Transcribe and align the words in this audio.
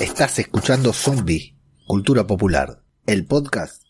Estás 0.00 0.38
escuchando 0.38 0.94
Zombie, 0.94 1.58
Cultura 1.86 2.26
Popular, 2.26 2.82
el 3.04 3.26
podcast 3.26 3.82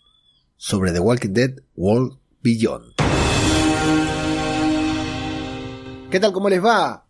sobre 0.56 0.90
The 0.90 0.98
Walking 0.98 1.33
Dead 1.33 1.50
World 1.76 2.18
Beyond. 2.42 2.94
¿Qué 6.10 6.18
tal? 6.18 6.32
¿Cómo 6.32 6.48
les 6.48 6.64
va? 6.64 7.06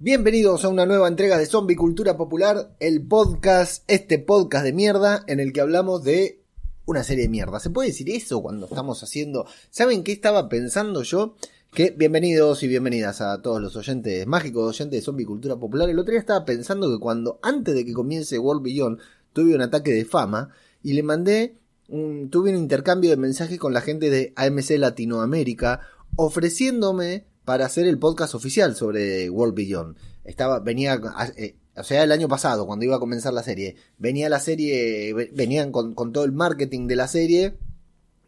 Bienvenidos 0.00 0.64
a 0.64 0.70
una 0.70 0.86
nueva 0.86 1.06
entrega 1.06 1.38
de 1.38 1.46
Zombie 1.46 1.76
Cultura 1.76 2.16
Popular, 2.16 2.74
el 2.80 3.06
podcast, 3.06 3.84
este 3.86 4.18
podcast 4.18 4.64
de 4.64 4.72
mierda 4.72 5.22
en 5.28 5.38
el 5.38 5.52
que 5.52 5.60
hablamos 5.60 6.02
de 6.02 6.42
una 6.84 7.04
serie 7.04 7.22
de 7.22 7.30
mierda. 7.30 7.60
¿Se 7.60 7.70
puede 7.70 7.90
decir 7.90 8.10
eso 8.10 8.42
cuando 8.42 8.66
estamos 8.66 9.04
haciendo... 9.04 9.46
¿Saben 9.70 10.02
qué 10.02 10.10
estaba 10.10 10.48
pensando 10.48 11.04
yo? 11.04 11.36
Que 11.74 11.90
bienvenidos 11.90 12.62
y 12.62 12.68
bienvenidas 12.68 13.22
a 13.22 13.40
todos 13.40 13.58
los 13.58 13.76
oyentes 13.76 14.26
mágicos, 14.26 14.68
oyentes 14.68 15.00
de 15.00 15.02
Zombie 15.02 15.24
Cultura 15.24 15.56
Popular. 15.56 15.88
El 15.88 15.98
otro 15.98 16.10
día 16.10 16.20
estaba 16.20 16.44
pensando 16.44 16.92
que 16.92 17.00
cuando 17.00 17.40
antes 17.42 17.74
de 17.74 17.86
que 17.86 17.94
comience 17.94 18.38
World 18.38 18.62
Beyond 18.62 18.98
tuve 19.32 19.54
un 19.54 19.62
ataque 19.62 19.90
de 19.90 20.04
fama 20.04 20.50
y 20.82 20.92
le 20.92 21.02
mandé 21.02 21.56
un, 21.88 22.28
tuve 22.28 22.50
un 22.50 22.56
intercambio 22.56 23.08
de 23.08 23.16
mensajes 23.16 23.58
con 23.58 23.72
la 23.72 23.80
gente 23.80 24.10
de 24.10 24.34
AMC 24.36 24.72
Latinoamérica 24.72 25.80
ofreciéndome 26.14 27.24
para 27.46 27.64
hacer 27.64 27.86
el 27.86 27.98
podcast 27.98 28.34
oficial 28.34 28.76
sobre 28.76 29.30
World 29.30 29.54
Beyond. 29.54 29.96
Estaba, 30.24 30.60
venía, 30.60 31.00
eh, 31.38 31.56
o 31.74 31.84
sea, 31.84 32.04
el 32.04 32.12
año 32.12 32.28
pasado, 32.28 32.66
cuando 32.66 32.84
iba 32.84 32.96
a 32.96 33.00
comenzar 33.00 33.32
la 33.32 33.42
serie, 33.42 33.76
venía 33.96 34.28
la 34.28 34.40
serie, 34.40 35.14
venían 35.32 35.72
con, 35.72 35.94
con 35.94 36.12
todo 36.12 36.24
el 36.24 36.32
marketing 36.32 36.86
de 36.86 36.96
la 36.96 37.08
serie 37.08 37.54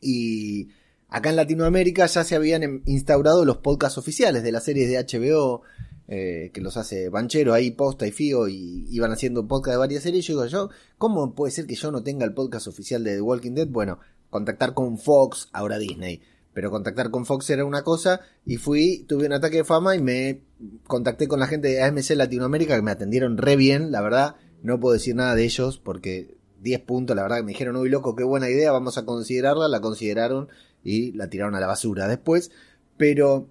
y 0.01 0.71
Acá 1.15 1.31
en 1.31 1.37
Latinoamérica 1.37 2.07
ya 2.07 2.25
se 2.25 2.35
habían 2.35 2.83
instaurado 2.87 3.45
los 3.45 3.59
podcasts 3.59 3.99
oficiales 3.99 4.43
de 4.43 4.51
las 4.51 4.65
series 4.65 4.89
de 4.89 4.99
HBO, 4.99 5.63
eh, 6.09 6.51
que 6.53 6.61
los 6.61 6.77
hace 6.77 7.09
Banchero 7.09 7.55
ahí, 7.55 7.71
Posta 7.71 8.05
y 8.05 8.11
Fío, 8.11 8.49
y 8.49 8.85
iban 8.91 9.13
haciendo 9.13 9.47
podcast 9.47 9.75
de 9.75 9.79
varias 9.79 10.03
series. 10.03 10.27
Yo 10.27 10.33
digo, 10.35 10.47
yo, 10.47 10.71
¿cómo 10.99 11.37
puede 11.37 11.53
ser 11.53 11.69
que 11.69 11.77
yo 11.77 11.93
no 11.93 12.03
tenga 12.03 12.25
el 12.25 12.35
podcast 12.35 12.67
oficial 12.67 13.05
de 13.05 13.15
The 13.15 13.21
Walking 13.21 13.53
Dead? 13.53 13.69
Bueno, 13.69 14.01
contactar 14.29 14.75
con 14.75 14.99
Fox, 14.99 15.51
ahora 15.53 15.79
Disney. 15.79 16.21
Pero 16.53 16.73
contactar 16.73 17.13
con 17.13 17.27
Fox 17.27 17.49
era 17.49 17.65
una 17.65 17.85
cosa 17.85 18.21
y 18.45 18.57
fui, 18.57 19.05
tuve 19.09 19.27
un 19.27 19.35
ataque 19.35 19.59
de 19.59 19.65
fama 19.65 19.95
y 19.95 20.03
me 20.03 20.41
contacté 20.89 21.29
con 21.29 21.39
la 21.39 21.47
gente 21.47 21.69
de 21.69 21.81
AMC 21.81 22.11
Latinoamérica 22.17 22.75
que 22.75 22.83
me 22.83 22.91
atendieron 22.91 23.39
re 23.39 23.55
bien, 23.55 23.93
la 23.93 24.03
verdad. 24.03 24.35
No 24.65 24.81
puedo 24.81 24.95
decir 24.95 25.15
nada 25.15 25.37
de 25.37 25.45
ellos 25.45 25.79
porque 25.79 26.37
10 26.63 26.81
puntos, 26.81 27.15
la 27.15 27.23
verdad 27.23 27.45
me 27.45 27.53
dijeron, 27.53 27.77
uy 27.77 27.89
loco, 27.89 28.17
qué 28.17 28.25
buena 28.25 28.51
idea, 28.51 28.73
vamos 28.73 28.99
a 28.99 29.05
considerarla, 29.05 29.69
la 29.69 29.81
consideraron 29.81 30.49
y 30.85 31.13
la 31.13 31.29
tiraron 31.29 31.57
a 31.57 31.61
la 31.61 31.67
basura 31.67 32.07
después. 32.07 32.53
Pero 32.97 33.49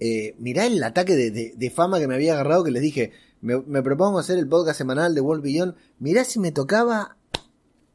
eh, 0.00 0.34
mirá 0.38 0.66
el 0.66 0.82
ataque 0.82 1.14
de, 1.14 1.70
fama 1.70 2.00
que 2.00 2.08
me 2.08 2.14
había 2.14 2.34
agarrado 2.34 2.64
que 2.64 2.70
les 2.70 2.82
dije, 2.82 3.12
me, 3.40 3.82
propongo 3.82 4.18
hacer 4.18 4.38
el 4.38 4.48
podcast 4.48 4.78
semanal 4.78 5.14
de 5.14 5.20
World 5.20 5.44
Beyond. 5.44 5.74
Mirá 5.98 6.24
si 6.24 6.40
me 6.40 6.52
tocaba 6.52 7.16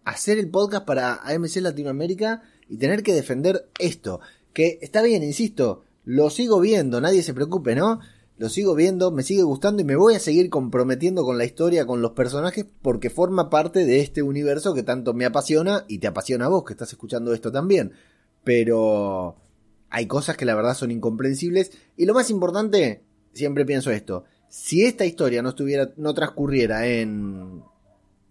hacer 0.05 0.37
el 0.37 0.49
podcast 0.49 0.85
para 0.85 1.15
AMC 1.15 1.57
Latinoamérica 1.57 2.43
y 2.69 2.77
tener 2.77 3.03
que 3.03 3.13
defender 3.13 3.67
esto. 3.79 4.21
Que 4.53 4.79
está 4.81 5.01
bien, 5.01 5.23
insisto, 5.23 5.83
lo 6.05 6.29
sigo 6.29 6.59
viendo, 6.59 7.01
nadie 7.01 7.23
se 7.23 7.33
preocupe, 7.33 7.75
¿no? 7.75 7.99
Lo 8.37 8.49
sigo 8.49 8.73
viendo, 8.73 9.11
me 9.11 9.21
sigue 9.21 9.43
gustando 9.43 9.83
y 9.83 9.85
me 9.85 9.95
voy 9.95 10.15
a 10.15 10.19
seguir 10.19 10.49
comprometiendo 10.49 11.23
con 11.23 11.37
la 11.37 11.45
historia, 11.45 11.85
con 11.85 12.01
los 12.01 12.11
personajes, 12.11 12.65
porque 12.81 13.11
forma 13.11 13.51
parte 13.51 13.85
de 13.85 13.99
este 13.99 14.23
universo 14.23 14.73
que 14.73 14.81
tanto 14.81 15.13
me 15.13 15.25
apasiona 15.25 15.85
y 15.87 15.99
te 15.99 16.07
apasiona 16.07 16.45
a 16.45 16.49
vos 16.49 16.63
que 16.65 16.73
estás 16.73 16.91
escuchando 16.91 17.33
esto 17.33 17.51
también 17.51 17.93
pero 18.43 19.37
hay 19.89 20.07
cosas 20.07 20.37
que 20.37 20.45
la 20.45 20.55
verdad 20.55 20.73
son 20.73 20.91
incomprensibles. 20.91 21.71
Y 21.97 22.05
lo 22.05 22.13
más 22.13 22.29
importante, 22.29 23.03
siempre 23.33 23.65
pienso 23.65 23.91
esto, 23.91 24.23
si 24.49 24.83
esta 24.83 25.05
historia 25.05 25.41
no 25.41 25.49
estuviera, 25.49 25.91
no 25.97 26.13
transcurriera 26.13 26.87
en 26.87 27.63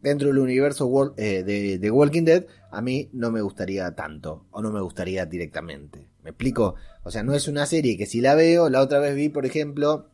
dentro 0.03 0.29
del 0.29 0.39
universo 0.39 1.15
eh, 1.17 1.43
de, 1.43 1.79
de, 1.79 1.91
Walking 1.91 2.25
Dead, 2.25 2.47
a 2.71 2.81
mí 2.81 3.11
no 3.13 3.31
me 3.31 3.43
gustaría 3.43 3.95
tanto, 3.95 4.47
o 4.51 4.63
no 4.63 4.71
me 4.73 4.81
gustaría 4.81 5.27
directamente. 5.27 6.09
¿Me 6.23 6.31
explico? 6.31 6.75
O 7.03 7.11
sea, 7.11 7.23
no 7.23 7.35
es 7.35 7.49
una 7.49 7.67
serie 7.67 7.97
que 7.97 8.07
si 8.07 8.21
la 8.21 8.35
veo, 8.35 8.71
la 8.71 8.81
otra 8.81 8.99
vez 8.99 9.15
vi, 9.15 9.29
por 9.29 9.47
ejemplo, 9.47 10.11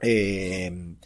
eh, 0.00 0.96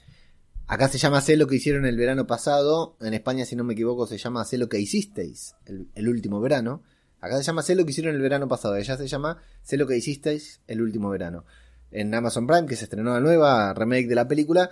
acá 0.67 0.89
se 0.89 0.99
llama 0.99 1.21
Sé 1.21 1.37
lo 1.37 1.47
que 1.47 1.57
hicieron 1.57 1.85
el 1.87 1.97
verano 1.97 2.27
pasado, 2.27 2.97
en 3.01 3.15
España, 3.15 3.45
si 3.45 3.57
no 3.57 3.65
me 3.65 3.75
equivoco, 3.75 4.07
se 4.07 4.19
llama 4.19 4.45
Sé 4.45 4.59
lo 4.59 4.69
que 4.69 4.81
hicisteis 4.81 5.55
el 5.95 6.09
último 6.09 6.41
verano. 6.41 6.83
Acá 7.25 7.39
se 7.39 7.43
llama 7.43 7.63
Sé 7.63 7.75
lo 7.75 7.85
que 7.85 7.93
hicieron 7.93 8.15
el 8.15 8.21
verano 8.21 8.49
pasado. 8.49 8.77
Ella 8.77 8.99
se 8.99 9.09
llama 9.09 9.39
Sé 9.63 9.79
lo 9.79 9.87
que 9.87 9.97
hicisteis 9.97 10.61
el 10.67 10.83
último 10.83 11.09
verano. 11.09 11.47
En 11.91 12.15
Amazon 12.15 12.47
Prime, 12.47 12.67
que 12.67 12.77
se 12.77 12.85
estrenó 12.85 13.15
la 13.15 13.21
nueva 13.21 13.73
remake 13.73 14.07
de 14.07 14.15
la 14.15 14.29
película. 14.29 14.69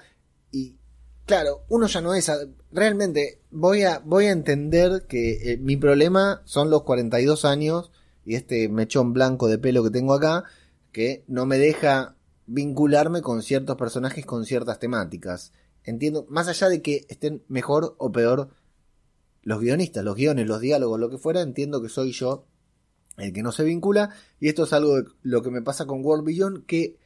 Y 0.50 0.76
claro, 1.24 1.64
uno 1.70 1.86
ya 1.86 2.02
no 2.02 2.12
es. 2.12 2.30
Realmente 2.70 3.40
voy 3.50 3.84
a, 3.84 4.00
voy 4.00 4.26
a 4.26 4.32
entender 4.32 5.06
que 5.08 5.52
eh, 5.52 5.56
mi 5.56 5.78
problema 5.78 6.42
son 6.44 6.68
los 6.68 6.82
42 6.82 7.46
años 7.46 7.90
y 8.26 8.34
este 8.34 8.68
mechón 8.68 9.14
blanco 9.14 9.48
de 9.48 9.56
pelo 9.56 9.82
que 9.82 9.90
tengo 9.90 10.12
acá, 10.12 10.44
que 10.92 11.24
no 11.28 11.46
me 11.46 11.56
deja 11.56 12.16
vincularme 12.44 13.22
con 13.22 13.42
ciertos 13.42 13.76
personajes, 13.76 14.26
con 14.26 14.44
ciertas 14.44 14.78
temáticas. 14.78 15.52
Entiendo, 15.84 16.26
más 16.28 16.48
allá 16.48 16.68
de 16.68 16.82
que 16.82 17.06
estén 17.08 17.42
mejor 17.48 17.94
o 17.96 18.12
peor 18.12 18.50
los 19.42 19.60
guionistas, 19.60 20.04
los 20.04 20.16
guiones, 20.16 20.46
los 20.46 20.60
diálogos, 20.60 21.00
lo 21.00 21.10
que 21.10 21.18
fuera, 21.18 21.40
entiendo 21.42 21.82
que 21.82 21.88
soy 21.88 22.12
yo 22.12 22.46
el 23.16 23.32
que 23.32 23.42
no 23.42 23.52
se 23.52 23.64
vincula. 23.64 24.10
Y 24.40 24.48
esto 24.48 24.64
es 24.64 24.72
algo 24.72 24.96
de 24.96 25.04
lo 25.22 25.42
que 25.42 25.50
me 25.50 25.62
pasa 25.62 25.86
con 25.86 26.04
World 26.04 26.24
Beyond, 26.24 26.66
que 26.66 26.98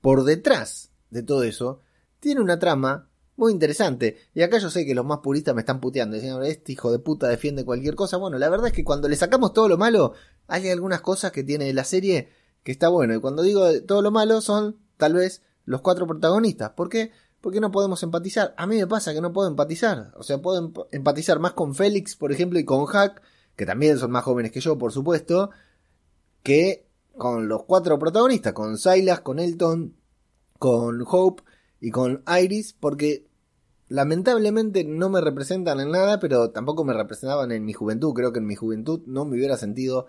por 0.00 0.24
detrás 0.24 0.92
de 1.10 1.22
todo 1.22 1.42
eso 1.42 1.80
tiene 2.20 2.40
una 2.40 2.58
trama 2.58 3.10
muy 3.36 3.52
interesante. 3.52 4.18
Y 4.34 4.42
acá 4.42 4.58
yo 4.58 4.70
sé 4.70 4.84
que 4.84 4.94
los 4.94 5.06
más 5.06 5.18
puristas 5.18 5.54
me 5.54 5.62
están 5.62 5.80
puteando, 5.80 6.16
diciendo, 6.16 6.42
este 6.42 6.72
hijo 6.72 6.90
de 6.90 6.98
puta 6.98 7.28
defiende 7.28 7.64
cualquier 7.64 7.94
cosa. 7.94 8.16
Bueno, 8.16 8.38
la 8.38 8.48
verdad 8.48 8.66
es 8.68 8.72
que 8.72 8.84
cuando 8.84 9.08
le 9.08 9.16
sacamos 9.16 9.52
todo 9.52 9.68
lo 9.68 9.78
malo, 9.78 10.12
hay 10.46 10.68
algunas 10.68 11.00
cosas 11.00 11.32
que 11.32 11.44
tiene 11.44 11.72
la 11.72 11.84
serie 11.84 12.28
que 12.62 12.72
está 12.72 12.88
bueno. 12.88 13.14
Y 13.14 13.20
cuando 13.20 13.42
digo 13.42 13.80
todo 13.82 14.02
lo 14.02 14.10
malo, 14.10 14.40
son 14.40 14.78
tal 14.96 15.14
vez 15.14 15.42
los 15.64 15.80
cuatro 15.82 16.06
protagonistas. 16.06 16.70
¿Por 16.70 16.88
qué? 16.88 17.12
¿Por 17.40 17.52
qué 17.52 17.60
no 17.60 17.70
podemos 17.70 18.02
empatizar? 18.02 18.54
A 18.56 18.66
mí 18.66 18.76
me 18.76 18.86
pasa 18.86 19.14
que 19.14 19.20
no 19.20 19.32
puedo 19.32 19.48
empatizar. 19.48 20.12
O 20.16 20.22
sea, 20.22 20.38
puedo 20.38 20.72
empatizar 20.90 21.38
más 21.38 21.52
con 21.52 21.74
Félix, 21.74 22.16
por 22.16 22.32
ejemplo, 22.32 22.58
y 22.58 22.64
con 22.64 22.86
Hack, 22.86 23.22
que 23.56 23.66
también 23.66 23.98
son 23.98 24.10
más 24.10 24.24
jóvenes 24.24 24.50
que 24.50 24.60
yo, 24.60 24.76
por 24.76 24.92
supuesto, 24.92 25.50
que 26.42 26.86
con 27.16 27.48
los 27.48 27.64
cuatro 27.64 27.98
protagonistas, 27.98 28.52
con 28.52 28.78
Silas, 28.78 29.20
con 29.20 29.38
Elton, 29.38 29.94
con 30.58 31.04
Hope 31.06 31.42
y 31.80 31.90
con 31.90 32.22
Iris, 32.40 32.72
porque 32.72 33.26
lamentablemente 33.88 34.84
no 34.84 35.08
me 35.08 35.20
representan 35.20 35.80
en 35.80 35.90
nada, 35.90 36.18
pero 36.20 36.50
tampoco 36.50 36.84
me 36.84 36.92
representaban 36.92 37.52
en 37.52 37.64
mi 37.64 37.72
juventud. 37.72 38.14
Creo 38.14 38.32
que 38.32 38.40
en 38.40 38.46
mi 38.46 38.56
juventud 38.56 39.02
no 39.06 39.24
me 39.24 39.36
hubiera 39.36 39.56
sentido 39.56 40.06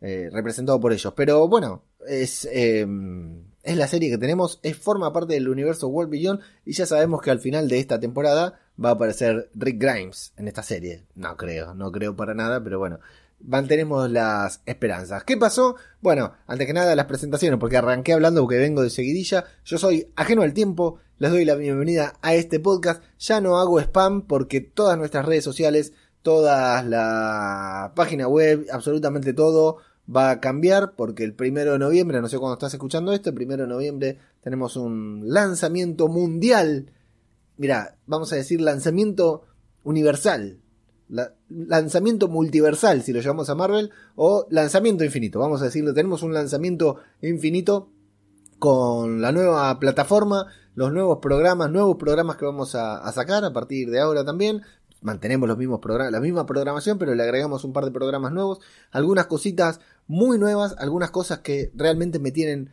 eh, 0.00 0.28
representado 0.32 0.80
por 0.80 0.92
ellos. 0.92 1.12
Pero 1.16 1.48
bueno, 1.48 1.82
es... 2.06 2.48
Em, 2.50 3.48
es 3.68 3.76
la 3.76 3.86
serie 3.86 4.08
que 4.08 4.16
tenemos, 4.16 4.60
es, 4.62 4.78
forma 4.78 5.12
parte 5.12 5.34
del 5.34 5.46
universo 5.46 5.88
World 5.88 6.10
Beyond 6.10 6.40
y 6.64 6.72
ya 6.72 6.86
sabemos 6.86 7.20
que 7.20 7.30
al 7.30 7.38
final 7.38 7.68
de 7.68 7.78
esta 7.78 8.00
temporada 8.00 8.58
va 8.82 8.90
a 8.90 8.92
aparecer 8.92 9.50
Rick 9.54 9.78
Grimes 9.78 10.32
en 10.38 10.48
esta 10.48 10.62
serie. 10.62 11.04
No 11.14 11.36
creo, 11.36 11.74
no 11.74 11.92
creo 11.92 12.16
para 12.16 12.32
nada, 12.32 12.64
pero 12.64 12.78
bueno, 12.78 12.98
mantenemos 13.40 14.10
las 14.10 14.62
esperanzas. 14.64 15.24
¿Qué 15.24 15.36
pasó? 15.36 15.76
Bueno, 16.00 16.32
antes 16.46 16.66
que 16.66 16.72
nada 16.72 16.96
las 16.96 17.06
presentaciones, 17.06 17.58
porque 17.58 17.76
arranqué 17.76 18.14
hablando 18.14 18.40
porque 18.40 18.56
vengo 18.56 18.82
de 18.82 18.90
seguidilla. 18.90 19.44
Yo 19.64 19.76
soy 19.76 20.10
ajeno 20.16 20.42
al 20.42 20.54
tiempo, 20.54 20.98
les 21.18 21.30
doy 21.30 21.44
la 21.44 21.54
bienvenida 21.54 22.14
a 22.22 22.34
este 22.34 22.60
podcast. 22.60 23.02
Ya 23.18 23.40
no 23.40 23.58
hago 23.58 23.80
spam 23.80 24.22
porque 24.22 24.60
todas 24.60 24.96
nuestras 24.96 25.26
redes 25.26 25.44
sociales, 25.44 25.92
toda 26.22 26.82
la 26.82 27.92
página 27.94 28.28
web, 28.28 28.66
absolutamente 28.72 29.32
todo 29.32 29.78
va 30.14 30.30
a 30.30 30.40
cambiar 30.40 30.94
porque 30.94 31.24
el 31.24 31.34
primero 31.34 31.72
de 31.72 31.78
noviembre, 31.78 32.20
no 32.20 32.28
sé 32.28 32.38
cuándo 32.38 32.54
estás 32.54 32.72
escuchando 32.72 33.12
esto, 33.12 33.30
el 33.30 33.34
primero 33.34 33.64
de 33.64 33.68
noviembre 33.68 34.18
tenemos 34.40 34.76
un 34.76 35.22
lanzamiento 35.26 36.08
mundial. 36.08 36.90
Mira, 37.56 37.96
vamos 38.06 38.32
a 38.32 38.36
decir 38.36 38.60
lanzamiento 38.60 39.44
universal. 39.84 40.60
lanzamiento 41.48 42.28
multiversal, 42.28 43.02
si 43.02 43.12
lo 43.12 43.20
llamamos 43.20 43.50
a 43.50 43.54
Marvel, 43.54 43.90
o 44.14 44.46
lanzamiento 44.50 45.04
infinito. 45.04 45.38
Vamos 45.40 45.60
a 45.62 45.66
decirlo, 45.66 45.94
tenemos 45.94 46.22
un 46.22 46.32
lanzamiento 46.32 46.96
infinito 47.22 47.90
con 48.58 49.20
la 49.20 49.32
nueva 49.32 49.78
plataforma, 49.78 50.46
los 50.74 50.92
nuevos 50.92 51.18
programas, 51.18 51.70
nuevos 51.70 51.96
programas 51.96 52.36
que 52.36 52.44
vamos 52.44 52.74
a, 52.74 52.98
a 52.98 53.12
sacar 53.12 53.44
a 53.44 53.52
partir 53.52 53.90
de 53.90 54.00
ahora 54.00 54.24
también 54.24 54.62
mantenemos 55.00 55.48
los 55.48 55.58
mismos 55.58 55.80
programas, 55.80 56.12
la 56.12 56.20
misma 56.20 56.46
programación, 56.46 56.98
pero 56.98 57.14
le 57.14 57.22
agregamos 57.22 57.64
un 57.64 57.72
par 57.72 57.84
de 57.84 57.90
programas 57.90 58.32
nuevos, 58.32 58.60
algunas 58.90 59.26
cositas 59.26 59.80
muy 60.08 60.38
nuevas, 60.38 60.74
algunas 60.78 61.10
cosas 61.10 61.40
que 61.40 61.70
realmente 61.74 62.18
me 62.18 62.32
tienen 62.32 62.70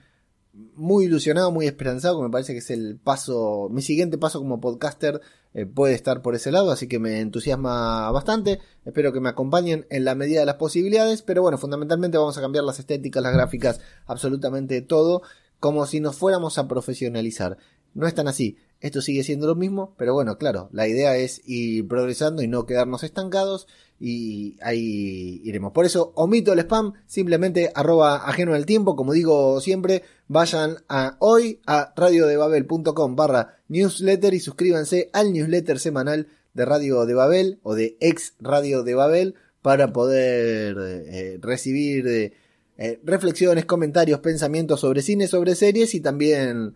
muy 0.76 1.06
ilusionado, 1.06 1.52
muy 1.52 1.68
esperanzado, 1.68 2.18
que 2.18 2.24
me 2.24 2.30
parece 2.32 2.54
que 2.54 2.60
es 2.60 2.70
el 2.70 2.98
paso, 2.98 3.68
mi 3.70 3.82
siguiente 3.82 4.18
paso 4.18 4.40
como 4.40 4.62
podcaster 4.62 5.22
eh, 5.54 5.66
puede 5.66 5.94
estar 5.94 6.22
por 6.22 6.34
ese 6.34 6.52
lado, 6.52 6.72
así 6.72 6.88
que 6.88 6.98
me 6.98 7.20
entusiasma 7.20 8.10
bastante, 8.12 8.60
espero 8.86 9.12
que 9.12 9.20
me 9.20 9.30
acompañen 9.30 9.86
en 9.90 10.06
la 10.06 10.16
medida 10.16 10.40
de 10.40 10.46
las 10.46 10.56
posibilidades, 10.56 11.22
pero 11.22 11.42
bueno, 11.42 11.58
fundamentalmente 11.58 12.18
vamos 12.18 12.38
a 12.38 12.42
cambiar 12.42 12.64
las 12.64 12.80
estéticas, 12.80 13.22
las 13.22 13.34
gráficas, 13.34 13.82
absolutamente 14.06 14.82
todo, 14.82 15.22
como 15.60 15.86
si 15.86 16.00
nos 16.00 16.16
fuéramos 16.16 16.58
a 16.58 16.68
profesionalizar. 16.68 17.58
No 17.96 18.06
es 18.06 18.14
tan 18.14 18.28
así. 18.28 18.58
Esto 18.82 19.02
sigue 19.02 19.24
siendo 19.24 19.48
lo 19.48 19.56
mismo, 19.56 19.96
pero 19.98 20.14
bueno, 20.14 20.38
claro, 20.38 20.70
la 20.72 20.88
idea 20.88 21.18
es 21.18 21.42
ir 21.46 21.88
progresando 21.88 22.44
y 22.44 22.48
no 22.48 22.68
quedarnos 22.68 23.04
estancados 23.04 23.68
y 24.00 24.58
ahí 24.62 25.42
iremos. 25.44 25.72
Por 25.72 25.86
eso 25.86 26.12
omito 26.16 26.54
el 26.54 26.60
spam, 26.60 26.94
simplemente 27.08 27.72
arroba 27.74 28.18
ajeno 28.28 28.54
al 28.54 28.66
tiempo, 28.66 28.96
como 28.96 29.14
digo 29.14 29.60
siempre, 29.62 30.04
vayan 30.28 30.78
a 30.90 31.16
hoy 31.20 31.62
a 31.66 31.94
radiodebabel.com 31.96 33.16
barra 33.16 33.58
newsletter 33.70 34.34
y 34.34 34.40
suscríbanse 34.40 35.10
al 35.14 35.34
newsletter 35.34 35.80
semanal 35.80 36.28
de 36.54 36.66
Radio 36.66 37.06
de 37.06 37.14
Babel 37.14 37.60
o 37.64 37.76
de 37.76 37.98
ex 38.00 38.34
Radio 38.40 38.84
de 38.84 38.94
Babel 38.94 39.36
para 39.62 39.92
poder 39.94 40.78
eh, 40.80 41.40
recibir 41.42 42.08
eh, 42.08 42.34
eh, 42.78 43.00
reflexiones, 43.04 43.66
comentarios, 43.66 44.20
pensamientos 44.20 44.82
sobre 44.82 45.02
cine, 45.02 45.28
sobre 45.28 45.56
series 45.56 45.96
y 45.96 46.02
también 46.02 46.76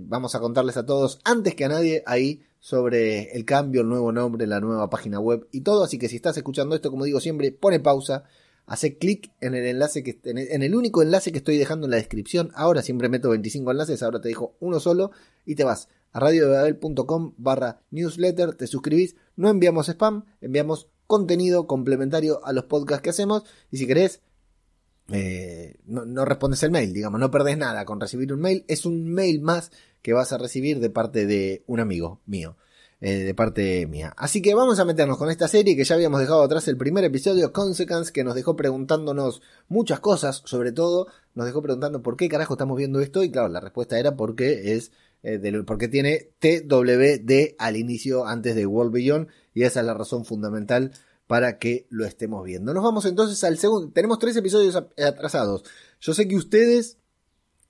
vamos 0.00 0.34
a 0.34 0.40
contarles 0.40 0.76
a 0.76 0.84
todos 0.84 1.20
antes 1.24 1.54
que 1.54 1.64
a 1.64 1.68
nadie 1.68 2.02
ahí 2.06 2.42
sobre 2.60 3.30
el 3.32 3.44
cambio, 3.44 3.82
el 3.82 3.88
nuevo 3.88 4.12
nombre, 4.12 4.46
la 4.46 4.60
nueva 4.60 4.90
página 4.90 5.20
web 5.20 5.46
y 5.52 5.60
todo. 5.60 5.84
Así 5.84 5.98
que 5.98 6.08
si 6.08 6.16
estás 6.16 6.36
escuchando 6.36 6.74
esto, 6.74 6.90
como 6.90 7.04
digo 7.04 7.20
siempre, 7.20 7.52
pone 7.52 7.80
pausa, 7.80 8.24
hace 8.66 8.98
clic 8.98 9.32
en 9.40 9.54
el 9.54 9.64
enlace 9.64 10.02
que 10.02 10.20
en 10.24 10.62
el 10.62 10.74
único 10.74 11.02
enlace 11.02 11.32
que 11.32 11.38
estoy 11.38 11.56
dejando 11.56 11.86
en 11.86 11.92
la 11.92 11.96
descripción. 11.96 12.50
Ahora 12.54 12.82
siempre 12.82 13.08
meto 13.08 13.30
25 13.30 13.70
enlaces, 13.70 14.02
ahora 14.02 14.20
te 14.20 14.28
dejo 14.28 14.56
uno 14.60 14.80
solo 14.80 15.10
y 15.46 15.54
te 15.54 15.64
vas 15.64 15.88
a 16.12 16.20
radiodebabel.com 16.20 17.34
barra 17.36 17.80
newsletter, 17.90 18.54
te 18.54 18.66
suscribís, 18.66 19.16
no 19.36 19.48
enviamos 19.48 19.88
spam, 19.88 20.24
enviamos 20.40 20.88
contenido 21.06 21.66
complementario 21.66 22.44
a 22.44 22.52
los 22.52 22.64
podcasts 22.64 23.02
que 23.02 23.10
hacemos 23.10 23.44
y 23.70 23.78
si 23.78 23.86
querés 23.86 24.20
eh, 25.10 25.76
no, 25.86 26.24
respondes 26.24 26.62
el 26.62 26.70
mail, 26.70 26.92
digamos, 26.92 27.18
no 27.18 27.30
perdés 27.30 27.56
nada 27.56 27.84
con 27.84 28.00
recibir 28.00 28.32
un 28.32 28.40
mail, 28.40 28.64
es 28.68 28.84
un 28.84 29.08
mail 29.12 29.40
más 29.40 29.70
que 30.02 30.12
vas 30.12 30.32
a 30.32 30.38
recibir 30.38 30.80
de 30.80 30.90
parte 30.90 31.26
de 31.26 31.62
un 31.66 31.80
amigo 31.80 32.20
mío. 32.26 32.56
Eh, 33.00 33.18
de 33.18 33.32
parte 33.32 33.86
mía. 33.86 34.12
Así 34.16 34.42
que 34.42 34.56
vamos 34.56 34.80
a 34.80 34.84
meternos 34.84 35.18
con 35.18 35.30
esta 35.30 35.46
serie 35.46 35.76
que 35.76 35.84
ya 35.84 35.94
habíamos 35.94 36.18
dejado 36.18 36.42
atrás 36.42 36.66
el 36.66 36.76
primer 36.76 37.04
episodio, 37.04 37.52
Consequence, 37.52 38.12
que 38.12 38.24
nos 38.24 38.34
dejó 38.34 38.56
preguntándonos 38.56 39.40
muchas 39.68 40.00
cosas, 40.00 40.42
sobre 40.46 40.72
todo 40.72 41.06
nos 41.36 41.46
dejó 41.46 41.62
preguntando 41.62 42.02
por 42.02 42.16
qué 42.16 42.28
carajo 42.28 42.54
estamos 42.54 42.76
viendo 42.76 42.98
esto 42.98 43.22
y 43.22 43.30
claro, 43.30 43.46
la 43.50 43.60
respuesta 43.60 44.00
era 44.00 44.16
porque 44.16 44.74
es 44.74 44.90
eh, 45.22 45.62
porque 45.64 45.86
tiene 45.86 46.30
TWD 46.40 47.54
al 47.58 47.76
inicio 47.76 48.26
antes 48.26 48.56
de 48.56 48.66
World 48.66 48.92
Beyond 48.92 49.28
y 49.54 49.62
esa 49.62 49.78
es 49.78 49.86
la 49.86 49.94
razón 49.94 50.24
fundamental 50.24 50.90
para 51.28 51.58
que 51.58 51.86
lo 51.90 52.04
estemos 52.04 52.42
viendo. 52.42 52.74
Nos 52.74 52.82
vamos 52.82 53.04
entonces 53.04 53.44
al 53.44 53.58
segundo, 53.58 53.92
tenemos 53.92 54.18
tres 54.18 54.34
episodios 54.34 54.74
atrasados. 54.74 55.62
Yo 56.00 56.14
sé 56.14 56.26
que 56.26 56.34
ustedes 56.34 56.96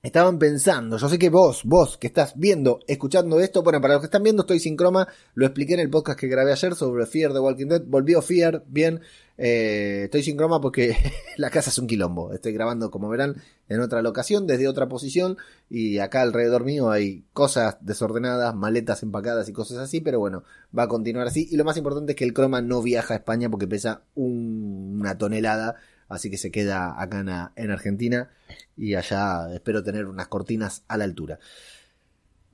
estaban 0.01 0.39
pensando, 0.39 0.97
yo 0.97 1.09
sé 1.09 1.19
que 1.19 1.29
vos, 1.29 1.63
vos 1.65 1.99
que 1.99 2.07
estás 2.07 2.35
viendo, 2.37 2.79
escuchando 2.87 3.41
esto, 3.41 3.65
bueno, 3.65 3.81
para 3.81 3.95
los 3.95 4.03
que 4.03 4.07
están 4.07 4.23
viendo 4.23 4.43
estoy 4.43 4.61
sin 4.61 4.77
croma, 4.77 5.09
lo 5.35 5.45
expliqué 5.45 5.75
en 5.75 5.81
el 5.81 5.91
podcast 5.91 6.21
que 6.21 6.29
grabé 6.29 6.53
ayer 6.53 6.77
sobre 6.77 7.05
Fear 7.05 7.33
de 7.33 7.41
Walking 7.41 7.67
Dead, 7.67 7.83
volvió 7.85 8.23
Fear, 8.23 8.63
bien, 8.69 9.01
eh, 9.39 10.03
estoy 10.05 10.23
sin 10.23 10.37
croma 10.37 10.61
porque 10.61 10.97
la 11.37 11.51
casa 11.51 11.71
es 11.71 11.79
un 11.79 11.89
quilombo, 11.89 12.33
estoy 12.33 12.53
grabando 12.53 12.93
como 12.93 13.09
verán 13.09 13.43
en 13.69 13.81
otra 13.81 14.01
locación, 14.01 14.47
desde 14.47 14.69
otra 14.69 14.89
posición, 14.89 15.37
y 15.69 15.99
acá 15.99 16.23
alrededor 16.23 16.65
mío 16.65 16.93
hay 16.93 17.25
cosas 17.33 17.79
desordenadas, 17.81 18.55
maletas 18.55 19.03
empacadas 19.03 19.49
y 19.49 19.53
cosas 19.53 19.79
así, 19.79 20.01
pero 20.01 20.21
bueno, 20.21 20.45
va 20.77 20.85
a 20.85 20.89
continuar 20.89 21.27
así, 21.27 21.49
y 21.51 21.57
lo 21.57 21.65
más 21.65 21.77
importante 21.77 22.13
es 22.13 22.17
que 22.17 22.25
el 22.25 22.35
croma 22.35 22.63
no 22.63 22.83
viaja 22.83 23.15
a 23.15 23.17
España 23.17 23.51
porque 23.51 23.67
pesa 23.67 24.03
una 24.15 25.19
tonelada, 25.19 25.75
así 26.09 26.31
que 26.31 26.39
se 26.39 26.51
queda 26.51 27.01
acá 27.01 27.53
en, 27.57 27.71
Argentina 27.71 28.31
y 28.77 28.95
allá 28.95 29.53
espero 29.55 29.83
tener 29.83 30.07
unas 30.07 30.29
cortinas 30.29 30.83
a 30.89 30.97
la 30.97 31.05
altura. 31.05 31.39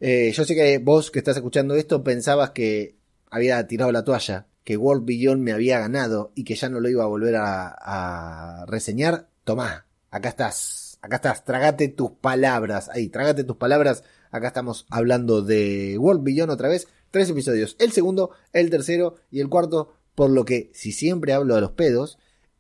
Eh, 0.01 0.33
yo 0.33 0.45
sé 0.45 0.55
que 0.55 0.79
vos 0.79 1.11
que 1.11 1.21
estás 1.21 1.37
escuchando 1.37 1.75
esto 1.75 2.03
pensabas 2.03 2.51
que 2.51 2.97
había 3.31 3.67
tirado 3.67 3.91
la 3.93 4.05
toalla, 4.05 4.47
que 4.65 4.77
World 4.77 5.05
Beyond 5.05 5.43
me 5.43 5.53
había 5.53 5.79
ganado 5.79 6.33
y 6.35 6.45
que 6.45 6.57
ya 6.57 6.69
no 6.69 6.81
lo 6.81 6.89
iba 6.89 7.05
a 7.05 7.09
volver 7.09 7.37
a, 7.37 8.65
reseñar. 8.67 9.29
Tomá, 9.45 9.87
acá 10.11 10.31
estás, 10.31 10.99
acá 11.03 11.17
estás, 11.17 11.45
trágate 11.45 11.89
tus 11.89 12.13
palabras, 12.13 12.89
ahí, 12.89 13.09
trágate 13.09 13.45
tus 13.45 13.57
palabras. 13.57 14.05
Acá 14.31 14.49
estamos 14.49 14.87
hablando 14.91 15.43
de 15.43 15.97
World 15.99 16.25
Beyond 16.25 16.51
otra 16.51 16.69
vez, 16.69 16.89
tres 17.11 17.31
episodios, 17.31 17.77
el 17.79 17.93
segundo, 17.93 18.31
el 18.53 18.71
tercero 18.71 19.17
y 19.31 19.41
el 19.41 19.49
cuarto, 19.49 19.95
por 20.15 20.31
lo 20.31 20.45
que 20.45 20.71
si 20.73 20.93
siempre 20.93 21.33
hablo 21.33 21.55
de 21.55 21.61
los 21.61 21.73
pedos, 21.73 22.19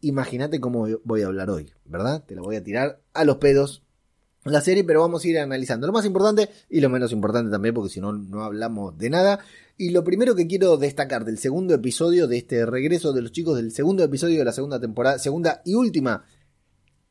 imagínate 0.08 0.60
cómo 0.60 0.86
voy 1.04 1.22
a 1.22 1.26
hablar 1.26 1.50
hoy, 1.50 1.72
¿verdad? 1.84 2.24
Te 2.24 2.34
lo 2.34 2.42
voy 2.42 2.56
a 2.56 2.62
tirar 2.62 3.00
a 3.12 3.24
los 3.24 3.36
pedos 3.36 3.82
la 4.44 4.60
serie, 4.60 4.84
pero 4.84 5.00
vamos 5.00 5.24
a 5.24 5.28
ir 5.28 5.38
analizando 5.38 5.86
lo 5.86 5.92
más 5.92 6.04
importante 6.04 6.50
y 6.68 6.80
lo 6.80 6.90
menos 6.90 7.12
importante 7.12 7.50
también, 7.50 7.74
porque 7.74 7.90
si 7.90 8.00
no, 8.00 8.12
no 8.12 8.44
hablamos 8.44 8.96
de 8.98 9.08
nada. 9.08 9.40
Y 9.78 9.90
lo 9.90 10.04
primero 10.04 10.34
que 10.34 10.46
quiero 10.46 10.76
destacar 10.76 11.24
del 11.24 11.38
segundo 11.38 11.74
episodio, 11.74 12.28
de 12.28 12.38
este 12.38 12.66
regreso 12.66 13.12
de 13.12 13.22
los 13.22 13.32
chicos 13.32 13.56
del 13.56 13.72
segundo 13.72 14.04
episodio 14.04 14.38
de 14.38 14.44
la 14.44 14.52
segunda 14.52 14.78
temporada, 14.78 15.18
segunda 15.18 15.62
y 15.64 15.74
última 15.74 16.24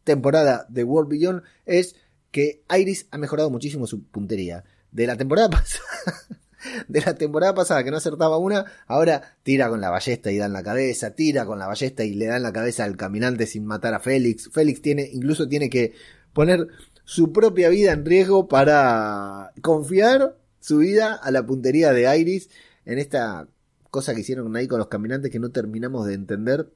temporada 0.03 0.67
de 0.69 0.83
World 0.83 1.09
Beyond, 1.09 1.41
es 1.65 1.95
que 2.29 2.63
Iris 2.77 3.07
ha 3.11 3.17
mejorado 3.17 3.49
muchísimo 3.49 3.87
su 3.87 4.03
puntería. 4.03 4.63
De 4.91 5.07
la 5.07 5.17
temporada 5.17 5.49
pasada 5.51 6.42
de 6.87 7.01
la 7.01 7.15
temporada 7.15 7.53
pasada 7.53 7.83
que 7.83 7.91
no 7.91 7.97
acertaba 7.97 8.37
una, 8.37 8.65
ahora 8.87 9.35
tira 9.43 9.69
con 9.69 9.81
la 9.81 9.89
ballesta 9.89 10.31
y 10.31 10.37
da 10.37 10.45
en 10.45 10.53
la 10.53 10.63
cabeza, 10.63 11.11
tira 11.11 11.45
con 11.45 11.59
la 11.59 11.67
ballesta 11.67 12.03
y 12.03 12.13
le 12.15 12.27
da 12.27 12.37
en 12.37 12.43
la 12.43 12.53
cabeza 12.53 12.83
al 12.83 12.97
caminante 12.97 13.45
sin 13.47 13.65
matar 13.65 13.93
a 13.93 13.99
Félix. 13.99 14.49
Félix 14.51 14.81
tiene, 14.81 15.09
incluso 15.11 15.47
tiene 15.47 15.69
que 15.69 15.93
poner 16.33 16.67
su 17.05 17.31
propia 17.31 17.69
vida 17.69 17.91
en 17.91 18.05
riesgo 18.05 18.47
para 18.47 19.51
confiar 19.61 20.37
su 20.59 20.77
vida 20.77 21.13
a 21.13 21.31
la 21.31 21.45
puntería 21.45 21.91
de 21.91 22.17
Iris 22.17 22.49
en 22.85 22.99
esta 22.99 23.47
cosa 23.89 24.15
que 24.15 24.21
hicieron 24.21 24.55
ahí 24.55 24.67
con 24.67 24.79
los 24.79 24.87
caminantes 24.87 25.31
que 25.31 25.39
no 25.39 25.51
terminamos 25.51 26.07
de 26.07 26.13
entender. 26.13 26.71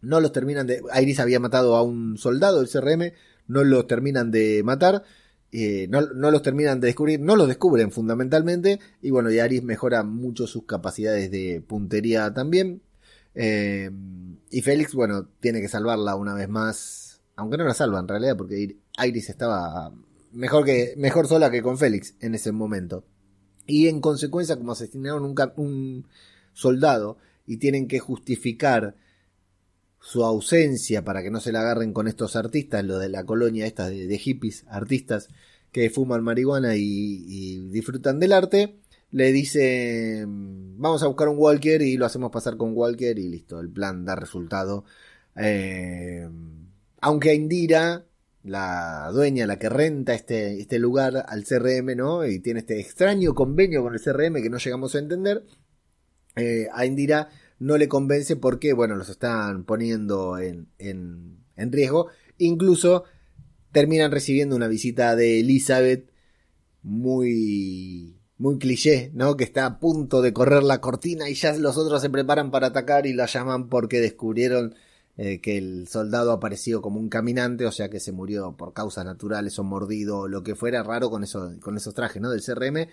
No 0.00 0.20
los 0.20 0.32
terminan 0.32 0.66
de. 0.66 0.82
Iris 1.00 1.20
había 1.20 1.40
matado 1.40 1.76
a 1.76 1.82
un 1.82 2.16
soldado 2.16 2.62
del 2.62 2.70
CRM, 2.70 3.12
no 3.48 3.64
los 3.64 3.86
terminan 3.86 4.30
de 4.30 4.62
matar 4.64 5.02
eh, 5.52 5.88
no, 5.88 6.00
los 6.00 6.42
terminan 6.42 6.80
de 6.80 6.88
descubrir, 6.88 7.20
no 7.20 7.34
los 7.36 7.48
descubren 7.48 7.90
fundamentalmente, 7.90 8.78
y 9.02 9.10
bueno, 9.10 9.30
y 9.30 9.38
Aris 9.38 9.62
mejora 9.62 10.02
mucho 10.04 10.46
sus 10.46 10.64
capacidades 10.64 11.30
de 11.30 11.62
puntería 11.66 12.32
también. 12.32 12.82
Eh, 13.34 13.90
y 14.50 14.62
Félix, 14.62 14.94
bueno, 14.94 15.28
tiene 15.40 15.60
que 15.60 15.68
salvarla 15.68 16.14
una 16.14 16.34
vez 16.34 16.48
más, 16.48 17.20
aunque 17.36 17.56
no 17.56 17.64
la 17.64 17.74
salva 17.74 18.00
en 18.00 18.08
realidad, 18.08 18.36
porque 18.36 18.76
Iris 19.04 19.30
estaba 19.30 19.92
mejor, 20.32 20.64
que, 20.64 20.94
mejor 20.96 21.26
sola 21.26 21.50
que 21.50 21.62
con 21.62 21.78
Félix 21.78 22.14
en 22.20 22.34
ese 22.34 22.52
momento. 22.52 23.04
Y 23.66 23.88
en 23.88 24.00
consecuencia, 24.00 24.56
como 24.56 24.72
asesinaron 24.72 25.24
un 25.56 26.06
soldado 26.52 27.18
y 27.46 27.58
tienen 27.58 27.88
que 27.88 27.98
justificar 27.98 28.96
su 30.00 30.24
ausencia 30.24 31.04
para 31.04 31.22
que 31.22 31.30
no 31.30 31.40
se 31.40 31.52
la 31.52 31.60
agarren 31.60 31.92
con 31.92 32.08
estos 32.08 32.34
artistas, 32.34 32.84
lo 32.84 32.98
de 32.98 33.10
la 33.10 33.24
colonia 33.24 33.66
esta 33.66 33.88
de, 33.88 34.18
hippies, 34.18 34.64
artistas 34.68 35.28
que 35.72 35.90
fuman 35.90 36.24
marihuana 36.24 36.74
y, 36.74 37.68
disfrutan 37.68 38.18
del 38.18 38.32
arte, 38.32 38.76
le 39.12 39.32
dice 39.32 40.24
vamos 40.26 41.02
a 41.02 41.06
buscar 41.06 41.28
un 41.28 41.38
Walker 41.38 41.82
y 41.82 41.96
lo 41.96 42.06
hacemos 42.06 42.30
pasar 42.30 42.56
con 42.56 42.74
Walker 42.74 43.18
y 43.18 43.28
listo, 43.28 43.60
el 43.60 43.70
plan 43.70 44.04
da 44.04 44.16
resultado. 44.16 44.84
Eh, 45.36 46.28
aunque 47.00 47.30
a 47.30 47.34
Indira, 47.34 48.06
la 48.42 49.10
dueña, 49.12 49.46
la 49.46 49.58
que 49.58 49.68
renta 49.68 50.14
este, 50.14 50.60
este 50.60 50.78
lugar 50.78 51.24
al 51.28 51.44
CRM, 51.44 51.96
¿no? 51.96 52.24
Y 52.26 52.40
tiene 52.40 52.60
este 52.60 52.80
extraño 52.80 53.34
convenio 53.34 53.82
con 53.82 53.94
el 53.94 54.00
CRM 54.00 54.42
que 54.42 54.50
no 54.50 54.58
llegamos 54.58 54.94
a 54.94 54.98
entender, 54.98 55.44
eh, 56.36 56.68
a 56.72 56.86
Indira 56.86 57.28
no 57.60 57.78
le 57.78 57.88
convence 57.88 58.34
porque, 58.34 58.72
bueno, 58.72 58.96
los 58.96 59.08
están 59.08 59.64
poniendo 59.64 60.38
en, 60.38 60.68
en, 60.78 61.44
en 61.56 61.72
riesgo. 61.72 62.08
Incluso 62.38 63.04
terminan 63.70 64.10
recibiendo 64.10 64.56
una 64.56 64.66
visita 64.66 65.14
de 65.14 65.40
Elizabeth 65.40 66.10
muy 66.82 68.16
muy 68.40 68.58
cliché, 68.58 69.10
¿no? 69.12 69.36
Que 69.36 69.44
está 69.44 69.66
a 69.66 69.78
punto 69.78 70.22
de 70.22 70.32
correr 70.32 70.62
la 70.62 70.80
cortina 70.80 71.28
y 71.28 71.34
ya 71.34 71.52
los 71.58 71.76
otros 71.76 72.00
se 72.00 72.08
preparan 72.08 72.50
para 72.50 72.68
atacar 72.68 73.06
y 73.06 73.12
la 73.12 73.26
llaman 73.26 73.68
porque 73.68 74.00
descubrieron 74.00 74.74
eh, 75.18 75.42
que 75.42 75.58
el 75.58 75.86
soldado 75.88 76.32
apareció 76.32 76.80
como 76.80 76.98
un 76.98 77.10
caminante, 77.10 77.66
o 77.66 77.72
sea 77.72 77.90
que 77.90 78.00
se 78.00 78.12
murió 78.12 78.56
por 78.56 78.72
causas 78.72 79.04
naturales 79.04 79.58
o 79.58 79.64
mordido 79.64 80.20
o 80.20 80.28
lo 80.28 80.42
que 80.42 80.54
fuera 80.54 80.82
raro 80.82 81.10
con, 81.10 81.22
eso, 81.22 81.52
con 81.60 81.76
esos 81.76 81.92
trajes, 81.92 82.22
¿no? 82.22 82.30
Del 82.30 82.42
CRM. 82.42 82.88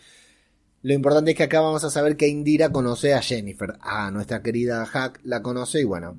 Lo 0.88 0.94
importante 0.94 1.32
es 1.32 1.38
que 1.38 1.44
acá 1.44 1.60
vamos 1.60 1.84
a 1.84 1.89
saber 1.89 2.15
que 2.15 2.29
Indira 2.29 2.72
conoce 2.72 3.13
a 3.13 3.22
Jennifer, 3.22 3.74
a 3.82 4.10
nuestra 4.10 4.41
querida 4.41 4.86
Hack 4.86 5.20
la 5.25 5.41
conoce 5.41 5.82
y 5.82 5.84
bueno, 5.84 6.17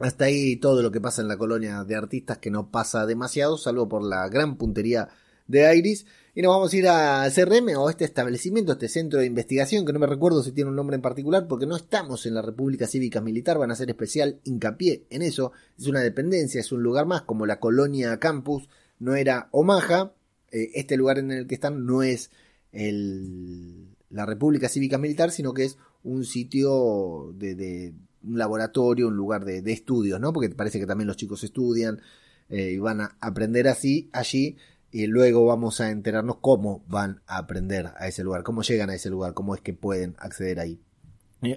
hasta 0.00 0.24
ahí 0.24 0.56
todo 0.56 0.82
lo 0.82 0.90
que 0.90 1.00
pasa 1.00 1.22
en 1.22 1.28
la 1.28 1.36
colonia 1.36 1.84
de 1.84 1.94
artistas 1.94 2.38
que 2.38 2.50
no 2.50 2.72
pasa 2.72 3.06
demasiado, 3.06 3.56
salvo 3.56 3.88
por 3.88 4.02
la 4.02 4.28
gran 4.28 4.56
puntería 4.56 5.08
de 5.46 5.76
Iris. 5.76 6.04
Y 6.34 6.42
nos 6.42 6.52
vamos 6.52 6.72
a 6.72 6.76
ir 6.76 6.88
a 6.88 7.30
CRM 7.32 7.76
o 7.76 7.88
este 7.88 8.04
establecimiento, 8.04 8.72
este 8.72 8.88
centro 8.88 9.20
de 9.20 9.26
investigación, 9.26 9.86
que 9.86 9.92
no 9.92 10.00
me 10.00 10.08
recuerdo 10.08 10.42
si 10.42 10.50
tiene 10.50 10.70
un 10.70 10.74
nombre 10.74 10.96
en 10.96 11.02
particular, 11.02 11.46
porque 11.46 11.66
no 11.66 11.76
estamos 11.76 12.26
en 12.26 12.34
la 12.34 12.42
República 12.42 12.88
Cívica 12.88 13.20
Militar, 13.20 13.56
van 13.56 13.70
a 13.70 13.74
hacer 13.74 13.88
especial 13.88 14.40
hincapié 14.42 15.04
en 15.10 15.22
eso. 15.22 15.52
Es 15.78 15.86
una 15.86 16.00
dependencia, 16.00 16.60
es 16.60 16.72
un 16.72 16.82
lugar 16.82 17.06
más, 17.06 17.22
como 17.22 17.46
la 17.46 17.60
colonia 17.60 18.18
campus 18.18 18.68
no 18.98 19.14
era 19.14 19.48
Omaha, 19.52 20.10
eh, 20.50 20.72
este 20.74 20.96
lugar 20.96 21.20
en 21.20 21.30
el 21.30 21.46
que 21.46 21.54
están 21.54 21.86
no 21.86 22.02
es 22.02 22.32
la 22.72 24.26
República 24.26 24.68
Cívica 24.68 24.98
Militar, 24.98 25.30
sino 25.30 25.54
que 25.54 25.64
es 25.64 25.78
un 26.02 26.24
sitio 26.24 27.32
de, 27.34 27.94
un 28.22 28.38
laboratorio, 28.38 29.08
un 29.08 29.16
lugar 29.16 29.44
de, 29.44 29.72
estudios, 29.72 30.20
¿no? 30.20 30.32
Porque 30.32 30.50
parece 30.50 30.78
que 30.78 30.86
también 30.86 31.08
los 31.08 31.16
chicos 31.16 31.42
estudian 31.44 32.00
eh, 32.48 32.72
y 32.72 32.78
van 32.78 33.00
a 33.00 33.16
aprender 33.20 33.68
así 33.68 34.08
allí 34.12 34.56
y 34.92 35.06
luego 35.06 35.44
vamos 35.44 35.80
a 35.80 35.90
enterarnos 35.90 36.36
cómo 36.40 36.84
van 36.88 37.20
a 37.26 37.38
aprender 37.38 37.92
a 37.98 38.08
ese 38.08 38.22
lugar, 38.22 38.42
cómo 38.44 38.62
llegan 38.62 38.90
a 38.90 38.94
ese 38.94 39.10
lugar, 39.10 39.34
cómo 39.34 39.54
es 39.54 39.60
que 39.60 39.74
pueden 39.74 40.14
acceder 40.18 40.60
ahí. 40.60 40.80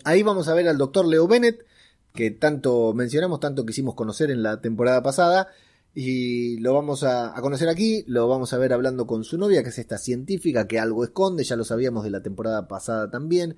Ahí 0.04 0.24
vamos 0.24 0.48
a 0.48 0.54
ver 0.54 0.68
al 0.68 0.78
doctor 0.78 1.06
Leo 1.08 1.28
Bennett, 1.28 1.66
que 2.14 2.32
tanto 2.32 2.94
mencionamos, 2.94 3.40
tanto 3.40 3.66
quisimos 3.66 3.96
conocer 3.96 4.30
en 4.32 4.44
la 4.44 4.62
temporada 4.62 5.02
pasada, 5.04 5.48
y 6.02 6.56
lo 6.60 6.74
vamos 6.74 7.04
a, 7.04 7.34
conocer 7.42 7.68
aquí, 7.68 8.06
lo 8.08 8.30
vamos 8.30 8.54
a 8.54 8.58
ver 8.58 8.72
hablando 8.72 9.06
con 9.06 9.26
su 9.26 9.38
novia, 9.38 9.64
que 9.64 9.70
es 9.70 9.80
esta 9.80 9.98
científica 9.98 10.66
que 10.66 10.80
algo 10.80 11.04
esconde, 11.04 11.44
ya 11.44 11.58
lo 11.58 11.66
sabíamos 11.66 12.06
de 12.06 12.10
la 12.10 12.24
temporada 12.24 12.70
pasada 12.70 13.12
también, 13.12 13.58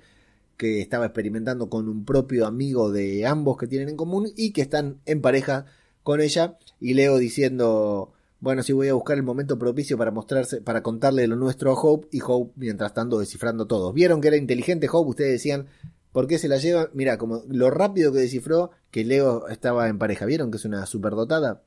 que 0.58 0.82
estaba 0.82 1.06
experimentando 1.06 1.70
con 1.70 1.88
un 1.88 2.04
propio 2.04 2.48
amigo 2.48 2.92
de 2.92 3.28
ambos 3.28 3.58
que 3.58 3.68
tienen 3.68 3.90
en 3.90 3.96
común 3.96 4.28
y 4.36 4.54
que 4.54 4.64
están 4.64 5.02
en 5.06 5.22
pareja 5.22 5.68
con 6.02 6.20
ella, 6.20 6.58
y 6.80 6.96
Leo 6.96 7.20
diciendo, 7.20 8.12
bueno, 8.40 8.64
sí 8.64 8.74
voy 8.74 8.88
a 8.88 8.96
buscar 8.96 9.18
el 9.18 9.24
momento 9.24 9.60
propicio 9.60 9.96
para 9.96 10.10
mostrarse, 10.10 10.62
para 10.62 10.82
contarle 10.82 11.28
lo 11.28 11.36
nuestro 11.36 11.70
a 11.70 11.80
Hope, 11.80 12.08
y 12.10 12.22
Hope 12.26 12.54
mientras 12.56 12.96
tanto 12.96 13.20
descifrando 13.20 13.68
todo. 13.68 13.94
¿Vieron 13.94 14.20
que 14.20 14.30
era 14.30 14.38
inteligente 14.38 14.90
Hope? 14.92 15.12
Ustedes 15.12 15.34
decían, 15.34 15.68
¿Por 16.12 16.26
qué 16.26 16.40
se 16.40 16.50
la 16.50 16.58
lleva? 16.58 16.90
Mira, 16.94 17.20
como 17.20 17.44
lo 17.48 17.70
rápido 17.70 18.12
que 18.12 18.20
descifró 18.20 18.72
que 18.90 19.06
Leo 19.06 19.48
estaba 19.48 19.88
en 19.88 19.98
pareja. 19.98 20.26
¿Vieron 20.26 20.50
que 20.52 20.58
es 20.58 20.66
una 20.66 20.86
superdotada? 20.86 21.62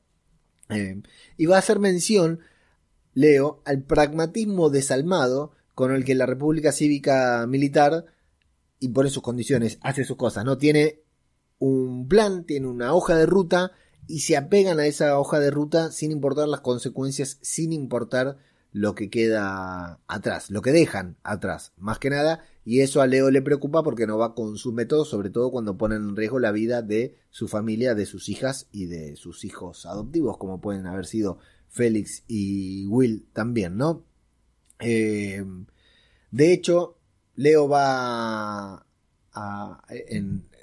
Eh, 0.69 1.01
y 1.37 1.45
va 1.45 1.57
a 1.57 1.59
hacer 1.59 1.79
mención, 1.79 2.39
Leo, 3.13 3.61
al 3.65 3.83
pragmatismo 3.83 4.69
desalmado 4.69 5.51
con 5.73 5.93
el 5.93 6.05
que 6.05 6.15
la 6.15 6.25
República 6.25 6.71
Cívica 6.71 7.45
Militar 7.47 8.05
impone 8.79 9.09
sus 9.09 9.23
condiciones, 9.23 9.77
hace 9.81 10.03
sus 10.03 10.17
cosas, 10.17 10.45
¿no? 10.45 10.57
Tiene 10.57 11.01
un 11.59 12.07
plan, 12.07 12.45
tiene 12.45 12.67
una 12.67 12.93
hoja 12.93 13.15
de 13.15 13.25
ruta 13.25 13.71
y 14.07 14.19
se 14.21 14.37
apegan 14.37 14.79
a 14.79 14.85
esa 14.85 15.19
hoja 15.19 15.39
de 15.39 15.51
ruta 15.51 15.91
sin 15.91 16.11
importar 16.11 16.47
las 16.47 16.61
consecuencias, 16.61 17.37
sin 17.41 17.73
importar 17.73 18.37
lo 18.75 18.93
que 18.93 19.09
queda 19.09 20.01
atrás, 20.05 20.51
lo 20.51 20.61
que 20.61 20.73
dejan 20.73 21.15
atrás, 21.23 21.71
más 21.77 21.97
que 21.97 22.09
nada, 22.09 22.43
y 22.65 22.81
eso 22.81 23.01
a 23.01 23.07
Leo 23.07 23.31
le 23.31 23.41
preocupa 23.41 23.83
porque 23.83 24.05
no 24.05 24.17
va 24.17 24.35
con 24.35 24.57
sus 24.57 24.73
métodos, 24.73 25.07
sobre 25.07 25.29
todo 25.29 25.49
cuando 25.49 25.77
ponen 25.77 26.09
en 26.09 26.15
riesgo 26.17 26.39
la 26.39 26.51
vida 26.51 26.81
de 26.81 27.15
su 27.29 27.47
familia, 27.47 27.95
de 27.95 28.05
sus 28.05 28.27
hijas 28.27 28.67
y 28.73 28.87
de 28.87 29.15
sus 29.15 29.45
hijos 29.45 29.85
adoptivos, 29.85 30.37
como 30.37 30.59
pueden 30.59 30.87
haber 30.87 31.05
sido 31.05 31.37
Félix 31.69 32.25
y 32.27 32.85
Will 32.87 33.29
también, 33.31 33.77
¿no? 33.77 34.03
Eh, 34.79 35.41
de 36.31 36.51
hecho, 36.51 36.97
Leo 37.35 37.69
va 37.69 38.85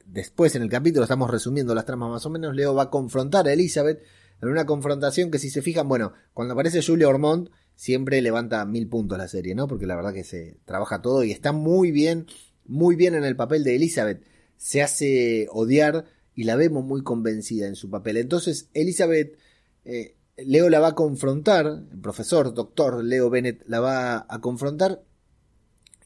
después 0.04 0.54
en 0.54 0.61
el 0.61 0.69
capítulo, 0.69 1.04
estamos 1.04 1.31
resumiendo 1.31 1.75
las 1.75 1.87
tramas 1.87 2.11
más 2.11 2.26
o 2.26 2.31
menos, 2.31 2.54
Leo 2.54 2.75
va 2.75 2.83
a 2.83 2.90
confrontar 2.90 3.49
a 3.49 3.54
Elizabeth 3.54 4.02
en 4.42 4.49
una 4.50 4.66
confrontación 4.66 5.31
que 5.31 5.38
si 5.38 5.49
se 5.49 5.62
fijan, 5.62 5.88
bueno, 5.88 6.12
cuando 6.35 6.52
aparece 6.52 6.83
Julia 6.83 7.09
Ormond, 7.09 7.49
siempre 7.75 8.21
levanta 8.23 8.64
mil 8.64 8.88
puntos 8.88 9.19
la 9.19 9.29
serie, 9.29 9.55
¿no? 9.55 9.69
Porque 9.69 9.87
la 9.87 9.97
verdad 9.97 10.12
que 10.12 10.25
se 10.25 10.59
trabaja 10.64 11.02
todo 11.02 11.25
y 11.25 11.33
está 11.33 11.52
muy 11.52 11.91
bien, 11.91 12.26
muy 12.64 12.97
bien 12.97 13.14
en 13.14 13.25
el 13.25 13.37
papel 13.37 13.64
de 13.64 13.76
Elizabeth. 13.76 14.23
Se 14.57 14.83
hace 14.83 15.49
odiar 15.50 16.05
y 16.35 16.45
la 16.45 16.57
vemos 16.57 16.85
muy 16.85 17.02
convencida 17.02 17.67
en 17.67 17.76
su 17.76 17.91
papel. 17.91 18.17
Entonces, 18.17 18.69
Elizabeth, 18.75 19.37
eh, 19.85 20.17
Leo 20.37 20.71
la 20.71 20.81
va 20.81 20.88
a 20.88 20.95
confrontar, 20.95 21.67
el 21.67 22.00
profesor, 22.00 22.55
doctor 22.55 23.05
Leo 23.05 23.31
Bennett 23.31 23.62
la 23.67 23.81
va 23.81 24.26
a 24.29 24.41
confrontar 24.41 25.02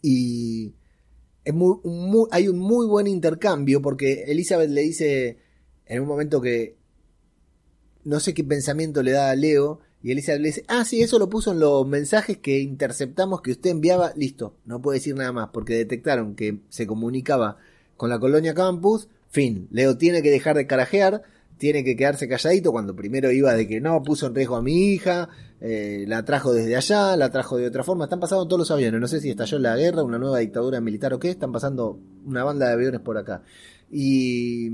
y 0.02 0.74
es 1.44 1.54
muy, 1.54 1.78
hay 2.32 2.48
un 2.48 2.58
muy 2.58 2.86
buen 2.86 3.06
intercambio 3.06 3.80
porque 3.80 4.24
Elizabeth 4.26 4.70
le 4.70 4.82
dice 4.82 5.38
en 5.86 6.02
un 6.02 6.08
momento 6.08 6.40
que 6.40 6.76
no 8.04 8.20
sé 8.20 8.34
qué 8.34 8.44
pensamiento 8.44 9.02
le 9.02 9.12
da 9.12 9.30
a 9.30 9.36
Leo 9.36 9.80
y 10.06 10.12
Elizabeth 10.12 10.40
le 10.40 10.46
dice, 10.46 10.64
ah, 10.68 10.84
sí, 10.84 11.02
eso 11.02 11.18
lo 11.18 11.28
puso 11.28 11.50
en 11.50 11.58
los 11.58 11.84
mensajes 11.84 12.38
que 12.38 12.60
interceptamos 12.60 13.42
que 13.42 13.50
usted 13.50 13.70
enviaba. 13.70 14.12
Listo, 14.14 14.54
no 14.64 14.80
puede 14.80 14.98
decir 14.98 15.16
nada 15.16 15.32
más 15.32 15.48
porque 15.52 15.74
detectaron 15.74 16.36
que 16.36 16.60
se 16.68 16.86
comunicaba 16.86 17.56
con 17.96 18.08
la 18.08 18.20
colonia 18.20 18.54
campus. 18.54 19.08
Fin, 19.30 19.66
Leo 19.72 19.98
tiene 19.98 20.22
que 20.22 20.30
dejar 20.30 20.54
de 20.54 20.68
carajear, 20.68 21.24
tiene 21.58 21.82
que 21.82 21.96
quedarse 21.96 22.28
calladito 22.28 22.70
cuando 22.70 22.94
primero 22.94 23.32
iba 23.32 23.52
de 23.54 23.66
que 23.66 23.80
no, 23.80 24.00
puso 24.04 24.28
en 24.28 24.36
riesgo 24.36 24.54
a 24.54 24.62
mi 24.62 24.92
hija, 24.92 25.28
eh, 25.60 26.04
la 26.06 26.24
trajo 26.24 26.52
desde 26.52 26.76
allá, 26.76 27.16
la 27.16 27.32
trajo 27.32 27.56
de 27.56 27.66
otra 27.66 27.82
forma. 27.82 28.04
Están 28.04 28.20
pasando 28.20 28.46
todos 28.46 28.60
los 28.60 28.70
aviones, 28.70 29.00
no 29.00 29.08
sé 29.08 29.20
si 29.20 29.30
estalló 29.30 29.58
la 29.58 29.76
guerra, 29.76 30.04
una 30.04 30.20
nueva 30.20 30.38
dictadura 30.38 30.80
militar 30.80 31.14
o 31.14 31.18
qué, 31.18 31.30
están 31.30 31.50
pasando 31.50 31.98
una 32.24 32.44
banda 32.44 32.68
de 32.68 32.74
aviones 32.74 33.00
por 33.00 33.18
acá. 33.18 33.42
Y 33.90 34.70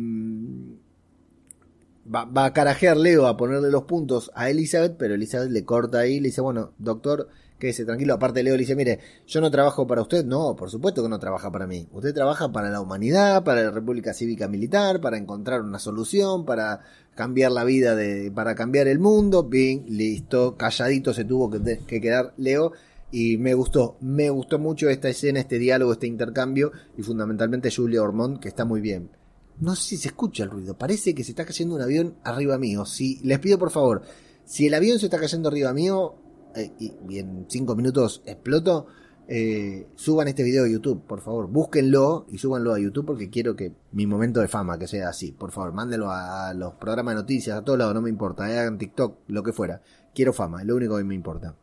mm, 2.05 2.37
va, 2.37 2.45
a 2.45 2.53
carajear 2.53 2.97
Leo 2.97 3.27
a 3.27 3.37
ponerle 3.37 3.71
los 3.71 3.85
puntos 3.85 4.31
a 4.35 4.51
Elizabeth, 4.51 4.97
pero 4.99 5.15
Elizabeth 5.15 5.51
le 5.51 5.65
corta 5.65 6.01
ahí, 6.01 6.21
le 6.21 6.29
dice, 6.29 6.41
bueno, 6.41 6.73
doctor, 6.79 7.29
quédese 7.63 7.85
tranquilo. 7.85 8.15
Aparte 8.15 8.43
Leo 8.43 8.55
le 8.55 8.63
dice, 8.63 8.75
mire, 8.75 8.99
yo 9.25 9.41
no 9.41 9.49
trabajo 9.49 9.87
para 9.87 10.03
usted. 10.03 10.25
No, 10.25 10.57
por 10.57 10.69
supuesto 10.69 11.01
que 11.01 11.09
no 11.09 11.21
trabaja 11.21 11.53
para 11.53 11.69
mí. 11.69 11.89
Usted 11.93 12.13
trabaja 12.13 12.51
para 12.51 12.71
la 12.71 12.81
humanidad, 12.81 13.45
para 13.45 13.63
la 13.63 13.71
República 13.71 14.13
Cívica 14.13 14.49
Militar, 14.49 15.01
para 15.01 15.17
encontrar 15.17 15.63
una 15.63 15.79
solución, 15.79 16.45
para 16.45 16.81
cambiar 17.15 17.53
la 17.53 17.63
vida, 17.63 17.95
de, 17.95 18.33
para 18.33 18.57
cambiar 18.57 18.89
el 18.89 18.99
mundo. 18.99 19.45
Bien, 19.45 19.85
listo, 19.89 20.57
calladito 20.57 21.15
se 21.15 21.25
tuvo 21.25 21.51
que, 21.51 21.79
que 21.87 22.01
quedar 22.01 22.35
Leo. 22.37 22.73
Y 23.13 23.37
me 23.37 23.55
gustó, 23.55 23.97
me 24.01 24.31
gustó 24.31 24.59
mucho 24.59 24.89
esta 24.89 25.09
escena, 25.09 25.39
este 25.39 25.59
diálogo, 25.59 25.93
este 25.93 26.09
intercambio 26.09 26.73
y 26.97 27.03
fundamentalmente 27.03 27.71
Julia 27.71 28.03
Ormond, 28.03 28.41
que 28.41 28.49
está 28.49 28.65
muy 28.65 28.81
bien. 28.81 29.22
No 29.61 29.77
sé 29.77 29.83
si 29.83 29.97
se 29.97 30.09
escucha 30.09 30.45
el 30.45 30.51
ruido. 30.51 30.77
Parece 30.77 31.15
que 31.15 31.25
se 31.25 31.33
está 31.33 31.45
cayendo 31.45 31.75
un 31.75 31.83
avión 31.83 32.17
arriba 32.25 32.59
mío. 32.59 32.85
Si 32.85 33.21
les 33.23 33.39
pido 33.39 33.59
por 33.59 33.71
favor, 33.71 34.03
si 34.45 34.67
el 34.67 34.75
avión 34.75 34.99
se 34.99 35.07
está 35.07 35.19
cayendo 35.19 35.49
arriba 35.49 35.73
mío 35.73 36.15
eh, 36.55 36.73
y, 36.79 37.19
en 37.19 37.47
cinco 37.49 37.77
minutos 37.77 38.23
exploto, 38.27 38.87
eh, 39.29 39.87
suban 39.95 40.29
este 40.29 40.43
video 40.43 40.65
a 40.65 40.69
YouTube, 40.69 41.03
por 41.07 41.21
favor. 41.21 41.49
Búsquenlo 41.49 42.27
y 42.31 42.39
súbanlo 42.39 42.75
a 42.75 42.79
YouTube 42.81 43.07
porque 43.07 43.31
quiero 43.31 43.55
que 43.55 43.73
mi 43.93 44.07
momento 44.07 44.41
de 44.41 44.49
fama 44.49 44.79
que 44.79 44.89
sea 44.89 45.09
así. 45.09 45.33
Por 45.33 45.53
favor, 45.53 45.73
mándenlo 45.73 46.11
a 46.11 46.53
los 46.55 46.75
programas 46.75 47.15
de 47.15 47.21
noticias, 47.23 47.57
a 47.57 47.63
todos 47.63 47.79
lados, 47.79 47.95
no 47.95 48.03
me 48.03 48.11
importa. 48.11 48.51
Eh, 48.53 48.59
hagan 48.59 48.79
TikTok, 48.79 49.21
lo 49.29 49.43
que 49.43 49.53
fuera. 49.53 49.81
Quiero 50.15 50.33
fama, 50.33 50.61
es 50.61 50.67
lo 50.67 50.77
único 50.77 50.97
que 50.97 51.05
me 51.05 51.15
importa. 51.15 51.55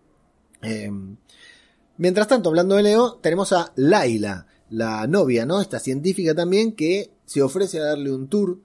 mientras 1.97 2.27
tanto, 2.27 2.49
hablando 2.49 2.75
de 2.75 2.83
Leo, 2.83 3.19
tenemos 3.21 3.53
a 3.53 3.71
Laila, 3.75 4.47
la 4.69 5.05
novia, 5.07 5.45
¿no? 5.45 5.61
Esta 5.61 5.79
científica 5.79 6.33
también 6.33 6.73
que 6.73 7.11
se 7.29 7.43
ofrece 7.43 7.79
a 7.79 7.83
darle 7.83 8.11
un 8.11 8.27
tour 8.27 8.57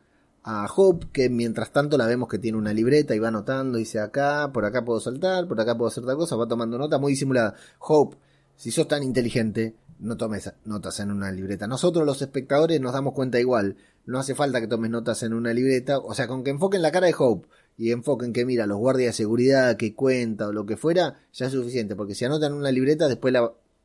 a 0.42 0.66
Hope, 0.74 1.08
que 1.12 1.28
mientras 1.28 1.70
tanto 1.70 1.98
la 1.98 2.06
vemos 2.06 2.30
que 2.30 2.38
tiene 2.38 2.56
una 2.56 2.72
libreta 2.72 3.14
y 3.14 3.18
va 3.18 3.28
anotando, 3.28 3.76
dice 3.76 4.00
acá, 4.00 4.52
por 4.54 4.64
acá 4.64 4.86
puedo 4.86 5.00
saltar, 5.00 5.46
por 5.46 5.60
acá 5.60 5.76
puedo 5.76 5.88
hacer 5.88 6.02
tal 6.06 6.16
cosa, 6.16 6.34
va 6.36 6.48
tomando 6.48 6.78
nota 6.78 6.96
muy 6.96 7.12
disimulada. 7.12 7.54
Hope, 7.78 8.16
si 8.56 8.70
sos 8.70 8.88
tan 8.88 9.02
inteligente, 9.02 9.76
no 9.98 10.16
tomes 10.16 10.50
notas 10.64 10.98
en 11.00 11.10
una 11.10 11.30
libreta. 11.30 11.66
Nosotros 11.66 12.06
los 12.06 12.22
espectadores 12.22 12.80
nos 12.80 12.94
damos 12.94 13.12
cuenta 13.12 13.38
igual, 13.38 13.76
no 14.06 14.18
hace 14.18 14.34
falta 14.34 14.62
que 14.62 14.66
tomes 14.66 14.90
notas 14.90 15.22
en 15.24 15.34
una 15.34 15.52
libreta, 15.52 15.98
o 15.98 16.14
sea, 16.14 16.26
con 16.26 16.42
que 16.42 16.48
enfoquen 16.48 16.80
la 16.80 16.90
cara 16.90 17.06
de 17.06 17.14
Hope 17.18 17.46
y 17.76 17.90
enfoquen 17.90 18.32
que 18.32 18.46
mira 18.46 18.66
los 18.66 18.78
guardias 18.78 19.14
de 19.14 19.24
seguridad 19.24 19.76
que 19.76 19.94
cuenta 19.94 20.48
o 20.48 20.52
lo 20.52 20.64
que 20.64 20.78
fuera, 20.78 21.20
ya 21.34 21.48
es 21.48 21.52
suficiente, 21.52 21.96
porque 21.96 22.14
si 22.14 22.24
anotan 22.24 22.54
una 22.54 22.72
libreta 22.72 23.08
después 23.08 23.34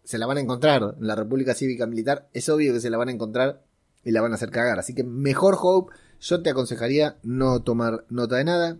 se 0.05 0.17
la 0.17 0.25
van 0.25 0.37
a 0.37 0.41
encontrar 0.41 0.95
en 0.97 1.05
la 1.05 1.15
República 1.15 1.53
Cívica 1.53 1.85
Militar, 1.85 2.29
es 2.31 2.47
obvio 2.47 2.71
que 2.71 2.79
se 2.79 2.89
la 2.89 2.97
van 2.97 3.09
a 3.09 3.11
encontrar 3.11 3.67
y 4.03 4.11
la 4.11 4.21
van 4.21 4.31
a 4.31 4.35
hacer 4.35 4.51
cagar. 4.51 4.79
Así 4.79 4.93
que 4.93 5.03
mejor 5.03 5.57
Hope, 5.59 5.95
yo 6.19 6.41
te 6.41 6.49
aconsejaría 6.49 7.17
no 7.23 7.61
tomar 7.61 8.05
nota 8.09 8.37
de 8.37 8.43
nada. 8.43 8.77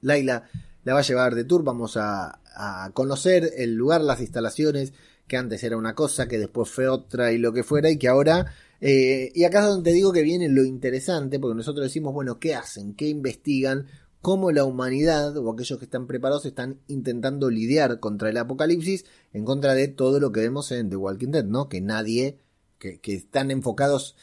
Laila 0.00 0.44
la 0.84 0.94
va 0.94 1.00
a 1.00 1.02
llevar 1.02 1.34
de 1.34 1.44
tour, 1.44 1.64
vamos 1.64 1.96
a, 1.96 2.40
conocer 2.94 3.52
el 3.56 3.74
lugar, 3.74 4.00
las 4.00 4.20
instalaciones, 4.20 4.92
que 5.28 5.36
antes 5.36 5.62
era 5.62 5.76
una 5.76 5.94
cosa, 5.94 6.26
que 6.26 6.38
después 6.38 6.70
fue 6.70 6.88
otra 6.88 7.30
y 7.30 7.38
lo 7.38 7.52
que 7.52 7.62
fuera, 7.62 7.90
y 7.90 7.98
que 7.98 8.08
ahora... 8.08 8.46
Eh, 8.80 9.32
y 9.34 9.44
acá 9.44 9.60
es 9.60 9.66
donde 9.66 9.90
te 9.90 9.94
digo 9.94 10.12
que 10.12 10.22
viene 10.22 10.48
lo 10.48 10.64
interesante, 10.64 11.38
porque 11.38 11.56
nosotros 11.56 11.84
decimos, 11.84 12.14
bueno, 12.14 12.38
¿qué 12.38 12.54
hacen? 12.54 12.94
¿Qué 12.94 13.08
investigan? 13.08 13.86
cómo 14.20 14.50
la 14.50 14.64
humanidad 14.64 15.36
o 15.36 15.50
aquellos 15.50 15.78
que 15.78 15.84
están 15.84 16.06
preparados 16.06 16.44
están 16.44 16.80
intentando 16.88 17.50
lidiar 17.50 18.00
contra 18.00 18.30
el 18.30 18.36
apocalipsis 18.36 19.04
en 19.32 19.44
contra 19.44 19.74
de 19.74 19.88
todo 19.88 20.20
lo 20.20 20.32
que 20.32 20.40
vemos 20.40 20.72
en 20.72 20.90
The 20.90 20.96
Walking 20.96 21.30
Dead, 21.30 21.44
¿no? 21.44 21.68
Que 21.68 21.80
nadie, 21.80 22.38
que, 22.78 23.00
que 23.00 23.14
están 23.14 23.50
enfocados 23.50 24.16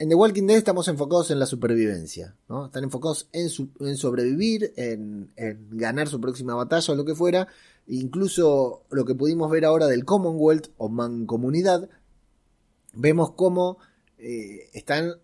en 0.00 0.08
The 0.08 0.14
Walking 0.14 0.46
Dead 0.46 0.56
estamos 0.56 0.88
enfocados 0.88 1.30
en 1.30 1.38
la 1.38 1.44
supervivencia, 1.44 2.34
¿no? 2.48 2.64
Están 2.64 2.84
enfocados 2.84 3.28
en, 3.32 3.50
sobrevivir, 3.50 4.72
en, 4.76 5.30
ganar 5.72 6.08
su 6.08 6.18
próxima 6.22 6.54
batalla 6.54 6.94
o 6.94 6.96
lo 6.96 7.04
que 7.04 7.14
fuera. 7.14 7.48
Incluso 7.86 8.86
lo 8.90 9.04
que 9.04 9.14
pudimos 9.14 9.50
ver 9.50 9.66
ahora 9.66 9.86
del 9.88 10.06
Commonwealth 10.06 10.68
o 10.78 10.88
Mancomunidad, 10.88 11.90
vemos 12.94 13.32
cómo 13.32 13.76
eh, 14.16 14.70
están 14.72 15.16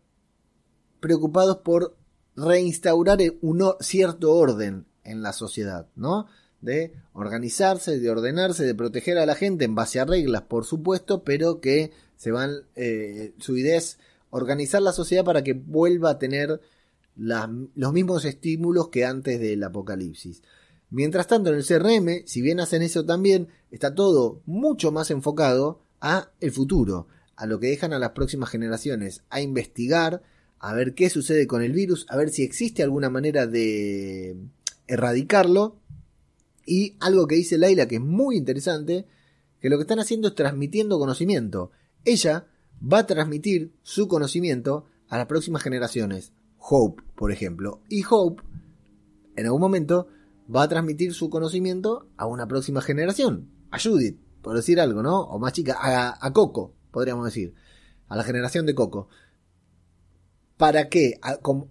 preocupados 1.00 1.56
por 1.64 1.97
reinstaurar 2.37 3.18
un 3.40 3.62
cierto 3.80 4.35
orden 4.35 4.85
en 5.04 5.23
la 5.23 5.33
sociedad, 5.33 5.88
¿no? 5.97 6.26
de 6.61 6.92
organizarse, 7.14 7.99
de 7.99 8.11
ordenarse, 8.11 8.64
de 8.64 8.75
proteger 8.75 9.16
a 9.16 9.25
la 9.25 9.37
gente 9.37 9.64
en 9.64 9.75
base 9.75 10.00
a 10.00 10.04
reglas, 10.04 10.42
por 10.42 10.66
supuesto, 10.66 11.25
pero 11.25 11.61
que 11.62 11.92
se 12.16 12.30
van, 12.30 12.64
eh, 12.75 13.33
su 13.38 13.56
idea 13.56 13.80
organizar 14.36 14.82
la 14.82 14.92
sociedad 14.92 15.24
para 15.24 15.42
que 15.42 15.54
vuelva 15.54 16.10
a 16.10 16.18
tener 16.18 16.60
los 17.16 17.92
mismos 17.92 18.24
estímulos 18.24 18.88
que 18.88 19.04
antes 19.04 19.40
del 19.40 19.62
apocalipsis. 19.64 20.42
Mientras 20.90 21.26
tanto, 21.26 21.50
en 21.50 21.56
el 21.56 21.64
CRM, 21.64 22.26
si 22.26 22.42
bien 22.42 22.60
hacen 22.60 22.82
eso 22.82 23.04
también, 23.04 23.48
está 23.70 23.94
todo 23.94 24.42
mucho 24.46 24.92
más 24.92 25.10
enfocado 25.10 25.80
a 26.00 26.30
el 26.40 26.52
futuro, 26.52 27.08
a 27.34 27.46
lo 27.46 27.58
que 27.58 27.68
dejan 27.68 27.92
a 27.92 27.98
las 27.98 28.10
próximas 28.10 28.50
generaciones, 28.50 29.22
a 29.30 29.40
investigar, 29.40 30.22
a 30.58 30.74
ver 30.74 30.94
qué 30.94 31.10
sucede 31.10 31.46
con 31.46 31.62
el 31.62 31.72
virus, 31.72 32.06
a 32.08 32.16
ver 32.16 32.30
si 32.30 32.42
existe 32.42 32.82
alguna 32.82 33.10
manera 33.10 33.46
de 33.46 34.36
erradicarlo. 34.86 35.76
Y 36.64 36.96
algo 37.00 37.26
que 37.26 37.36
dice 37.36 37.58
Laila 37.58 37.86
que 37.86 37.96
es 37.96 38.00
muy 38.00 38.36
interesante, 38.36 39.06
que 39.60 39.70
lo 39.70 39.78
que 39.78 39.82
están 39.82 40.00
haciendo 40.00 40.28
es 40.28 40.34
transmitiendo 40.34 40.98
conocimiento. 40.98 41.70
Ella 42.04 42.46
va 42.80 43.00
a 43.00 43.06
transmitir 43.06 43.73
su 43.83 44.09
conocimiento 44.09 44.87
a 45.09 45.18
las 45.18 45.26
próximas 45.26 45.62
generaciones. 45.62 46.33
Hope, 46.59 47.02
por 47.14 47.33
ejemplo. 47.33 47.80
Y 47.88 48.04
Hope, 48.09 48.42
en 49.37 49.47
algún 49.47 49.61
momento, 49.61 50.09
va 50.54 50.62
a 50.62 50.68
transmitir 50.68 51.14
su 51.14 51.30
conocimiento 51.30 52.09
a 52.16 52.26
una 52.26 52.47
próxima 52.47 52.80
generación. 52.80 53.50
A 53.71 53.78
Judith, 53.78 54.18
por 54.42 54.56
decir 54.56 54.80
algo, 54.80 55.02
¿no? 55.02 55.21
O 55.21 55.38
más 55.38 55.52
chica, 55.52 55.76
a, 55.78 56.33
Coco, 56.33 56.75
podríamos 56.90 57.25
decir. 57.25 57.54
A 58.09 58.16
la 58.16 58.25
generación 58.25 58.66
de 58.66 58.75
Coco. 58.75 59.09
¿Para 60.56 60.88
qué? 60.88 61.21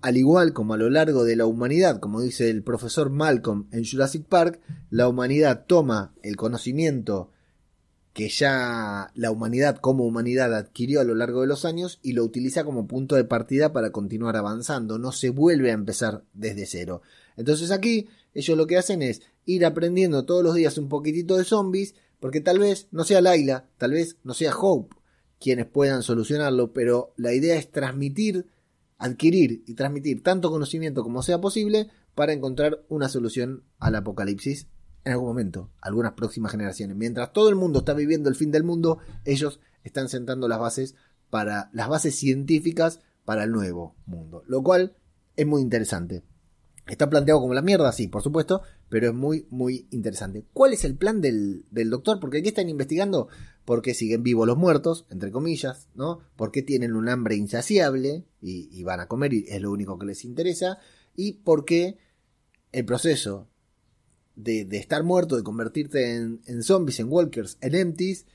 al 0.02 0.18
igual 0.18 0.54
como 0.54 0.76
a 0.76 0.78
lo 0.78 0.90
largo 0.92 1.24
de 1.24 1.36
la 1.36 1.48
humanidad, 1.48 2.00
como 2.00 2.22
dice 2.22 2.52
el 2.52 2.64
profesor 2.64 3.10
Malcolm 3.10 3.68
en 3.72 3.84
Jurassic 3.84 4.26
Park, 4.28 4.62
la 4.92 5.08
humanidad 5.08 5.66
toma 5.66 6.14
el 6.22 6.36
conocimiento 6.36 7.32
que 8.16 8.30
ya 8.30 9.12
la 9.14 9.30
humanidad 9.30 9.76
como 9.76 10.06
humanidad 10.06 10.56
adquirió 10.56 11.02
a 11.02 11.04
lo 11.04 11.16
largo 11.16 11.42
de 11.42 11.48
los 11.48 11.66
años 11.66 12.00
y 12.02 12.14
lo 12.14 12.24
utiliza 12.24 12.64
como 12.64 12.88
punto 12.88 13.18
de 13.18 13.26
partida 13.26 13.74
para 13.74 13.92
continuar 13.92 14.38
avanzando, 14.38 14.98
no 14.98 15.12
se 15.12 15.32
vuelve 15.32 15.72
a 15.72 15.74
empezar 15.74 16.24
desde 16.34 16.66
cero. 16.66 17.02
Entonces 17.36 17.72
aquí 17.72 18.08
ellos 18.34 18.58
lo 18.58 18.68
que 18.68 18.78
hacen 18.78 19.02
es 19.02 19.22
ir 19.44 19.66
aprendiendo 19.66 20.24
todos 20.24 20.46
los 20.46 20.56
días 20.56 20.78
un 20.78 20.88
poquitito 20.88 21.36
de 21.36 21.44
zombies, 21.44 21.94
porque 22.22 22.40
tal 22.40 22.58
vez 22.58 22.88
no 22.92 23.04
sea 23.04 23.20
Laila, 23.20 23.68
tal 23.78 23.92
vez 23.92 24.16
no 24.24 24.34
sea 24.34 24.56
Hope 24.58 24.96
quienes 25.38 25.66
puedan 25.66 26.02
solucionarlo, 26.02 26.72
pero 26.72 27.12
la 27.18 27.34
idea 27.34 27.58
es 27.58 27.70
transmitir, 27.70 28.48
adquirir 28.98 29.62
y 29.68 29.74
transmitir 29.74 30.24
tanto 30.24 30.50
conocimiento 30.50 31.04
como 31.04 31.22
sea 31.22 31.42
posible 31.42 31.90
para 32.16 32.32
encontrar 32.32 32.82
una 32.88 33.10
solución 33.10 33.66
al 33.78 33.96
apocalipsis 33.96 34.68
en 35.06 35.12
algún 35.12 35.28
momento, 35.30 35.72
algunas 35.80 36.14
próximas 36.14 36.52
generaciones. 36.52 36.98
Mientras 36.98 37.32
todo 37.32 37.50
el 37.50 37.56
mundo 37.56 37.80
está 37.80 37.94
viviendo 37.94 38.28
el 38.28 38.36
fin 38.36 38.52
del 38.52 38.64
mundo, 38.64 38.98
ellos 39.24 39.60
están 39.84 40.10
sentando 40.10 40.48
las 40.48 40.60
bases 40.60 40.96
para 41.30 41.70
las 41.74 41.88
bases 41.88 42.16
científicas 42.16 43.02
para 43.24 43.44
el 43.44 43.52
nuevo 43.52 43.96
mundo, 44.06 44.44
lo 44.48 44.64
cual 44.64 44.96
es 45.36 45.46
muy 45.46 45.62
interesante. 45.62 46.24
Está 46.88 47.10
planteado 47.10 47.42
como 47.42 47.54
la 47.54 47.64
mierda, 47.64 47.92
sí, 47.92 48.08
por 48.08 48.22
supuesto, 48.22 48.62
pero 48.90 49.08
es 49.08 49.14
muy, 49.14 49.48
muy 49.50 49.88
interesante. 49.90 50.46
¿Cuál 50.54 50.74
es 50.74 50.84
el 50.86 50.96
plan 50.96 51.20
del, 51.20 51.66
doctor? 51.72 52.20
Porque 52.20 52.40
aquí 52.40 52.50
están 52.50 52.70
investigando 52.70 53.28
por 53.64 53.82
qué 53.82 53.96
siguen 53.96 54.22
vivos 54.22 54.46
los 54.46 54.58
muertos, 54.58 55.08
entre 55.10 55.32
comillas, 55.32 55.88
¿no? 55.96 56.20
Por 56.36 56.52
qué 56.52 56.62
tienen 56.62 56.94
un 56.94 57.10
hambre 57.10 57.36
insaciable 57.36 58.26
y, 58.40 58.84
van 58.84 59.00
a 59.00 59.08
comer 59.08 59.34
y 59.34 59.46
es 59.48 59.62
lo 59.62 59.72
único 59.72 59.98
que 59.98 60.06
les 60.06 60.24
interesa. 60.26 60.78
Y 61.16 61.34
por 61.44 61.66
qué 61.66 61.98
el 62.72 62.86
proceso 62.86 63.50
de, 64.36 64.68
estar 64.72 65.04
muerto, 65.04 65.36
de 65.36 65.44
convertirte 65.44 66.16
en, 66.16 66.64
zombies, 66.64 67.00
en 67.00 67.12
walkers, 67.12 67.58
en 67.62 67.76
empties, 67.76 68.26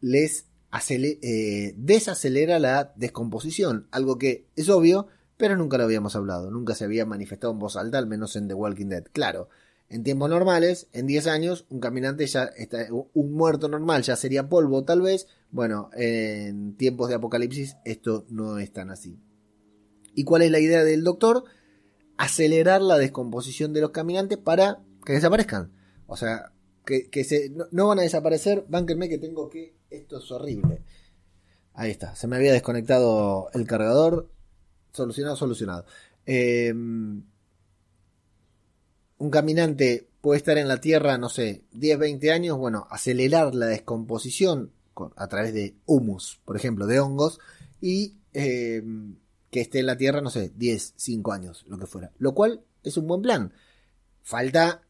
les 0.00 0.46
eh, 0.90 1.74
desacelera 1.76 2.58
la 2.58 2.92
descomposición. 2.96 3.86
Algo 3.90 4.18
que 4.18 4.46
es 4.56 4.68
obvio, 4.68 5.06
pero 5.36 5.56
nunca 5.56 5.78
lo 5.78 5.84
habíamos 5.84 6.16
hablado. 6.16 6.50
Nunca 6.50 6.74
se 6.74 6.84
había 6.84 7.06
manifestado 7.06 7.52
en 7.52 7.58
voz 7.58 7.76
alta, 7.76 7.98
al 7.98 8.06
menos 8.06 8.36
en 8.36 8.48
The 8.48 8.54
Walking 8.54 8.86
Dead. 8.86 9.04
Claro, 9.12 9.48
en 9.90 10.02
tiempos 10.02 10.28
normales, 10.28 10.88
en 10.92 11.06
10 11.06 11.26
años, 11.28 11.64
un 11.70 11.80
caminante 11.80 12.26
ya 12.26 12.44
está, 12.44 12.88
un 12.90 13.32
muerto 13.32 13.68
normal 13.68 14.02
ya 14.02 14.16
sería 14.16 14.48
polvo, 14.48 14.84
tal 14.84 15.00
vez. 15.00 15.26
Bueno, 15.50 15.90
en 15.94 16.76
tiempos 16.76 17.08
de 17.08 17.14
apocalipsis 17.14 17.76
esto 17.84 18.26
no 18.28 18.58
es 18.58 18.70
tan 18.70 18.90
así. 18.90 19.18
¿Y 20.14 20.24
cuál 20.24 20.42
es 20.42 20.50
la 20.50 20.60
idea 20.60 20.84
del 20.84 21.04
doctor? 21.04 21.44
Acelerar 22.18 22.82
la 22.82 22.98
descomposición 22.98 23.72
de 23.72 23.80
los 23.80 23.90
caminantes 23.90 24.36
para 24.36 24.80
que 25.08 25.14
desaparezcan. 25.14 25.72
O 26.06 26.18
sea, 26.18 26.52
que, 26.84 27.08
no, 27.72 27.88
van 27.88 28.00
a 28.00 28.02
desaparecer. 28.02 28.66
Bánquenme 28.68 29.08
que 29.08 29.16
tengo 29.16 29.48
que. 29.48 29.74
Esto 29.88 30.18
es 30.18 30.30
horrible. 30.30 30.82
Ahí 31.72 31.90
está. 31.90 32.14
Se 32.14 32.26
me 32.26 32.36
había 32.36 32.52
desconectado 32.52 33.48
el 33.54 33.66
cargador. 33.66 34.30
Solucionado, 34.92 35.34
solucionado. 35.34 35.86
Em, 36.26 37.24
un 39.16 39.30
caminante 39.30 40.10
puede 40.20 40.36
estar 40.36 40.58
en 40.58 40.68
la 40.68 40.78
Tierra, 40.78 41.16
no 41.16 41.30
sé, 41.30 41.64
10, 41.72 41.98
20 41.98 42.30
años. 42.30 42.58
Bueno, 42.58 42.86
acelerar 42.90 43.54
la 43.54 43.64
descomposición 43.64 44.72
a 45.16 45.28
través 45.28 45.54
de 45.54 45.74
humus, 45.86 46.38
por 46.44 46.54
ejemplo, 46.54 46.86
de 46.86 47.00
hongos. 47.00 47.40
Y 47.80 48.18
em, 48.34 49.16
que 49.50 49.62
esté 49.62 49.78
en 49.78 49.86
la 49.86 49.96
Tierra, 49.96 50.20
no 50.20 50.28
sé, 50.28 50.52
10, 50.54 50.92
5 50.96 51.32
años, 51.32 51.64
lo 51.66 51.78
que 51.78 51.86
fuera. 51.86 52.12
Lo 52.18 52.34
cual 52.34 52.62
es 52.82 52.98
un 52.98 53.06
buen 53.06 53.22
plan. 53.22 53.54
Falta 54.22 54.82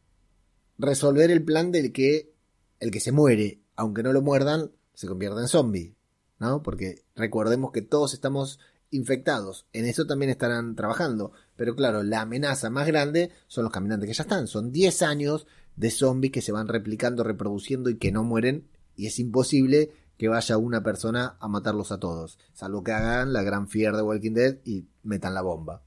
resolver 0.78 1.30
el 1.30 1.44
plan 1.44 1.72
del 1.72 1.92
que 1.92 2.32
el 2.80 2.90
que 2.90 3.00
se 3.00 3.12
muere, 3.12 3.60
aunque 3.76 4.02
no 4.02 4.12
lo 4.12 4.22
muerdan, 4.22 4.70
se 4.94 5.06
convierta 5.06 5.40
en 5.40 5.48
zombie, 5.48 5.94
¿no? 6.38 6.62
Porque 6.62 7.04
recordemos 7.14 7.72
que 7.72 7.82
todos 7.82 8.14
estamos 8.14 8.60
infectados, 8.90 9.66
en 9.72 9.84
eso 9.84 10.06
también 10.06 10.30
estarán 10.30 10.74
trabajando, 10.74 11.32
pero 11.56 11.76
claro, 11.76 12.02
la 12.02 12.22
amenaza 12.22 12.70
más 12.70 12.86
grande 12.86 13.30
son 13.46 13.64
los 13.64 13.72
caminantes 13.72 14.08
que 14.08 14.14
ya 14.14 14.22
están, 14.22 14.46
son 14.46 14.72
10 14.72 15.02
años 15.02 15.46
de 15.76 15.90
zombies 15.90 16.32
que 16.32 16.40
se 16.40 16.52
van 16.52 16.68
replicando, 16.68 17.22
reproduciendo 17.22 17.90
y 17.90 17.98
que 17.98 18.12
no 18.12 18.24
mueren, 18.24 18.66
y 18.96 19.06
es 19.06 19.18
imposible 19.18 19.92
que 20.16 20.28
vaya 20.28 20.56
una 20.56 20.82
persona 20.82 21.36
a 21.38 21.48
matarlos 21.48 21.92
a 21.92 22.00
todos, 22.00 22.38
salvo 22.54 22.82
que 22.82 22.92
hagan 22.92 23.32
la 23.32 23.42
gran 23.42 23.68
fier 23.68 23.94
de 23.94 24.02
Walking 24.02 24.32
Dead 24.32 24.56
y 24.64 24.86
metan 25.02 25.34
la 25.34 25.42
bomba. 25.42 25.82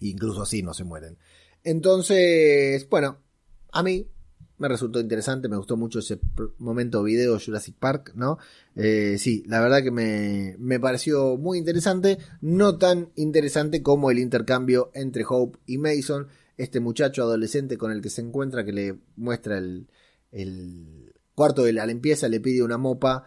incluso 0.00 0.42
así 0.42 0.62
no 0.62 0.74
se 0.74 0.84
mueren. 0.84 1.18
Entonces, 1.64 2.88
bueno, 2.88 3.18
a 3.72 3.82
mí 3.82 4.06
me 4.58 4.68
resultó 4.68 5.00
interesante, 5.00 5.48
me 5.48 5.56
gustó 5.56 5.76
mucho 5.76 6.00
ese 6.00 6.18
momento 6.58 7.02
video 7.02 7.38
Jurassic 7.38 7.76
Park, 7.76 8.12
¿no? 8.16 8.38
Eh, 8.74 9.16
sí, 9.18 9.44
la 9.46 9.60
verdad 9.60 9.82
que 9.82 9.90
me, 9.90 10.56
me, 10.58 10.80
pareció 10.80 11.36
muy 11.36 11.58
interesante, 11.58 12.18
no 12.40 12.76
tan 12.76 13.10
interesante 13.14 13.82
como 13.82 14.10
el 14.10 14.18
intercambio 14.18 14.90
entre 14.94 15.24
Hope 15.28 15.58
y 15.66 15.78
Mason, 15.78 16.26
este 16.56 16.80
muchacho 16.80 17.22
adolescente 17.22 17.78
con 17.78 17.92
el 17.92 18.02
que 18.02 18.10
se 18.10 18.20
encuentra 18.20 18.64
que 18.64 18.72
le 18.72 18.98
muestra 19.16 19.58
el, 19.58 19.88
el 20.32 21.14
cuarto 21.34 21.62
de 21.62 21.72
la 21.72 21.86
limpieza, 21.86 22.28
le 22.28 22.40
pide 22.40 22.64
una 22.64 22.78
mopa 22.78 23.24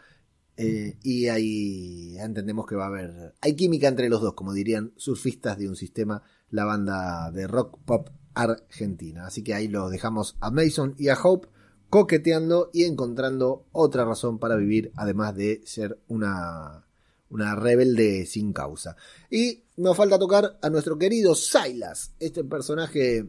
eh, 0.58 0.98
y 1.02 1.28
ahí 1.28 2.18
entendemos 2.20 2.68
que 2.68 2.76
va 2.76 2.86
a 2.86 2.88
haber, 2.88 3.36
hay 3.40 3.56
química 3.56 3.88
entre 3.88 4.10
los 4.10 4.22
dos, 4.22 4.34
como 4.34 4.54
dirían 4.54 4.92
surfistas 4.98 5.58
de 5.58 5.70
un 5.70 5.78
sistema, 5.78 6.22
la 6.50 6.66
banda 6.66 7.32
de 7.32 7.48
rock 7.48 7.80
pop 7.86 8.10
Argentina. 8.34 9.28
Así 9.28 9.44
que 9.44 9.54
ahí 9.54 9.68
lo 9.68 9.90
dejamos 9.90 10.38
a 10.40 10.52
Mason 10.52 10.96
y 10.98 11.10
a 11.10 11.18
Hope 11.22 11.48
coqueteando 11.90 12.70
y 12.74 12.86
encontrando 12.86 13.66
otra 13.74 14.06
razón 14.06 14.40
para 14.40 14.56
vivir, 14.56 14.92
además 14.96 15.36
de 15.36 15.62
ser 15.66 16.00
una, 16.08 16.86
una 17.30 17.56
rebelde 17.56 18.26
sin 18.26 18.54
causa. 18.54 18.96
Y 19.30 19.64
nos 19.78 19.98
falta 19.98 20.18
tocar 20.18 20.58
a 20.62 20.70
nuestro 20.70 20.98
querido 20.98 21.36
Silas, 21.36 22.14
este 22.20 22.44
personaje 22.46 23.26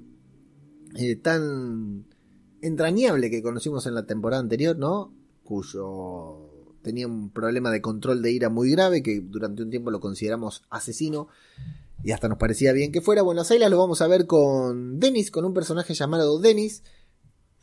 eh, 0.96 1.16
tan 1.16 2.06
entrañable 2.60 3.30
que 3.30 3.42
conocimos 3.42 3.86
en 3.86 3.94
la 3.94 4.06
temporada 4.06 4.40
anterior, 4.40 4.78
¿no? 4.78 5.12
Cuyo 5.42 6.48
tenía 6.82 7.06
un 7.06 7.30
problema 7.30 7.70
de 7.70 7.80
control 7.80 8.22
de 8.22 8.32
ira 8.32 8.48
muy 8.48 8.70
grave, 8.70 9.02
que 9.02 9.20
durante 9.20 9.62
un 9.62 9.70
tiempo 9.70 9.90
lo 9.90 10.00
consideramos 10.00 10.62
asesino 10.70 11.28
y 12.02 12.12
hasta 12.12 12.28
nos 12.28 12.38
parecía 12.38 12.72
bien 12.72 12.92
que 12.92 13.00
fuera. 13.00 13.22
Bueno, 13.22 13.42
a 13.42 13.68
lo 13.68 13.78
vamos 13.78 14.02
a 14.02 14.09
ver 14.09 14.26
con 14.26 14.98
Dennis, 14.98 15.31
con 15.31 15.44
un 15.44 15.55
personaje 15.55 15.94
llamado 15.94 16.40
Dennis, 16.40 16.83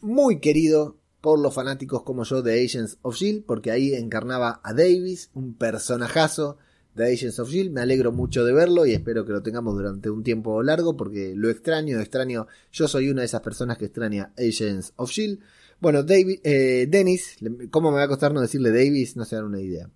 muy 0.02 0.40
querido 0.40 0.98
por 1.22 1.40
los 1.40 1.54
fanáticos 1.54 2.04
como 2.04 2.24
yo 2.24 2.42
de 2.42 2.64
Agents 2.64 2.98
of 3.02 3.16
Shield, 3.16 3.46
porque 3.46 3.72
ahí 3.72 3.94
encarnaba 3.94 4.62
a 4.64 4.74
Davis, 4.74 5.30
un 5.34 5.56
personajazo 5.56 6.58
de 6.96 7.14
Agents 7.14 7.40
of 7.40 7.50
Shield. 7.50 7.72
Me 7.72 7.82
alegro 7.82 8.12
mucho 8.12 8.46
de 8.46 8.54
verlo 8.54 8.86
y 8.86 8.94
espero 8.94 9.26
que 9.26 9.34
lo 9.34 9.42
tengamos 9.42 9.76
durante 9.76 10.10
un 10.10 10.24
tiempo 10.24 10.64
largo, 10.64 10.96
porque 10.96 11.34
lo 11.36 11.50
extraño, 11.50 12.00
extraño. 12.00 12.48
Yo 12.72 12.88
soy 12.88 13.10
una 13.10 13.22
de 13.22 13.26
esas 13.26 13.42
personas 13.42 13.78
que 13.78 13.86
extraña 13.86 14.34
Agents 14.38 14.94
of 14.96 15.12
Shield. 15.12 15.40
Bueno, 15.82 16.04
David, 16.04 16.40
eh, 16.44 16.88
Dennis, 16.90 17.38
¿cómo 17.72 17.92
me 17.92 17.98
va 17.98 18.04
a 18.04 18.08
costar 18.08 18.34
no 18.34 18.42
decirle 18.42 18.72
Davis? 18.72 19.16
No 19.16 19.26
se 19.26 19.36
dan 19.36 19.46
una 19.46 19.62
idea. 19.62 19.90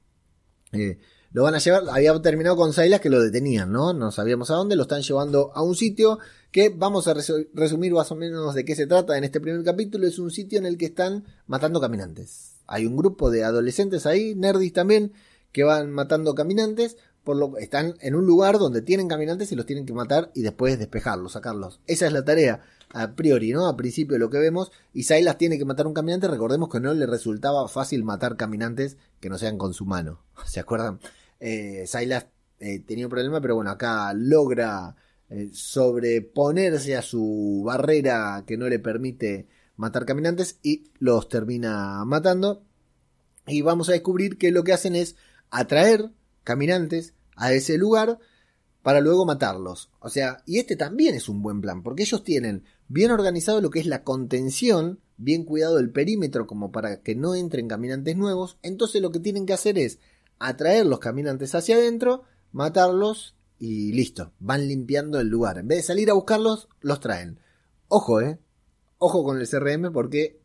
Eh, 0.71 0.97
lo 1.33 1.43
van 1.43 1.55
a 1.55 1.57
llevar, 1.57 1.83
había 1.91 2.19
terminado 2.21 2.55
con 2.55 2.73
Silas 2.73 3.01
que 3.01 3.09
lo 3.09 3.19
detenían, 3.19 3.71
¿no? 3.71 3.91
No 3.91 4.11
sabíamos 4.11 4.51
a 4.51 4.55
dónde, 4.55 4.75
lo 4.75 4.83
están 4.83 5.01
llevando 5.01 5.51
a 5.55 5.63
un 5.63 5.75
sitio 5.75 6.19
que 6.51 6.69
vamos 6.69 7.07
a 7.07 7.15
resumir 7.53 7.91
más 7.91 8.11
o 8.11 8.15
menos 8.15 8.53
de 8.53 8.63
qué 8.63 8.75
se 8.75 8.85
trata 8.85 9.17
en 9.17 9.23
este 9.23 9.41
primer 9.41 9.63
capítulo. 9.63 10.05
Es 10.05 10.19
un 10.19 10.29
sitio 10.29 10.59
en 10.59 10.67
el 10.67 10.77
que 10.77 10.85
están 10.85 11.25
matando 11.47 11.81
caminantes. 11.81 12.57
Hay 12.67 12.85
un 12.85 12.95
grupo 12.95 13.31
de 13.31 13.43
adolescentes 13.43 14.05
ahí, 14.05 14.35
nerdis 14.35 14.73
también, 14.73 15.11
que 15.51 15.63
van 15.63 15.91
matando 15.91 16.35
caminantes. 16.35 16.97
Por 17.23 17.37
lo, 17.37 17.57
están 17.57 17.95
en 18.01 18.13
un 18.13 18.27
lugar 18.27 18.59
donde 18.59 18.83
tienen 18.83 19.07
caminantes 19.07 19.51
y 19.51 19.55
los 19.55 19.65
tienen 19.65 19.87
que 19.87 19.93
matar 19.93 20.29
y 20.35 20.43
después 20.43 20.77
despejarlos, 20.77 21.31
sacarlos. 21.31 21.79
Esa 21.87 22.05
es 22.05 22.13
la 22.13 22.23
tarea 22.23 22.61
a 22.91 23.15
priori, 23.15 23.53
¿no? 23.53 23.65
A 23.65 23.75
principio 23.75 24.19
lo 24.19 24.29
que 24.29 24.37
vemos. 24.37 24.71
Y 24.93 25.03
Silas 25.03 25.39
tiene 25.39 25.57
que 25.57 25.65
matar 25.65 25.87
un 25.87 25.95
caminante. 25.95 26.27
Recordemos 26.27 26.69
que 26.69 26.79
no 26.79 26.93
le 26.93 27.07
resultaba 27.07 27.67
fácil 27.67 28.03
matar 28.03 28.37
caminantes 28.37 28.97
que 29.19 29.29
no 29.29 29.39
sean 29.39 29.57
con 29.57 29.73
su 29.73 29.85
mano. 29.85 30.21
¿Se 30.45 30.59
acuerdan? 30.59 30.99
Eh, 31.45 31.83
Silas 31.87 32.27
eh, 32.57 32.79
tenía 32.79 33.05
un 33.05 33.09
problema, 33.09 33.41
pero 33.41 33.55
bueno, 33.55 33.69
acá 33.69 34.13
logra 34.13 34.95
eh, 35.29 35.49
sobreponerse 35.51 36.95
a 36.95 37.01
su 37.01 37.63
barrera 37.65 38.45
que 38.47 38.55
no 38.55 38.69
le 38.69 38.79
permite 38.79 39.49
matar 39.75 40.05
caminantes 40.05 40.59
y 40.63 40.85
los 40.99 41.27
termina 41.27 42.05
matando. 42.05 42.63
Y 43.45 43.61
vamos 43.61 43.89
a 43.89 43.91
descubrir 43.91 44.37
que 44.37 44.51
lo 44.51 44.63
que 44.63 44.71
hacen 44.71 44.95
es 44.95 45.17
atraer 45.49 46.11
caminantes 46.45 47.13
a 47.35 47.51
ese 47.51 47.77
lugar 47.77 48.19
para 48.81 49.01
luego 49.01 49.25
matarlos. 49.25 49.91
O 49.99 50.07
sea, 50.07 50.43
y 50.45 50.59
este 50.59 50.77
también 50.77 51.13
es 51.13 51.27
un 51.27 51.41
buen 51.41 51.59
plan, 51.59 51.83
porque 51.83 52.03
ellos 52.03 52.23
tienen 52.23 52.63
bien 52.87 53.11
organizado 53.11 53.59
lo 53.59 53.69
que 53.69 53.81
es 53.81 53.85
la 53.85 54.05
contención, 54.05 55.01
bien 55.17 55.43
cuidado 55.43 55.77
el 55.77 55.91
perímetro 55.91 56.47
como 56.47 56.71
para 56.71 57.01
que 57.01 57.15
no 57.15 57.35
entren 57.35 57.67
caminantes 57.67 58.15
nuevos, 58.15 58.59
entonces 58.61 59.01
lo 59.01 59.11
que 59.11 59.19
tienen 59.19 59.45
que 59.45 59.53
hacer 59.53 59.77
es 59.77 59.99
atraer 60.47 60.85
los 60.85 60.99
caminantes 60.99 61.55
hacia 61.55 61.77
adentro, 61.77 62.23
matarlos 62.51 63.35
y 63.57 63.93
listo, 63.93 64.33
van 64.39 64.67
limpiando 64.67 65.19
el 65.19 65.27
lugar. 65.27 65.57
En 65.57 65.67
vez 65.67 65.79
de 65.79 65.83
salir 65.83 66.09
a 66.09 66.13
buscarlos, 66.13 66.67
los 66.81 66.99
traen. 66.99 67.39
Ojo, 67.87 68.21
eh. 68.21 68.39
Ojo 68.97 69.23
con 69.23 69.39
el 69.39 69.47
CRM 69.47 69.91
porque 69.91 70.41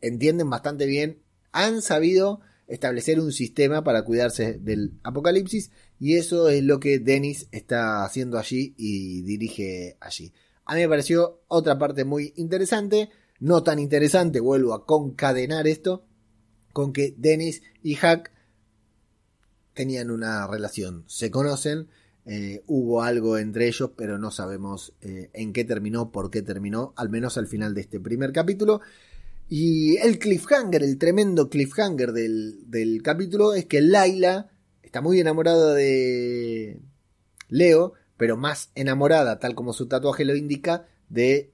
entienden 0.00 0.50
bastante 0.50 0.86
bien, 0.86 1.22
han 1.52 1.82
sabido 1.82 2.40
establecer 2.66 3.20
un 3.20 3.32
sistema 3.32 3.84
para 3.84 4.04
cuidarse 4.04 4.54
del 4.54 4.98
apocalipsis 5.02 5.70
y 5.98 6.16
eso 6.16 6.48
es 6.48 6.62
lo 6.62 6.80
que 6.80 6.98
Dennis 6.98 7.48
está 7.52 8.04
haciendo 8.04 8.38
allí 8.38 8.74
y 8.76 9.22
dirige 9.22 9.96
allí. 10.00 10.32
A 10.64 10.74
mí 10.74 10.80
me 10.80 10.88
pareció 10.88 11.42
otra 11.48 11.78
parte 11.78 12.04
muy 12.04 12.32
interesante, 12.36 13.10
no 13.38 13.62
tan 13.62 13.78
interesante, 13.78 14.40
vuelvo 14.40 14.74
a 14.74 14.86
concadenar 14.86 15.66
esto, 15.66 16.04
con 16.72 16.92
que 16.92 17.14
Dennis 17.16 17.62
y 17.82 17.94
Hack 17.94 18.33
tenían 19.74 20.10
una 20.10 20.46
relación, 20.46 21.04
se 21.06 21.30
conocen, 21.30 21.88
eh, 22.26 22.62
hubo 22.66 23.02
algo 23.02 23.36
entre 23.36 23.66
ellos, 23.66 23.90
pero 23.96 24.18
no 24.18 24.30
sabemos 24.30 24.94
eh, 25.02 25.30
en 25.34 25.52
qué 25.52 25.64
terminó, 25.64 26.10
por 26.10 26.30
qué 26.30 26.40
terminó, 26.40 26.94
al 26.96 27.10
menos 27.10 27.36
al 27.36 27.46
final 27.46 27.74
de 27.74 27.82
este 27.82 28.00
primer 28.00 28.32
capítulo. 28.32 28.80
Y 29.48 29.98
el 29.98 30.18
cliffhanger, 30.18 30.82
el 30.82 30.96
tremendo 30.96 31.50
cliffhanger 31.50 32.12
del, 32.12 32.70
del 32.70 33.02
capítulo 33.02 33.52
es 33.52 33.66
que 33.66 33.82
Laila 33.82 34.50
está 34.82 35.02
muy 35.02 35.20
enamorada 35.20 35.74
de 35.74 36.80
Leo, 37.48 37.92
pero 38.16 38.36
más 38.36 38.70
enamorada, 38.74 39.38
tal 39.38 39.54
como 39.54 39.72
su 39.72 39.86
tatuaje 39.86 40.24
lo 40.24 40.34
indica, 40.34 40.86
de 41.10 41.52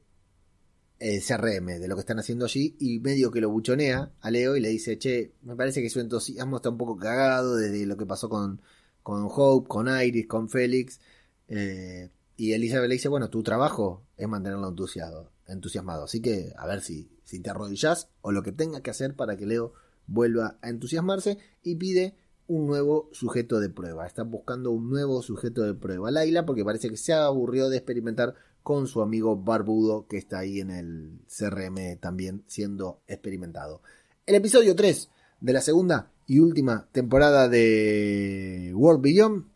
eh, 1.01 1.21
CRM, 1.27 1.81
de 1.81 1.89
lo 1.89 1.97
que 1.97 2.01
están 2.01 2.19
haciendo 2.19 2.45
allí, 2.45 2.77
y 2.79 3.01
medio 3.01 3.31
que 3.31 3.41
lo 3.41 3.51
buchonea 3.51 4.13
a 4.21 4.31
Leo 4.31 4.57
y 4.57 4.61
le 4.61 4.69
dice, 4.69 4.99
che, 4.99 5.33
me 5.43 5.57
parece 5.57 5.81
que 5.81 5.89
su 5.89 5.99
entusiasmo 5.99 6.57
está 6.57 6.69
un 6.69 6.77
poco 6.77 6.97
cagado 6.97 7.57
desde 7.57 7.87
lo 7.87 7.97
que 7.97 8.07
pasó 8.07 8.29
con, 8.29 8.61
con 9.03 9.27
Hope, 9.29 9.67
con 9.67 9.89
Iris, 9.89 10.27
con 10.27 10.51
Félix. 10.51 11.01
Eh, 11.49 12.11
y 12.37 12.53
Elizabeth 12.53 12.89
le 12.89 12.95
dice, 12.95 13.09
bueno, 13.09 13.31
tu 13.31 13.43
trabajo 13.43 14.07
es 14.17 14.29
mantenerlo 14.29 14.69
entusiasmado, 14.69 15.33
entusiasmado. 15.47 16.05
Así 16.05 16.21
que 16.21 16.53
a 16.57 16.67
ver 16.67 16.83
si, 16.83 17.11
si 17.25 17.41
te 17.41 17.51
arrodillas 17.51 18.09
o 18.21 18.31
lo 18.31 18.43
que 18.43 18.53
tengas 18.53 18.83
que 18.83 18.91
hacer 18.91 19.17
para 19.17 19.37
que 19.37 19.47
Leo 19.47 19.73
vuelva 20.07 20.59
a 20.61 20.69
entusiasmarse 20.69 21.39
y 21.63 21.77
pide 21.77 22.15
un 22.47 22.67
nuevo 22.67 23.09
sujeto 23.13 23.61
de 23.61 23.71
prueba. 23.71 24.07
Está 24.07 24.25
buscando 24.25 24.71
un 24.71 24.91
nuevo 24.91 25.23
sujeto 25.23 25.63
de 25.63 25.73
prueba. 25.73 26.11
Laila, 26.11 26.45
porque 26.45 26.65
parece 26.65 26.91
que 26.91 26.97
se 26.97 27.13
aburrió 27.13 27.69
de 27.69 27.77
experimentar 27.77 28.35
con 28.63 28.87
su 28.87 29.03
amigo 29.03 29.37
Barbudo, 29.37 30.07
que 30.07 30.19
está 30.19 30.41
ahí 30.41 30.61
en 30.61 30.71
el 30.71 31.21
CRM 31.27 31.99
también 31.99 32.45
siendo 32.47 33.01
experimentado. 33.07 33.83
El 34.27 34.35
episodio 34.35 34.77
3 34.77 35.11
de 35.41 35.53
la 35.53 35.61
segunda 35.61 36.11
y 36.27 36.39
última 36.39 36.89
temporada 36.93 37.49
de 37.49 38.73
World 38.75 39.03
Beyond. 39.03 39.47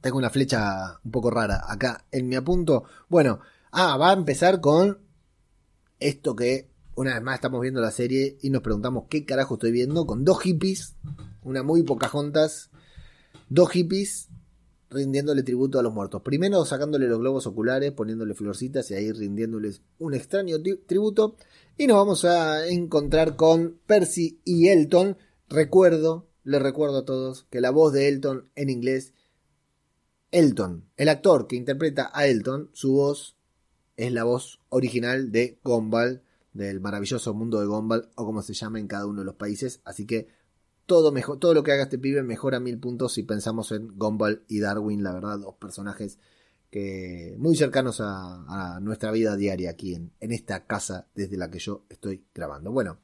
Tengo 0.00 0.18
una 0.18 0.30
flecha 0.30 0.98
un 1.04 1.10
poco 1.10 1.30
rara 1.30 1.64
acá 1.66 2.04
en 2.10 2.28
mi 2.28 2.36
apunto. 2.36 2.84
Bueno, 3.08 3.40
ah, 3.70 3.96
va 3.96 4.10
a 4.10 4.14
empezar 4.14 4.60
con 4.60 4.98
esto 6.00 6.34
que 6.34 6.68
una 6.94 7.14
vez 7.14 7.22
más 7.22 7.36
estamos 7.36 7.60
viendo 7.62 7.80
la 7.80 7.90
serie 7.90 8.36
y 8.42 8.50
nos 8.50 8.62
preguntamos 8.62 9.04
qué 9.08 9.24
carajo 9.24 9.54
estoy 9.54 9.72
viendo 9.72 10.06
con 10.06 10.24
dos 10.24 10.40
hippies, 10.40 10.96
una 11.42 11.62
muy 11.62 11.82
poca 11.82 12.08
juntas, 12.08 12.70
dos 13.48 13.70
hippies 13.70 14.28
rindiéndole 14.92 15.42
tributo 15.42 15.78
a 15.78 15.82
los 15.82 15.92
muertos. 15.92 16.22
Primero 16.22 16.64
sacándole 16.64 17.08
los 17.08 17.18
globos 17.18 17.46
oculares, 17.46 17.92
poniéndole 17.92 18.34
florcitas 18.34 18.90
y 18.90 18.94
ahí 18.94 19.12
rindiéndoles 19.12 19.82
un 19.98 20.14
extraño 20.14 20.56
tributo. 20.86 21.36
Y 21.76 21.86
nos 21.86 21.96
vamos 21.96 22.24
a 22.24 22.66
encontrar 22.68 23.36
con 23.36 23.78
Percy 23.86 24.40
y 24.44 24.68
Elton. 24.68 25.16
Recuerdo, 25.48 26.28
les 26.44 26.62
recuerdo 26.62 26.98
a 26.98 27.04
todos 27.04 27.46
que 27.50 27.60
la 27.60 27.70
voz 27.70 27.92
de 27.92 28.08
Elton 28.08 28.50
en 28.54 28.70
inglés, 28.70 29.14
Elton, 30.30 30.88
el 30.96 31.08
actor 31.08 31.46
que 31.46 31.56
interpreta 31.56 32.10
a 32.12 32.26
Elton, 32.26 32.70
su 32.72 32.92
voz 32.92 33.36
es 33.96 34.12
la 34.12 34.24
voz 34.24 34.60
original 34.70 35.30
de 35.30 35.58
Gumball 35.62 36.22
del 36.52 36.80
maravilloso 36.80 37.34
mundo 37.34 37.60
de 37.60 37.66
Gumball 37.66 38.10
o 38.14 38.24
como 38.24 38.42
se 38.42 38.54
llama 38.54 38.78
en 38.78 38.86
cada 38.86 39.06
uno 39.06 39.20
de 39.20 39.26
los 39.26 39.36
países. 39.36 39.80
Así 39.84 40.06
que 40.06 40.28
todo, 40.86 41.12
mejor, 41.12 41.38
todo 41.38 41.54
lo 41.54 41.62
que 41.62 41.72
haga 41.72 41.84
este 41.84 41.98
pibe 41.98 42.22
mejora 42.22 42.60
mil 42.60 42.78
puntos 42.78 43.14
si 43.14 43.22
pensamos 43.22 43.72
en 43.72 43.96
Gumball 43.96 44.44
y 44.48 44.60
Darwin, 44.60 45.02
la 45.02 45.12
verdad, 45.12 45.38
dos 45.38 45.54
personajes 45.56 46.18
que 46.70 47.34
muy 47.38 47.54
cercanos 47.54 48.00
a, 48.00 48.78
nuestra 48.80 49.10
vida 49.10 49.36
diaria 49.36 49.70
aquí 49.70 49.94
en, 49.94 50.12
esta 50.20 50.64
casa 50.64 51.06
desde 51.14 51.36
la 51.36 51.50
que 51.50 51.58
yo 51.58 51.84
estoy 51.90 52.24
grabando. 52.34 52.72
Bueno, 52.72 52.98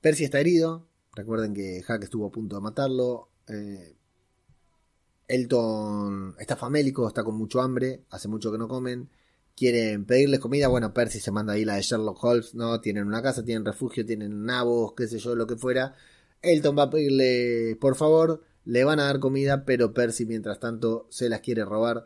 Percy 0.00 0.24
está 0.24 0.38
herido. 0.40 0.86
Recuerden 1.14 1.54
que 1.54 1.82
Hack 1.82 2.04
estuvo 2.04 2.26
a 2.26 2.32
punto 2.32 2.56
de 2.56 2.62
matarlo. 2.62 3.28
Eh, 3.48 3.96
Elton 5.26 6.36
está 6.38 6.56
famélico, 6.56 7.08
está 7.08 7.24
con 7.24 7.36
mucho 7.36 7.60
hambre, 7.60 8.04
hace 8.10 8.28
mucho 8.28 8.52
que 8.52 8.58
no 8.58 8.68
comen 8.68 9.10
quieren 9.56 10.04
pedirles 10.04 10.40
comida, 10.40 10.68
bueno, 10.68 10.94
Percy 10.94 11.20
se 11.20 11.30
manda 11.30 11.54
ahí 11.54 11.64
la 11.64 11.76
de 11.76 11.82
Sherlock 11.82 12.22
Holmes, 12.22 12.54
¿no? 12.54 12.80
Tienen 12.80 13.06
una 13.06 13.22
casa, 13.22 13.44
tienen 13.44 13.64
refugio, 13.64 14.04
tienen 14.04 14.44
nabos, 14.44 14.94
qué 14.96 15.06
sé 15.06 15.18
yo, 15.18 15.34
lo 15.34 15.46
que 15.46 15.56
fuera. 15.56 15.94
Elton 16.42 16.76
va 16.76 16.84
a 16.84 16.90
pedirle, 16.90 17.76
por 17.80 17.94
favor, 17.96 18.42
le 18.64 18.84
van 18.84 19.00
a 19.00 19.04
dar 19.04 19.20
comida, 19.20 19.64
pero 19.64 19.92
Percy 19.92 20.26
mientras 20.26 20.60
tanto 20.60 21.06
se 21.10 21.28
las 21.28 21.40
quiere 21.40 21.64
robar. 21.64 22.04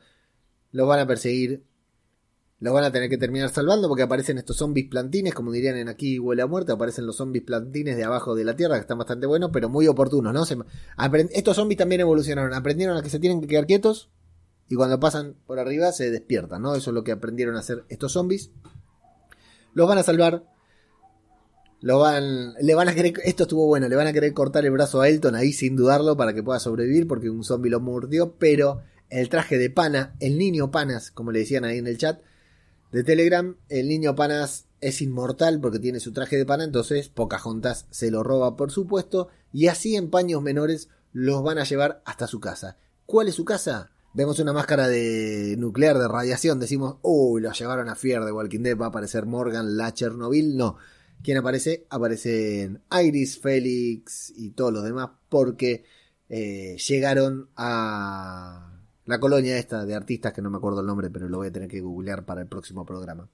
Los 0.72 0.88
van 0.88 1.00
a 1.00 1.06
perseguir. 1.06 1.64
Los 2.58 2.72
van 2.72 2.84
a 2.84 2.92
tener 2.92 3.10
que 3.10 3.18
terminar 3.18 3.50
salvando 3.50 3.86
porque 3.86 4.02
aparecen 4.02 4.38
estos 4.38 4.56
zombies 4.56 4.88
plantines, 4.88 5.34
como 5.34 5.52
dirían 5.52 5.76
en 5.76 5.88
aquí 5.88 6.18
huele 6.18 6.40
a 6.40 6.46
muerte, 6.46 6.72
aparecen 6.72 7.04
los 7.04 7.16
zombies 7.16 7.44
plantines 7.44 7.96
de 7.98 8.04
abajo 8.04 8.34
de 8.34 8.44
la 8.44 8.56
tierra, 8.56 8.76
que 8.76 8.80
están 8.80 8.96
bastante 8.96 9.26
buenos, 9.26 9.50
pero 9.52 9.68
muy 9.68 9.86
oportunos, 9.88 10.32
¿no? 10.32 10.44
estos 11.30 11.56
zombies 11.56 11.76
también 11.76 12.00
evolucionaron, 12.00 12.54
aprendieron 12.54 12.96
a 12.96 13.02
que 13.02 13.10
se 13.10 13.18
tienen 13.18 13.42
que 13.42 13.46
quedar 13.46 13.66
quietos, 13.66 14.08
y 14.68 14.74
cuando 14.74 14.98
pasan 14.98 15.36
por 15.46 15.58
arriba 15.58 15.92
se 15.92 16.10
despiertan, 16.10 16.62
¿no? 16.62 16.74
Eso 16.74 16.90
es 16.90 16.94
lo 16.94 17.04
que 17.04 17.12
aprendieron 17.12 17.56
a 17.56 17.60
hacer 17.60 17.84
estos 17.88 18.12
zombies. 18.12 18.50
Los 19.74 19.88
van 19.88 19.98
a 19.98 20.02
salvar. 20.02 20.44
Lo 21.80 21.98
van, 21.98 22.54
le 22.54 22.74
van 22.74 22.88
a 22.88 22.94
querer, 22.94 23.12
esto 23.24 23.42
estuvo 23.44 23.66
bueno, 23.66 23.88
le 23.88 23.96
van 23.96 24.06
a 24.06 24.12
querer 24.12 24.32
cortar 24.32 24.64
el 24.64 24.72
brazo 24.72 25.02
a 25.02 25.08
Elton 25.08 25.34
ahí 25.34 25.52
sin 25.52 25.76
dudarlo 25.76 26.16
para 26.16 26.32
que 26.32 26.42
pueda 26.42 26.58
sobrevivir 26.58 27.06
porque 27.06 27.28
un 27.28 27.44
zombie 27.44 27.70
lo 27.70 27.80
mordió, 27.80 28.34
pero 28.38 28.80
el 29.10 29.28
traje 29.28 29.58
de 29.58 29.68
pana, 29.68 30.16
el 30.18 30.38
niño 30.38 30.70
panas, 30.70 31.10
como 31.10 31.32
le 31.32 31.40
decían 31.40 31.64
ahí 31.64 31.78
en 31.78 31.86
el 31.86 31.98
chat 31.98 32.22
de 32.92 33.04
Telegram, 33.04 33.56
el 33.68 33.88
niño 33.88 34.14
panas 34.14 34.66
es 34.80 35.02
inmortal 35.02 35.60
porque 35.60 35.78
tiene 35.78 36.00
su 36.00 36.12
traje 36.12 36.38
de 36.38 36.46
pana, 36.46 36.64
entonces 36.64 37.10
Pocahontas 37.10 37.86
se 37.90 38.10
lo 38.10 38.22
roba 38.22 38.56
por 38.56 38.72
supuesto 38.72 39.28
y 39.52 39.68
así 39.68 39.96
en 39.96 40.10
paños 40.10 40.42
menores 40.42 40.88
los 41.12 41.42
van 41.42 41.58
a 41.58 41.64
llevar 41.64 42.02
hasta 42.06 42.26
su 42.26 42.40
casa. 42.40 42.78
¿Cuál 43.04 43.28
es 43.28 43.34
su 43.34 43.44
casa? 43.44 43.90
Vemos 44.16 44.38
una 44.38 44.54
máscara 44.54 44.88
de 44.88 45.56
nuclear 45.58 45.98
de 45.98 46.08
radiación, 46.08 46.58
decimos, 46.58 46.96
uy, 47.02 47.42
lo 47.42 47.52
llevaron 47.52 47.90
a 47.90 47.94
Fier 47.94 48.24
de 48.24 48.32
Walking 48.32 48.60
Dead, 48.60 48.76
va 48.76 48.86
a 48.86 48.88
aparecer 48.88 49.26
Morgan, 49.26 49.76
la 49.76 49.92
Chernobyl, 49.92 50.56
no. 50.56 50.78
¿Quién 51.22 51.36
aparece? 51.36 51.86
Aparecen 51.90 52.82
Iris, 52.98 53.38
Félix 53.38 54.32
y 54.34 54.52
todos 54.52 54.72
los 54.72 54.84
demás 54.84 55.10
porque 55.28 55.84
eh, 56.30 56.78
llegaron 56.78 57.50
a 57.56 58.80
la 59.04 59.20
colonia 59.20 59.58
esta 59.58 59.84
de 59.84 59.94
artistas 59.94 60.32
que 60.32 60.40
no 60.40 60.48
me 60.48 60.56
acuerdo 60.56 60.80
el 60.80 60.86
nombre, 60.86 61.10
pero 61.10 61.28
lo 61.28 61.36
voy 61.36 61.48
a 61.48 61.52
tener 61.52 61.68
que 61.68 61.82
googlear 61.82 62.24
para 62.24 62.40
el 62.40 62.48
próximo 62.48 62.86
programa. 62.86 63.28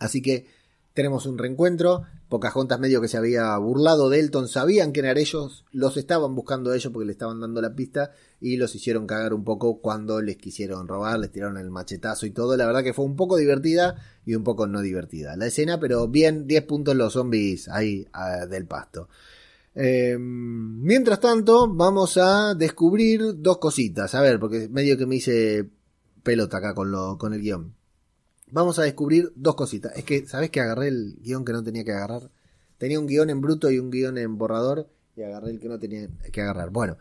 Así 0.00 0.20
que 0.20 0.46
tenemos 0.94 1.26
un 1.26 1.38
reencuentro. 1.38 2.02
Pocahontas 2.28 2.80
medio 2.80 3.02
que 3.02 3.08
se 3.08 3.18
había 3.18 3.54
burlado 3.58 4.08
de 4.08 4.18
Elton, 4.18 4.48
sabían 4.48 4.92
que 4.92 5.00
eran 5.00 5.18
ellos, 5.18 5.66
los 5.70 5.98
estaban 5.98 6.34
buscando 6.34 6.72
ellos 6.72 6.90
porque 6.90 7.04
le 7.04 7.12
estaban 7.12 7.40
dando 7.40 7.60
la 7.60 7.74
pista 7.74 8.12
y 8.40 8.56
los 8.56 8.74
hicieron 8.74 9.06
cagar 9.06 9.34
un 9.34 9.44
poco 9.44 9.80
cuando 9.80 10.22
les 10.22 10.38
quisieron 10.38 10.88
robar, 10.88 11.18
les 11.18 11.30
tiraron 11.30 11.58
el 11.58 11.70
machetazo 11.70 12.24
y 12.24 12.30
todo. 12.30 12.56
La 12.56 12.64
verdad 12.64 12.82
que 12.82 12.94
fue 12.94 13.04
un 13.04 13.16
poco 13.16 13.36
divertida 13.36 13.96
y 14.24 14.34
un 14.34 14.44
poco 14.44 14.66
no 14.66 14.80
divertida 14.80 15.36
la 15.36 15.46
escena, 15.46 15.78
pero 15.78 16.08
bien, 16.08 16.46
10 16.46 16.64
puntos 16.64 16.96
los 16.96 17.12
zombies 17.12 17.68
ahí 17.68 18.06
ah, 18.14 18.46
del 18.46 18.64
pasto. 18.64 19.08
Eh, 19.74 20.16
mientras 20.18 21.20
tanto, 21.20 21.68
vamos 21.68 22.16
a 22.16 22.54
descubrir 22.54 23.20
dos 23.42 23.58
cositas. 23.58 24.14
A 24.14 24.22
ver, 24.22 24.40
porque 24.40 24.68
medio 24.70 24.96
que 24.96 25.06
me 25.06 25.16
hice 25.16 25.68
pelota 26.22 26.58
acá 26.58 26.74
con, 26.74 26.90
lo, 26.90 27.18
con 27.18 27.34
el 27.34 27.42
guion 27.42 27.74
vamos 28.52 28.78
a 28.78 28.82
descubrir 28.82 29.32
dos 29.34 29.56
cositas. 29.56 29.92
Es 29.96 30.04
que, 30.04 30.26
¿sabes 30.26 30.50
que 30.50 30.60
agarré 30.60 30.88
el 30.88 31.16
guion 31.20 31.44
que 31.44 31.52
no 31.52 31.64
tenía 31.64 31.84
que 31.84 31.92
agarrar? 31.92 32.30
Tenía 32.78 33.00
un 33.00 33.06
guion 33.06 33.30
en 33.30 33.40
bruto 33.40 33.70
y 33.70 33.78
un 33.78 33.90
guion 33.90 34.18
en 34.18 34.38
borrador 34.38 34.88
y 35.16 35.22
agarré 35.22 35.50
el 35.50 35.58
que 35.58 35.68
no 35.68 35.78
tenía 35.78 36.08
que 36.30 36.40
agarrar. 36.42 36.70
Bueno, 36.70 36.98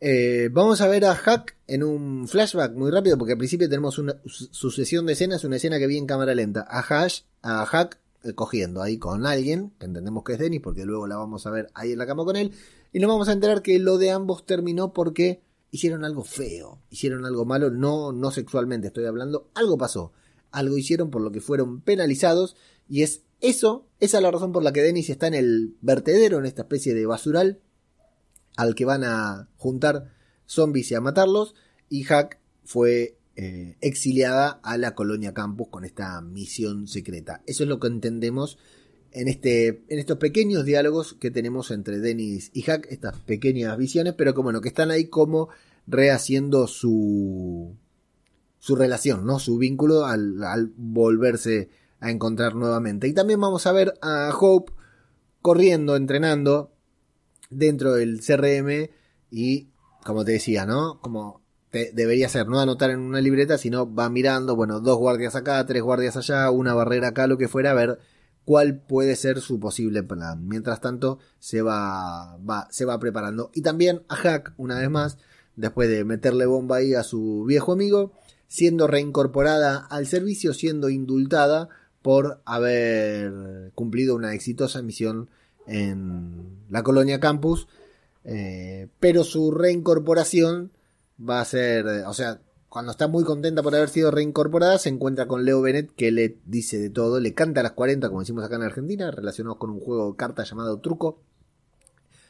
eh, 0.00 0.48
vamos 0.52 0.80
a 0.80 0.88
ver 0.88 1.04
a 1.04 1.14
Hack 1.14 1.56
en 1.66 1.84
un 1.84 2.26
flashback 2.26 2.74
muy 2.74 2.90
rápido 2.90 3.16
porque 3.16 3.32
al 3.32 3.38
principio 3.38 3.68
tenemos 3.68 3.98
una 3.98 4.16
sucesión 4.24 5.06
de 5.06 5.12
escenas, 5.12 5.44
una 5.44 5.56
escena 5.56 5.78
que 5.78 5.86
vi 5.86 5.96
en 5.96 6.06
cámara 6.06 6.34
lenta. 6.34 6.66
A, 6.68 6.80
Hash, 6.80 7.20
a 7.42 7.64
Hack 7.64 7.98
eh, 8.24 8.32
cogiendo 8.34 8.82
ahí 8.82 8.98
con 8.98 9.26
alguien, 9.26 9.72
que 9.78 9.86
entendemos 9.86 10.24
que 10.24 10.32
es 10.32 10.38
Dennis 10.38 10.60
porque 10.60 10.84
luego 10.84 11.06
la 11.06 11.16
vamos 11.16 11.46
a 11.46 11.50
ver 11.50 11.70
ahí 11.74 11.92
en 11.92 11.98
la 11.98 12.06
cama 12.06 12.24
con 12.24 12.36
él. 12.36 12.52
Y 12.92 12.98
nos 12.98 13.08
vamos 13.08 13.28
a 13.28 13.32
enterar 13.32 13.62
que 13.62 13.78
lo 13.78 13.98
de 13.98 14.10
ambos 14.10 14.44
terminó 14.44 14.92
porque 14.92 15.40
hicieron 15.70 16.04
algo 16.04 16.24
feo, 16.24 16.80
hicieron 16.90 17.24
algo 17.24 17.44
malo, 17.44 17.70
no, 17.70 18.10
no 18.10 18.32
sexualmente 18.32 18.88
estoy 18.88 19.04
hablando, 19.04 19.50
algo 19.54 19.78
pasó 19.78 20.12
algo 20.52 20.76
hicieron 20.78 21.10
por 21.10 21.22
lo 21.22 21.32
que 21.32 21.40
fueron 21.40 21.80
penalizados 21.80 22.56
y 22.88 23.02
es 23.02 23.22
eso, 23.40 23.86
esa 24.00 24.18
es 24.18 24.22
la 24.22 24.30
razón 24.30 24.52
por 24.52 24.62
la 24.62 24.72
que 24.72 24.82
Dennis 24.82 25.10
está 25.10 25.26
en 25.26 25.34
el 25.34 25.76
vertedero, 25.80 26.38
en 26.38 26.46
esta 26.46 26.62
especie 26.62 26.94
de 26.94 27.06
basural 27.06 27.60
al 28.56 28.74
que 28.74 28.84
van 28.84 29.04
a 29.04 29.48
juntar 29.56 30.12
zombies 30.46 30.90
y 30.90 30.94
a 30.94 31.00
matarlos 31.00 31.54
y 31.88 32.02
Hack 32.02 32.38
fue 32.64 33.16
eh, 33.36 33.76
exiliada 33.80 34.60
a 34.62 34.76
la 34.76 34.94
colonia 34.94 35.32
campus 35.32 35.68
con 35.68 35.84
esta 35.84 36.20
misión 36.20 36.86
secreta. 36.86 37.42
Eso 37.46 37.62
es 37.62 37.68
lo 37.68 37.80
que 37.80 37.86
entendemos 37.86 38.58
en, 39.12 39.28
este, 39.28 39.82
en 39.88 39.98
estos 39.98 40.18
pequeños 40.18 40.64
diálogos 40.64 41.14
que 41.14 41.30
tenemos 41.30 41.70
entre 41.70 41.98
Dennis 41.98 42.50
y 42.52 42.62
Hack, 42.62 42.86
estas 42.90 43.16
pequeñas 43.20 43.76
visiones, 43.78 44.14
pero 44.14 44.34
como 44.34 44.48
bueno, 44.48 44.60
que 44.60 44.68
están 44.68 44.90
ahí 44.90 45.06
como 45.06 45.48
rehaciendo 45.86 46.66
su, 46.66 47.76
su 48.60 48.76
relación, 48.76 49.26
¿no? 49.26 49.40
Su 49.40 49.58
vínculo 49.58 50.04
al, 50.04 50.72
volverse 50.76 51.70
a 51.98 52.10
encontrar 52.10 52.54
nuevamente. 52.54 53.08
Y 53.08 53.14
también 53.14 53.40
vamos 53.40 53.66
a 53.66 53.72
ver 53.72 53.94
a 54.02 54.30
Hope 54.38 54.72
corriendo, 55.42 55.96
entrenando 55.96 56.70
dentro 57.48 57.94
del 57.94 58.20
CRM 58.20 58.90
y, 59.30 59.70
como 60.04 60.24
te 60.24 60.32
decía, 60.32 60.66
¿no? 60.66 61.00
Como 61.00 61.40
debería 61.72 62.28
ser, 62.28 62.48
no 62.48 62.60
anotar 62.60 62.90
en 62.90 63.00
una 63.00 63.20
libreta, 63.20 63.56
sino 63.56 63.92
va 63.92 64.10
mirando, 64.10 64.56
bueno, 64.56 64.80
dos 64.80 64.98
guardias 64.98 65.36
acá, 65.36 65.64
tres 65.66 65.82
guardias 65.82 66.16
allá, 66.16 66.50
una 66.50 66.74
barrera 66.74 67.08
acá, 67.08 67.26
lo 67.26 67.38
que 67.38 67.48
fuera, 67.48 67.70
a 67.70 67.74
ver 67.74 67.98
cuál 68.44 68.80
puede 68.80 69.16
ser 69.16 69.40
su 69.40 69.58
posible 69.58 70.02
plan. 70.02 70.46
Mientras 70.46 70.80
tanto, 70.80 71.18
se 71.38 71.62
va, 71.62 72.36
va, 72.38 72.68
se 72.70 72.84
va 72.84 72.98
preparando. 72.98 73.50
Y 73.54 73.62
también 73.62 74.02
a 74.08 74.16
Hack, 74.16 74.52
una 74.56 74.78
vez 74.78 74.90
más, 74.90 75.18
después 75.56 75.88
de 75.88 76.04
meterle 76.04 76.46
bomba 76.46 76.76
ahí 76.76 76.94
a 76.94 77.04
su 77.04 77.44
viejo 77.44 77.72
amigo, 77.72 78.12
siendo 78.50 78.88
reincorporada 78.88 79.86
al 79.88 80.08
servicio, 80.08 80.52
siendo 80.54 80.90
indultada 80.90 81.68
por 82.02 82.42
haber 82.44 83.70
cumplido 83.76 84.16
una 84.16 84.34
exitosa 84.34 84.82
misión 84.82 85.30
en 85.68 86.58
la 86.68 86.82
colonia 86.82 87.20
campus, 87.20 87.68
eh, 88.24 88.88
pero 88.98 89.22
su 89.22 89.52
reincorporación 89.52 90.72
va 91.18 91.40
a 91.40 91.44
ser, 91.44 91.86
o 91.86 92.12
sea, 92.12 92.40
cuando 92.68 92.90
está 92.90 93.06
muy 93.06 93.22
contenta 93.22 93.62
por 93.62 93.72
haber 93.72 93.88
sido 93.88 94.10
reincorporada, 94.10 94.78
se 94.78 94.88
encuentra 94.88 95.28
con 95.28 95.44
Leo 95.44 95.62
Bennett 95.62 95.94
que 95.94 96.10
le 96.10 96.38
dice 96.44 96.80
de 96.80 96.90
todo, 96.90 97.20
le 97.20 97.34
canta 97.34 97.60
a 97.60 97.62
las 97.62 97.72
40, 97.72 98.08
como 98.08 98.20
decimos 98.20 98.44
acá 98.44 98.56
en 98.56 98.62
Argentina, 98.62 99.12
relacionados 99.12 99.58
con 99.58 99.70
un 99.70 99.78
juego 99.78 100.10
de 100.10 100.16
cartas 100.16 100.50
llamado 100.50 100.80
Truco. 100.80 101.22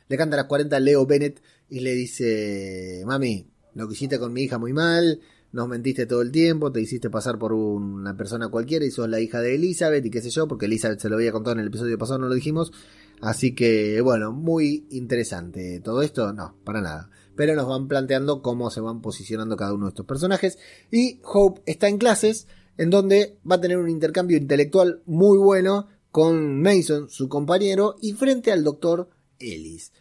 Le 0.08 0.18
canta 0.18 0.36
a 0.36 0.40
las 0.40 0.46
40 0.46 0.76
a 0.76 0.80
Leo 0.80 1.06
Bennett 1.06 1.40
y 1.70 1.80
le 1.80 1.94
dice, 1.94 3.04
mami, 3.06 3.46
lo 3.74 3.88
que 3.88 3.94
hiciste 3.94 4.18
con 4.18 4.34
mi 4.34 4.42
hija 4.42 4.58
muy 4.58 4.74
mal, 4.74 5.20
nos 5.52 5.68
mentiste 5.68 6.06
todo 6.06 6.22
el 6.22 6.30
tiempo, 6.30 6.70
te 6.70 6.80
hiciste 6.80 7.10
pasar 7.10 7.38
por 7.38 7.52
una 7.52 8.16
persona 8.16 8.48
cualquiera 8.48 8.84
y 8.84 8.90
sos 8.90 9.08
la 9.08 9.20
hija 9.20 9.40
de 9.40 9.56
Elizabeth 9.56 10.04
y 10.04 10.10
qué 10.10 10.22
sé 10.22 10.30
yo, 10.30 10.46
porque 10.46 10.66
Elizabeth 10.66 11.00
se 11.00 11.08
lo 11.08 11.16
había 11.16 11.32
contado 11.32 11.54
en 11.54 11.60
el 11.60 11.68
episodio 11.68 11.98
pasado, 11.98 12.20
no 12.20 12.28
lo 12.28 12.34
dijimos. 12.34 12.72
Así 13.20 13.54
que, 13.54 14.00
bueno, 14.00 14.32
muy 14.32 14.86
interesante 14.90 15.80
todo 15.80 16.02
esto, 16.02 16.32
no, 16.32 16.56
para 16.64 16.80
nada. 16.80 17.10
Pero 17.36 17.54
nos 17.54 17.68
van 17.68 17.88
planteando 17.88 18.42
cómo 18.42 18.70
se 18.70 18.80
van 18.80 19.02
posicionando 19.02 19.56
cada 19.56 19.74
uno 19.74 19.86
de 19.86 19.90
estos 19.90 20.06
personajes. 20.06 20.58
Y 20.90 21.20
Hope 21.24 21.62
está 21.66 21.88
en 21.88 21.98
clases 21.98 22.46
en 22.78 22.90
donde 22.90 23.38
va 23.48 23.56
a 23.56 23.60
tener 23.60 23.78
un 23.78 23.90
intercambio 23.90 24.38
intelectual 24.38 25.02
muy 25.04 25.36
bueno 25.38 25.88
con 26.10 26.60
Mason, 26.62 27.08
su 27.10 27.28
compañero, 27.28 27.96
y 28.00 28.12
frente 28.12 28.52
al 28.52 28.64
doctor 28.64 29.10
Ellis. 29.38 29.92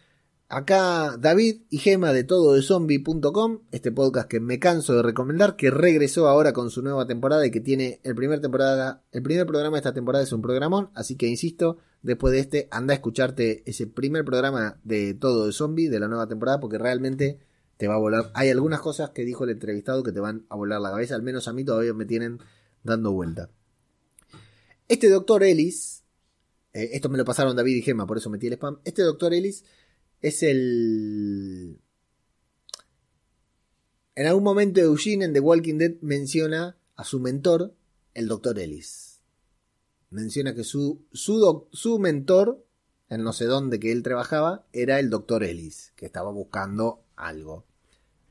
Acá 0.52 1.16
David 1.16 1.62
y 1.70 1.78
Gema 1.78 2.12
de 2.12 2.24
todo 2.24 2.56
este 2.56 3.92
podcast 3.92 4.28
que 4.28 4.40
me 4.40 4.58
canso 4.58 4.96
de 4.96 5.02
recomendar, 5.04 5.54
que 5.54 5.70
regresó 5.70 6.26
ahora 6.26 6.52
con 6.52 6.70
su 6.70 6.82
nueva 6.82 7.06
temporada 7.06 7.46
y 7.46 7.52
que 7.52 7.60
tiene 7.60 8.00
el 8.02 8.16
primer 8.16 8.40
temporada, 8.40 9.04
el 9.12 9.22
primer 9.22 9.46
programa 9.46 9.76
de 9.76 9.78
esta 9.78 9.94
temporada 9.94 10.24
es 10.24 10.32
un 10.32 10.42
programón, 10.42 10.90
así 10.96 11.14
que 11.14 11.28
insisto, 11.28 11.78
después 12.02 12.32
de 12.32 12.40
este 12.40 12.68
anda 12.72 12.94
a 12.94 12.96
escucharte 12.96 13.62
ese 13.64 13.86
primer 13.86 14.24
programa 14.24 14.80
de 14.82 15.14
todo 15.14 15.46
de 15.46 15.52
zombie 15.52 15.88
de 15.88 16.00
la 16.00 16.08
nueva 16.08 16.26
temporada 16.26 16.58
porque 16.58 16.78
realmente 16.78 17.38
te 17.76 17.86
va 17.86 17.94
a 17.94 17.98
volar. 17.98 18.32
Hay 18.34 18.50
algunas 18.50 18.80
cosas 18.80 19.10
que 19.10 19.24
dijo 19.24 19.44
el 19.44 19.50
entrevistado 19.50 20.02
que 20.02 20.10
te 20.10 20.18
van 20.18 20.46
a 20.48 20.56
volar 20.56 20.80
la 20.80 20.90
cabeza, 20.90 21.14
al 21.14 21.22
menos 21.22 21.46
a 21.46 21.52
mí 21.52 21.64
todavía 21.64 21.94
me 21.94 22.06
tienen 22.06 22.40
dando 22.82 23.12
vuelta. 23.12 23.50
Este 24.88 25.08
doctor 25.08 25.44
Ellis, 25.44 26.02
eh, 26.72 26.90
esto 26.94 27.08
me 27.08 27.18
lo 27.18 27.24
pasaron 27.24 27.54
David 27.54 27.76
y 27.76 27.82
Gema, 27.82 28.04
por 28.04 28.18
eso 28.18 28.30
metí 28.30 28.48
el 28.48 28.54
spam. 28.54 28.80
Este 28.84 29.02
doctor 29.02 29.32
Ellis 29.32 29.64
es 30.20 30.42
el... 30.42 31.80
En 34.14 34.26
algún 34.26 34.44
momento 34.44 34.80
Eugene 34.80 35.24
en 35.24 35.32
The 35.32 35.40
Walking 35.40 35.78
Dead 35.78 35.94
menciona 36.02 36.76
a 36.96 37.04
su 37.04 37.20
mentor, 37.20 37.74
el 38.12 38.28
Dr. 38.28 38.58
Ellis. 38.58 39.20
Menciona 40.10 40.54
que 40.54 40.64
su, 40.64 41.06
su, 41.12 41.68
su 41.72 41.98
mentor, 41.98 42.66
en 43.08 43.22
no 43.22 43.32
sé 43.32 43.46
dónde 43.46 43.80
que 43.80 43.92
él 43.92 44.02
trabajaba, 44.02 44.66
era 44.72 44.98
el 44.98 45.08
Dr. 45.08 45.44
Ellis, 45.44 45.92
que 45.96 46.06
estaba 46.06 46.30
buscando 46.32 47.04
algo. 47.16 47.64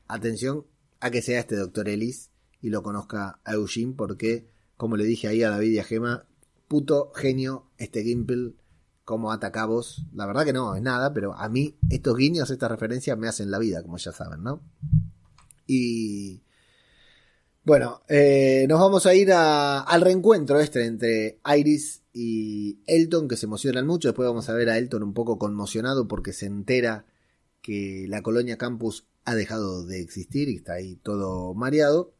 Atención 0.06 0.66
a 1.00 1.10
que 1.10 1.22
sea 1.22 1.40
este 1.40 1.56
Dr. 1.56 1.88
Ellis 1.88 2.30
y 2.60 2.68
lo 2.68 2.82
conozca 2.82 3.40
a 3.44 3.54
Eugene 3.54 3.94
porque, 3.96 4.46
como 4.76 4.96
le 4.96 5.04
dije 5.04 5.28
ahí 5.28 5.42
a 5.42 5.50
David 5.50 5.72
y 5.72 5.78
a 5.78 5.84
Gema, 5.84 6.26
puto 6.68 7.10
genio 7.14 7.66
este 7.78 8.04
Gimple 8.04 8.54
cómo 9.10 9.32
atacamos. 9.32 10.06
La 10.14 10.24
verdad 10.24 10.44
que 10.44 10.52
no, 10.52 10.76
es 10.76 10.82
nada, 10.82 11.12
pero 11.12 11.34
a 11.34 11.48
mí 11.48 11.76
estos 11.90 12.16
guiños, 12.16 12.48
estas 12.48 12.70
referencias 12.70 13.18
me 13.18 13.26
hacen 13.26 13.50
la 13.50 13.58
vida, 13.58 13.82
como 13.82 13.98
ya 13.98 14.12
saben, 14.12 14.44
¿no? 14.44 14.62
Y 15.66 16.42
bueno, 17.64 18.02
eh, 18.08 18.66
nos 18.68 18.78
vamos 18.78 19.06
a 19.06 19.14
ir 19.14 19.32
al 19.32 20.00
reencuentro 20.00 20.60
este 20.60 20.86
entre 20.86 21.40
Iris 21.58 22.02
y 22.12 22.78
Elton, 22.86 23.26
que 23.26 23.36
se 23.36 23.46
emocionan 23.46 23.84
mucho. 23.84 24.06
Después 24.06 24.28
vamos 24.28 24.48
a 24.48 24.54
ver 24.54 24.70
a 24.70 24.78
Elton 24.78 25.02
un 25.02 25.12
poco 25.12 25.38
conmocionado 25.38 26.06
porque 26.06 26.32
se 26.32 26.46
entera 26.46 27.04
que 27.62 28.06
la 28.08 28.22
colonia 28.22 28.58
campus 28.58 29.08
ha 29.24 29.34
dejado 29.34 29.84
de 29.84 30.00
existir 30.00 30.48
y 30.48 30.56
está 30.56 30.74
ahí 30.74 31.00
todo 31.02 31.52
mareado. 31.54 32.14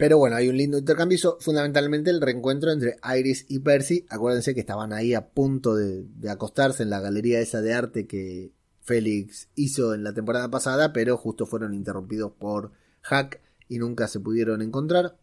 Pero 0.00 0.16
bueno, 0.16 0.36
hay 0.36 0.48
un 0.48 0.56
lindo 0.56 0.78
intercambio. 0.78 1.36
fundamentalmente 1.40 2.08
el 2.08 2.22
reencuentro 2.22 2.72
entre 2.72 2.96
Iris 3.18 3.44
y 3.50 3.58
Percy. 3.58 4.06
Acuérdense 4.08 4.54
que 4.54 4.60
estaban 4.60 4.94
ahí 4.94 5.12
a 5.12 5.28
punto 5.28 5.74
de, 5.74 6.06
acostarse 6.30 6.82
en 6.82 6.88
la 6.88 7.00
galería 7.00 7.38
esa 7.38 7.60
de 7.60 7.74
arte 7.74 8.06
que 8.06 8.50
Félix 8.80 9.50
hizo 9.56 9.92
en 9.92 10.02
la 10.02 10.14
temporada 10.14 10.50
pasada, 10.50 10.94
pero 10.94 11.18
justo 11.18 11.44
fueron 11.44 11.74
interrumpidos 11.74 12.32
por 12.32 12.72
Hack 13.02 13.42
y 13.68 13.78
nunca 13.78 14.08
se 14.08 14.20
pudieron 14.20 14.62
encontrar. 14.62 15.18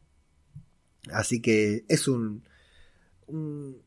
Así 1.11 1.41
que 1.41 1.83
es 1.87 2.07
un, 2.07 2.43
un, 3.25 3.81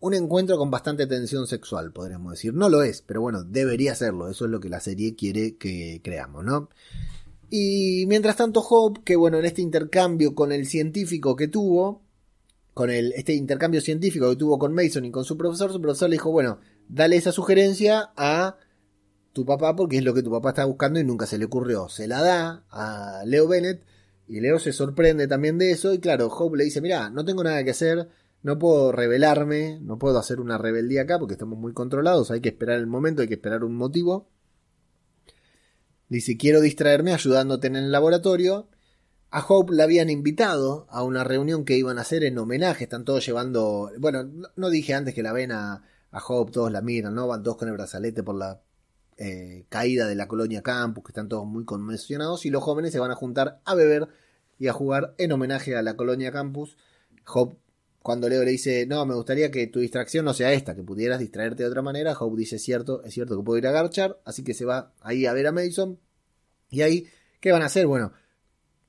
un, 0.00 0.14
encuentro 0.14 0.58
con 0.58 0.68
bastante 0.68 1.06
tensión 1.06 1.46
sexual, 1.46 1.92
podríamos 1.92 2.32
decir. 2.32 2.54
No 2.54 2.68
lo 2.68 2.82
es, 2.82 3.02
pero 3.02 3.20
bueno, 3.20 3.44
debería 3.44 3.94
serlo. 3.94 4.28
Eso 4.28 4.46
es 4.46 4.50
lo 4.50 4.58
que 4.58 4.68
la 4.68 4.80
serie 4.80 5.14
quiere 5.14 5.54
que 5.58 6.00
creamos, 6.02 6.44
¿no? 6.44 6.70
Y 7.50 8.04
mientras 8.06 8.36
tanto 8.36 8.60
Hope, 8.60 9.02
que 9.04 9.16
bueno, 9.16 9.38
en 9.38 9.44
este 9.44 9.62
intercambio 9.62 10.34
con 10.34 10.52
el 10.52 10.66
científico 10.66 11.36
que 11.36 11.48
tuvo, 11.48 12.02
con 12.72 12.90
el, 12.90 13.12
este 13.12 13.34
intercambio 13.34 13.80
científico 13.80 14.28
que 14.30 14.36
tuvo 14.36 14.58
con 14.58 14.74
Mason 14.74 15.04
y 15.04 15.10
con 15.10 15.24
su 15.24 15.36
profesor, 15.36 15.72
su 15.72 15.80
profesor 15.80 16.10
le 16.10 16.14
dijo, 16.14 16.30
bueno, 16.30 16.58
dale 16.88 17.16
esa 17.16 17.32
sugerencia 17.32 18.12
a 18.16 18.56
tu 19.32 19.44
papá 19.44 19.74
porque 19.76 19.98
es 19.98 20.04
lo 20.04 20.14
que 20.14 20.22
tu 20.22 20.30
papá 20.30 20.50
está 20.50 20.64
buscando 20.64 20.98
y 21.00 21.04
nunca 21.04 21.26
se 21.26 21.38
le 21.38 21.44
ocurrió. 21.44 21.88
Se 21.88 22.08
la 22.08 22.22
da 22.22 22.64
a 22.70 23.22
Leo 23.26 23.48
Bennett 23.48 23.82
y 24.26 24.40
Leo 24.40 24.58
se 24.58 24.72
sorprende 24.72 25.28
también 25.28 25.58
de 25.58 25.70
eso 25.70 25.92
y 25.92 25.98
claro, 25.98 26.28
Hope 26.28 26.56
le 26.56 26.64
dice, 26.64 26.80
mira, 26.80 27.10
no 27.10 27.24
tengo 27.24 27.44
nada 27.44 27.62
que 27.64 27.70
hacer, 27.70 28.08
no 28.42 28.58
puedo 28.58 28.92
rebelarme, 28.92 29.80
no 29.82 29.98
puedo 29.98 30.18
hacer 30.18 30.40
una 30.40 30.58
rebeldía 30.58 31.02
acá 31.02 31.18
porque 31.18 31.34
estamos 31.34 31.58
muy 31.58 31.72
controlados, 31.72 32.30
hay 32.30 32.40
que 32.40 32.50
esperar 32.50 32.78
el 32.78 32.86
momento, 32.86 33.22
hay 33.22 33.28
que 33.28 33.34
esperar 33.34 33.64
un 33.64 33.74
motivo. 33.74 34.28
Dice, 36.14 36.36
quiero 36.36 36.60
distraerme 36.60 37.12
ayudándote 37.12 37.66
en 37.66 37.74
el 37.74 37.90
laboratorio. 37.90 38.68
A 39.32 39.44
Hope 39.44 39.74
la 39.74 39.82
habían 39.82 40.10
invitado 40.10 40.86
a 40.88 41.02
una 41.02 41.24
reunión 41.24 41.64
que 41.64 41.76
iban 41.76 41.98
a 41.98 42.02
hacer 42.02 42.22
en 42.22 42.38
homenaje, 42.38 42.84
están 42.84 43.04
todos 43.04 43.26
llevando, 43.26 43.90
bueno, 43.98 44.22
no, 44.54 44.70
dije 44.70 44.94
antes 44.94 45.12
que 45.12 45.24
la 45.24 45.32
ven 45.32 45.50
a, 45.50 45.82
Hope, 46.12 46.52
todos 46.52 46.70
la 46.70 46.82
miran, 46.82 47.16
¿no? 47.16 47.26
Van 47.26 47.42
todos 47.42 47.56
con 47.56 47.66
el 47.66 47.74
brazalete 47.74 48.22
por 48.22 48.36
la 48.36 48.62
eh, 49.16 49.66
caída 49.68 50.06
de 50.06 50.14
la 50.14 50.28
colonia 50.28 50.62
Campus, 50.62 51.02
que 51.02 51.10
están 51.10 51.28
todos 51.28 51.46
muy 51.46 51.64
conmocionados, 51.64 52.46
y 52.46 52.50
los 52.50 52.62
jóvenes 52.62 52.92
se 52.92 53.00
van 53.00 53.10
a 53.10 53.16
juntar 53.16 53.60
a 53.64 53.74
beber 53.74 54.06
y 54.56 54.68
a 54.68 54.72
jugar 54.72 55.16
en 55.18 55.32
homenaje 55.32 55.74
a 55.74 55.82
la 55.82 55.96
colonia 55.96 56.30
Campus. 56.30 56.76
Hope, 57.26 57.56
cuando 58.04 58.28
Leo 58.28 58.44
le 58.44 58.52
dice, 58.52 58.86
no, 58.86 59.04
me 59.04 59.16
gustaría 59.16 59.50
que 59.50 59.66
tu 59.66 59.80
distracción 59.80 60.24
no 60.24 60.32
sea 60.32 60.52
esta, 60.52 60.76
que 60.76 60.84
pudieras 60.84 61.18
distraerte 61.18 61.64
de 61.64 61.70
otra 61.70 61.82
manera, 61.82 62.16
Hope 62.16 62.38
dice, 62.38 62.60
cierto, 62.60 63.02
es 63.02 63.14
cierto 63.14 63.36
que 63.36 63.42
puedo 63.42 63.58
ir 63.58 63.66
a 63.66 63.72
garchar, 63.72 64.20
así 64.24 64.44
que 64.44 64.54
se 64.54 64.64
va 64.64 64.92
ahí 65.00 65.26
a 65.26 65.32
ver 65.32 65.48
a 65.48 65.52
Mason. 65.52 65.98
Y 66.70 66.82
ahí, 66.82 67.06
¿qué 67.40 67.52
van 67.52 67.62
a 67.62 67.66
hacer? 67.66 67.86
Bueno, 67.86 68.12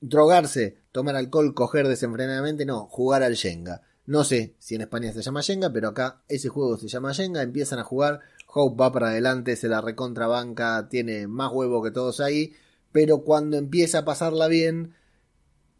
drogarse, 0.00 0.78
tomar 0.92 1.16
alcohol, 1.16 1.54
coger 1.54 1.88
desenfrenadamente, 1.88 2.64
no, 2.64 2.86
jugar 2.86 3.22
al 3.22 3.34
Shenga. 3.34 3.82
No 4.06 4.22
sé 4.22 4.54
si 4.58 4.76
en 4.76 4.82
España 4.82 5.12
se 5.12 5.22
llama 5.22 5.40
Shenga, 5.40 5.72
pero 5.72 5.88
acá 5.88 6.22
ese 6.28 6.48
juego 6.48 6.76
se 6.76 6.88
llama 6.88 7.12
Shenga, 7.12 7.42
empiezan 7.42 7.78
a 7.78 7.84
jugar 7.84 8.20
Hope 8.58 8.80
va 8.80 8.92
para 8.92 9.08
adelante, 9.08 9.56
se 9.56 9.68
la 9.68 9.80
recontrabanca, 9.80 10.88
tiene 10.88 11.26
más 11.26 11.52
huevo 11.52 11.82
que 11.82 11.90
todos 11.90 12.20
ahí, 12.20 12.54
pero 12.92 13.22
cuando 13.22 13.58
empieza 13.58 13.98
a 13.98 14.04
pasarla 14.04 14.48
bien, 14.48 14.94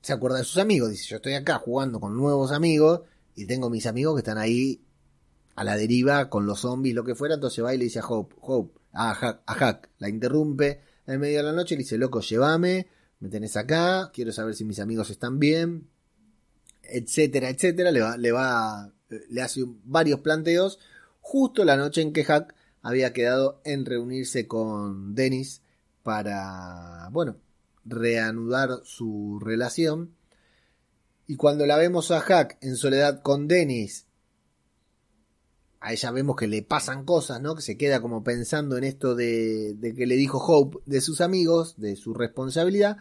se 0.02 0.12
acuerda 0.12 0.38
de 0.38 0.44
sus 0.44 0.58
amigos. 0.58 0.90
Dice, 0.90 1.06
yo 1.06 1.16
estoy 1.16 1.34
acá 1.34 1.58
jugando 1.58 2.00
con 2.00 2.16
nuevos 2.16 2.52
amigos 2.52 3.02
y 3.34 3.46
tengo 3.46 3.70
mis 3.70 3.86
amigos 3.86 4.14
que 4.14 4.20
están 4.20 4.38
ahí 4.38 4.82
a 5.54 5.64
la 5.64 5.76
deriva 5.76 6.28
con 6.28 6.46
los 6.46 6.60
zombies, 6.60 6.94
lo 6.94 7.04
que 7.04 7.14
fuera. 7.14 7.36
Entonces 7.36 7.64
va 7.64 7.74
y 7.74 7.78
le 7.78 7.84
dice 7.84 8.00
a 8.00 8.06
Hope, 8.06 8.34
Hope, 8.40 8.78
a 8.92 9.14
Hack, 9.14 9.42
a 9.46 9.54
Hack 9.54 9.88
la 9.98 10.08
interrumpe 10.08 10.80
en 11.06 11.20
medio 11.20 11.38
de 11.38 11.44
la 11.44 11.52
noche 11.52 11.74
le 11.74 11.82
dice, 11.82 11.98
loco, 11.98 12.20
llévame, 12.20 12.88
me 13.20 13.28
tenés 13.28 13.56
acá, 13.56 14.10
quiero 14.12 14.32
saber 14.32 14.54
si 14.54 14.64
mis 14.64 14.80
amigos 14.80 15.10
están 15.10 15.38
bien, 15.38 15.88
etcétera, 16.82 17.48
etcétera. 17.48 17.90
Le 17.90 18.00
va, 18.00 18.16
le 18.16 18.32
va, 18.32 18.92
le 19.08 19.42
hace 19.42 19.64
varios 19.84 20.20
planteos 20.20 20.78
justo 21.20 21.64
la 21.64 21.76
noche 21.76 22.02
en 22.02 22.12
que 22.12 22.24
Hack 22.24 22.54
había 22.82 23.12
quedado 23.12 23.60
en 23.64 23.84
reunirse 23.84 24.46
con 24.46 25.16
Dennis 25.16 25.60
para, 26.04 27.08
bueno, 27.10 27.36
reanudar 27.84 28.80
su 28.84 29.40
relación. 29.40 30.14
Y 31.26 31.34
cuando 31.34 31.66
la 31.66 31.76
vemos 31.76 32.12
a 32.12 32.20
Hack 32.20 32.58
en 32.60 32.76
soledad 32.76 33.22
con 33.22 33.48
Dennis, 33.48 34.05
a 35.86 35.92
ella 35.92 36.10
vemos 36.10 36.34
que 36.34 36.48
le 36.48 36.62
pasan 36.62 37.04
cosas, 37.04 37.40
¿no? 37.40 37.54
Que 37.54 37.62
se 37.62 37.76
queda 37.76 38.00
como 38.00 38.24
pensando 38.24 38.76
en 38.76 38.82
esto 38.82 39.14
de, 39.14 39.74
de 39.74 39.94
que 39.94 40.06
le 40.06 40.16
dijo 40.16 40.38
Hope 40.38 40.78
de 40.84 41.00
sus 41.00 41.20
amigos, 41.20 41.76
de 41.76 41.94
su 41.94 42.12
responsabilidad. 42.12 42.96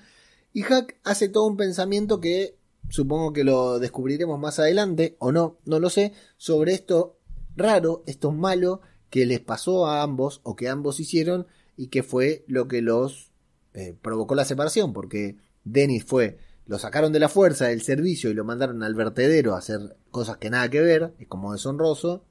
Y 0.54 0.62
Hack 0.62 0.96
hace 1.04 1.28
todo 1.28 1.48
un 1.48 1.58
pensamiento 1.58 2.22
que 2.22 2.58
supongo 2.90 3.34
que 3.34 3.44
lo 3.44 3.80
descubriremos 3.80 4.40
más 4.40 4.60
adelante, 4.60 5.16
o 5.18 5.32
no, 5.32 5.58
no 5.66 5.80
lo 5.80 5.90
sé, 5.90 6.14
sobre 6.38 6.74
esto 6.74 7.18
raro, 7.56 8.04
esto 8.06 8.32
malo 8.32 8.82
que 9.10 9.26
les 9.26 9.40
pasó 9.40 9.88
a 9.88 10.04
ambos 10.04 10.42
o 10.44 10.56
que 10.56 10.70
ambos 10.70 11.00
hicieron 11.00 11.48
y 11.76 11.88
que 11.88 12.04
fue 12.04 12.46
lo 12.48 12.68
que 12.68 12.84
los 12.84 13.32
eh, 13.74 13.96
provocó 14.00 14.36
la 14.36 14.46
separación, 14.46 14.94
porque 14.94 15.38
Dennis 15.64 16.06
fue, 16.06 16.38
lo 16.68 16.78
sacaron 16.78 17.12
de 17.12 17.20
la 17.20 17.30
fuerza 17.30 17.66
del 17.66 17.82
servicio 17.82 18.30
y 18.30 18.36
lo 18.36 18.46
mandaron 18.46 18.84
al 18.84 18.94
vertedero 18.94 19.56
a 19.56 19.58
hacer 19.58 19.98
cosas 20.12 20.38
que 20.38 20.52
nada 20.52 20.70
que 20.70 20.82
ver, 20.82 21.16
es 21.18 21.28
como 21.28 21.52
deshonroso, 21.52 22.24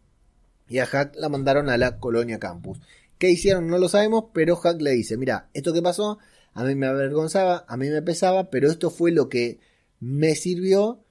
y 0.69 0.79
a 0.79 0.87
Hack 0.87 1.15
la 1.17 1.29
mandaron 1.29 1.69
a 1.69 1.79
la 1.79 1.99
colonia 1.99 2.39
campus. 2.39 2.79
¿Qué 3.19 3.31
hicieron? 3.31 3.69
No 3.69 3.79
lo 3.79 3.89
sabemos, 3.89 4.27
pero 4.33 4.57
Hack 4.57 4.81
le 4.81 4.93
dice, 4.93 5.17
mira, 5.17 5.49
esto 5.55 5.73
que 5.73 5.83
pasó, 5.83 6.19
a 6.53 6.65
mí 6.65 6.75
me 6.75 6.87
avergonzaba, 6.87 7.65
a 7.69 7.77
mí 7.77 7.89
me 7.89 8.03
pesaba, 8.03 8.51
pero 8.51 8.71
esto 8.71 8.91
fue 8.91 9.13
lo 9.13 9.29
que 9.29 9.61
me 10.01 10.35
sirvió 10.35 11.05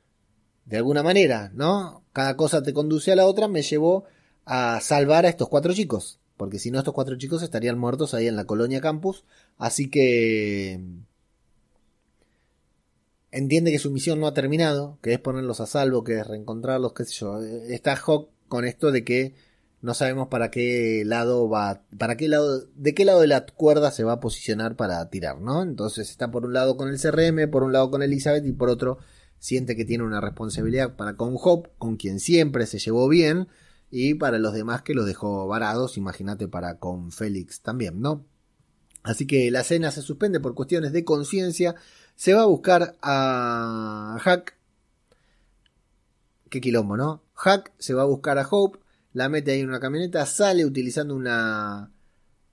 de 0.65 0.77
alguna 0.77 1.03
manera, 1.03 1.51
¿no? 1.53 2.03
Cada 2.13 2.37
cosa 2.37 2.63
te 2.63 2.73
conduce 2.73 3.11
a 3.11 3.15
la 3.15 3.25
otra, 3.25 3.47
me 3.47 3.61
llevó 3.61 4.05
a 4.45 4.79
salvar 4.81 5.25
a 5.25 5.29
estos 5.29 5.49
cuatro 5.49 5.73
chicos. 5.73 6.19
Porque 6.37 6.59
si 6.59 6.71
no, 6.71 6.79
estos 6.79 6.93
cuatro 6.93 7.17
chicos 7.17 7.43
estarían 7.43 7.77
muertos 7.77 8.13
ahí 8.13 8.27
en 8.27 8.35
la 8.35 8.45
colonia 8.45 8.81
campus. 8.81 9.23
Así 9.57 9.89
que 9.89 10.81
entiende 13.31 13.71
que 13.71 13.79
su 13.79 13.91
misión 13.91 14.19
no 14.19 14.27
ha 14.27 14.33
terminado, 14.33 14.99
que 15.01 15.13
es 15.13 15.19
ponerlos 15.19 15.59
a 15.59 15.65
salvo, 15.65 16.03
que 16.03 16.19
es 16.19 16.27
reencontrarlos, 16.27 16.93
qué 16.93 17.05
sé 17.05 17.13
yo. 17.13 17.41
Está 17.41 17.95
Hawk 17.95 18.29
con 18.53 18.65
esto 18.65 18.91
de 18.91 19.03
que 19.03 19.33
no 19.81 19.95
sabemos 19.95 20.27
para 20.27 20.51
qué 20.51 21.01
lado 21.07 21.49
va, 21.49 21.81
para 21.97 22.17
qué 22.17 22.27
lado, 22.27 22.67
de 22.75 22.93
qué 22.93 23.03
lado 23.03 23.21
de 23.21 23.25
la 23.25 23.47
cuerda 23.47 23.89
se 23.89 24.03
va 24.03 24.13
a 24.13 24.19
posicionar 24.19 24.75
para 24.75 25.09
tirar, 25.09 25.41
¿no? 25.41 25.63
Entonces 25.63 26.11
está 26.11 26.29
por 26.29 26.45
un 26.45 26.53
lado 26.53 26.77
con 26.77 26.87
el 26.87 26.99
CRM, 26.99 27.49
por 27.49 27.63
un 27.63 27.73
lado 27.73 27.89
con 27.89 28.03
Elizabeth 28.03 28.45
y 28.45 28.51
por 28.51 28.69
otro 28.69 28.99
siente 29.39 29.75
que 29.75 29.85
tiene 29.85 30.03
una 30.03 30.21
responsabilidad 30.21 30.95
para 30.95 31.17
con 31.17 31.35
Hope, 31.35 31.71
con 31.79 31.95
quien 31.97 32.19
siempre 32.19 32.67
se 32.67 32.77
llevó 32.77 33.09
bien, 33.09 33.47
y 33.89 34.13
para 34.13 34.37
los 34.37 34.53
demás 34.53 34.83
que 34.83 34.93
los 34.93 35.07
dejó 35.07 35.47
varados, 35.47 35.97
imagínate 35.97 36.47
para 36.47 36.77
con 36.77 37.11
Félix 37.11 37.61
también, 37.61 38.01
¿no? 38.01 38.23
Así 39.01 39.25
que 39.25 39.49
la 39.49 39.63
cena 39.63 39.89
se 39.89 40.03
suspende 40.03 40.39
por 40.39 40.53
cuestiones 40.53 40.93
de 40.93 41.03
conciencia. 41.03 41.73
Se 42.15 42.35
va 42.35 42.43
a 42.43 42.45
buscar 42.45 42.97
a 43.01 44.19
Hack. 44.21 44.55
Qué 46.51 46.61
quilombo, 46.61 46.95
¿no? 46.97 47.22
Hack 47.33 47.73
se 47.77 47.93
va 47.93 48.03
a 48.03 48.05
buscar 48.05 48.37
a 48.37 48.47
Hope, 48.49 48.79
la 49.11 49.29
mete 49.29 49.51
ahí 49.51 49.61
en 49.61 49.69
una 49.69 49.79
camioneta, 49.79 50.25
sale 50.25 50.65
utilizando 50.65 51.15
una 51.15 51.91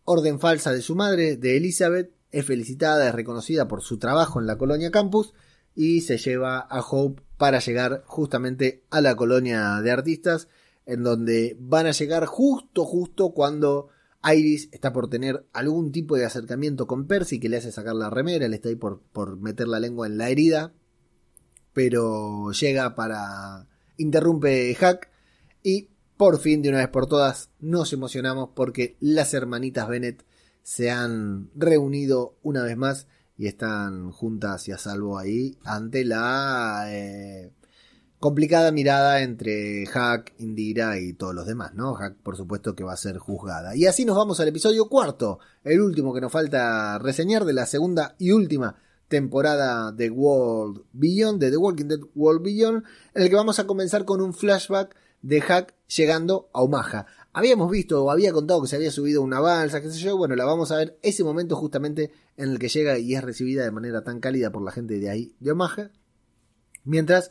orden 0.04 0.40
falsa 0.40 0.72
de 0.72 0.82
su 0.82 0.94
madre, 0.94 1.36
de 1.36 1.56
Elizabeth, 1.56 2.12
es 2.30 2.44
felicitada, 2.44 3.08
es 3.08 3.14
reconocida 3.14 3.68
por 3.68 3.82
su 3.82 3.98
trabajo 3.98 4.40
en 4.40 4.46
la 4.46 4.58
colonia 4.58 4.90
campus 4.90 5.34
y 5.74 6.02
se 6.02 6.18
lleva 6.18 6.58
a 6.58 6.80
Hope 6.80 7.22
para 7.36 7.58
llegar 7.58 8.02
justamente 8.06 8.84
a 8.90 9.00
la 9.00 9.16
colonia 9.16 9.80
de 9.80 9.90
artistas 9.90 10.48
en 10.86 11.02
donde 11.02 11.56
van 11.60 11.86
a 11.86 11.92
llegar 11.92 12.26
justo, 12.26 12.84
justo 12.84 13.30
cuando 13.30 13.88
Iris 14.24 14.68
está 14.72 14.92
por 14.92 15.08
tener 15.08 15.46
algún 15.52 15.92
tipo 15.92 16.16
de 16.16 16.24
acercamiento 16.24 16.86
con 16.86 17.06
Percy 17.06 17.40
que 17.40 17.48
le 17.48 17.56
hace 17.56 17.72
sacar 17.72 17.94
la 17.94 18.10
remera, 18.10 18.48
le 18.48 18.56
está 18.56 18.68
ahí 18.68 18.76
por, 18.76 19.00
por 19.12 19.38
meter 19.38 19.68
la 19.68 19.80
lengua 19.80 20.06
en 20.06 20.18
la 20.18 20.28
herida, 20.28 20.72
pero 21.72 22.50
llega 22.52 22.94
para... 22.94 23.66
interrumpe 24.00 24.74
Hack 24.74 25.10
y 25.62 25.90
por 26.16 26.38
fin, 26.38 26.60
de 26.60 26.68
una 26.68 26.78
vez 26.78 26.88
por 26.88 27.06
todas, 27.06 27.48
nos 27.60 27.94
emocionamos 27.94 28.50
porque 28.54 28.98
las 29.00 29.32
hermanitas 29.32 29.88
Bennett 29.88 30.24
se 30.62 30.90
han 30.90 31.50
reunido 31.54 32.36
una 32.42 32.62
vez 32.62 32.76
más 32.76 33.06
y 33.38 33.46
están 33.46 34.12
juntas 34.12 34.68
y 34.68 34.72
a 34.72 34.76
salvo 34.76 35.18
ahí 35.18 35.56
ante 35.64 36.04
la 36.04 36.84
eh, 36.88 37.52
complicada 38.18 38.70
mirada 38.70 39.22
entre 39.22 39.86
Hack, 39.86 40.34
Indira 40.38 40.98
y 41.00 41.14
todos 41.14 41.34
los 41.34 41.46
demás, 41.46 41.72
¿no? 41.72 41.94
Hack, 41.94 42.16
por 42.16 42.36
supuesto, 42.36 42.74
que 42.74 42.84
va 42.84 42.92
a 42.92 42.98
ser 42.98 43.16
juzgada. 43.16 43.74
Y 43.74 43.86
así 43.86 44.04
nos 44.04 44.18
vamos 44.18 44.40
al 44.40 44.48
episodio 44.48 44.90
cuarto, 44.90 45.38
el 45.64 45.80
último 45.80 46.12
que 46.12 46.20
nos 46.20 46.30
falta 46.30 46.98
reseñar 46.98 47.46
de 47.46 47.54
la 47.54 47.64
segunda 47.64 48.14
y 48.18 48.32
última 48.32 48.76
temporada 49.10 49.90
de 49.90 50.08
World 50.08 50.84
Beyond, 50.92 51.40
de 51.40 51.50
The 51.50 51.56
Walking 51.56 51.86
Dead 51.86 52.00
World 52.14 52.42
Beyond, 52.42 52.84
en 53.14 53.22
el 53.22 53.28
que 53.28 53.34
vamos 53.34 53.58
a 53.58 53.66
comenzar 53.66 54.04
con 54.04 54.22
un 54.22 54.32
flashback 54.32 54.96
de 55.20 55.40
Hack 55.40 55.74
llegando 55.94 56.48
a 56.54 56.62
Omaha. 56.62 57.06
Habíamos 57.32 57.70
visto 57.72 58.04
o 58.04 58.10
había 58.12 58.32
contado 58.32 58.62
que 58.62 58.68
se 58.68 58.76
había 58.76 58.92
subido 58.92 59.20
una 59.20 59.40
balsa, 59.40 59.82
qué 59.82 59.90
sé 59.90 59.98
yo, 59.98 60.16
bueno, 60.16 60.36
la 60.36 60.44
vamos 60.44 60.70
a 60.70 60.76
ver 60.76 60.96
ese 61.02 61.24
momento 61.24 61.56
justamente 61.56 62.12
en 62.36 62.50
el 62.50 62.58
que 62.60 62.68
llega 62.68 62.98
y 62.98 63.14
es 63.14 63.22
recibida 63.22 63.64
de 63.64 63.72
manera 63.72 64.04
tan 64.04 64.20
cálida 64.20 64.52
por 64.52 64.62
la 64.62 64.70
gente 64.70 65.00
de 65.00 65.10
ahí, 65.10 65.34
de 65.40 65.50
Omaha. 65.50 65.90
Mientras 66.84 67.30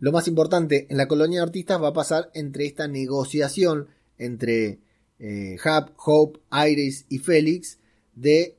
lo 0.00 0.10
más 0.10 0.26
importante 0.26 0.86
en 0.88 0.96
la 0.96 1.06
colonia 1.06 1.40
de 1.40 1.44
artistas 1.44 1.82
va 1.82 1.88
a 1.88 1.92
pasar 1.92 2.30
entre 2.32 2.64
esta 2.64 2.88
negociación 2.88 3.88
entre 4.16 4.80
eh, 5.18 5.56
Hub, 5.62 5.92
Hope, 5.98 6.40
Iris 6.66 7.04
y 7.10 7.18
Félix 7.18 7.78
de 8.14 8.55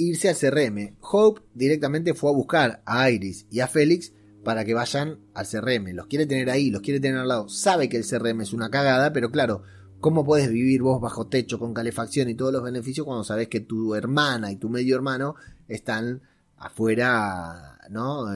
irse 0.00 0.28
al 0.28 0.36
CRM. 0.36 0.96
Hope 1.00 1.42
directamente 1.54 2.14
fue 2.14 2.30
a 2.30 2.34
buscar 2.34 2.82
a 2.86 3.10
Iris 3.10 3.46
y 3.50 3.60
a 3.60 3.68
Félix 3.68 4.12
para 4.44 4.64
que 4.64 4.74
vayan 4.74 5.18
al 5.34 5.46
CRM. 5.46 5.92
Los 5.94 6.06
quiere 6.06 6.26
tener 6.26 6.50
ahí, 6.50 6.70
los 6.70 6.82
quiere 6.82 7.00
tener 7.00 7.18
al 7.18 7.28
lado. 7.28 7.48
Sabe 7.48 7.88
que 7.88 7.98
el 7.98 8.06
CRM 8.06 8.40
es 8.40 8.52
una 8.52 8.70
cagada, 8.70 9.12
pero 9.12 9.30
claro, 9.30 9.62
¿cómo 10.00 10.24
puedes 10.24 10.50
vivir 10.50 10.82
vos 10.82 11.00
bajo 11.00 11.26
techo 11.26 11.58
con 11.58 11.74
calefacción 11.74 12.28
y 12.28 12.34
todos 12.34 12.52
los 12.52 12.62
beneficios 12.62 13.06
cuando 13.06 13.24
sabes 13.24 13.48
que 13.48 13.60
tu 13.60 13.94
hermana 13.94 14.50
y 14.50 14.56
tu 14.56 14.70
medio 14.70 14.96
hermano 14.96 15.34
están 15.68 16.22
afuera, 16.56 17.78
¿no? 17.90 18.26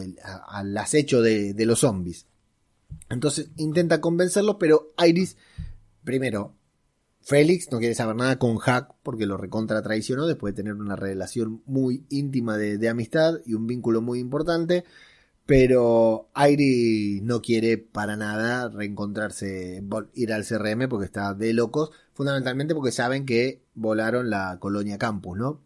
Al 0.49 0.77
acecho 0.77 1.23
de, 1.23 1.55
los 1.67 1.81
zombies. 1.81 2.27
Entonces 3.09 3.51
intenta 3.57 4.01
convencerlos, 4.01 4.57
pero 4.59 4.93
Iris, 5.07 5.37
primero, 6.05 6.55
Félix 7.25 7.73
no 7.73 7.79
quiere 7.79 7.95
saber 7.95 8.17
nada 8.17 8.39
con 8.39 8.59
Hack 8.59 8.97
porque 9.03 9.25
lo 9.25 9.39
recontra 9.39 9.81
traicionó 9.81 10.27
después 10.27 10.55
de 10.55 10.63
tener 10.63 10.75
una 10.75 10.95
relación 10.95 11.63
muy 11.65 12.05
íntima 12.11 12.59
de, 12.59 12.89
amistad 12.89 13.37
y 13.47 13.55
un 13.55 13.67
vínculo 13.67 14.03
muy 14.03 14.19
importante. 14.19 14.85
Pero 15.47 16.31
Airi 16.35 17.21
no 17.23 17.41
quiere 17.41 17.79
para 17.79 18.17
nada 18.17 18.69
reencontrarse, 18.69 19.83
ir 20.15 20.33
al 20.33 20.45
CRM 20.47 20.89
porque 20.89 21.07
está 21.07 21.35
de 21.35 21.53
locos, 21.55 21.91
fundamentalmente 22.13 22.75
porque 22.75 22.93
saben 22.93 23.27
que 23.27 23.63
volaron 23.75 24.31
la 24.31 24.59
colonia 24.61 24.99
campus, 24.99 25.39
¿no? 25.39 25.63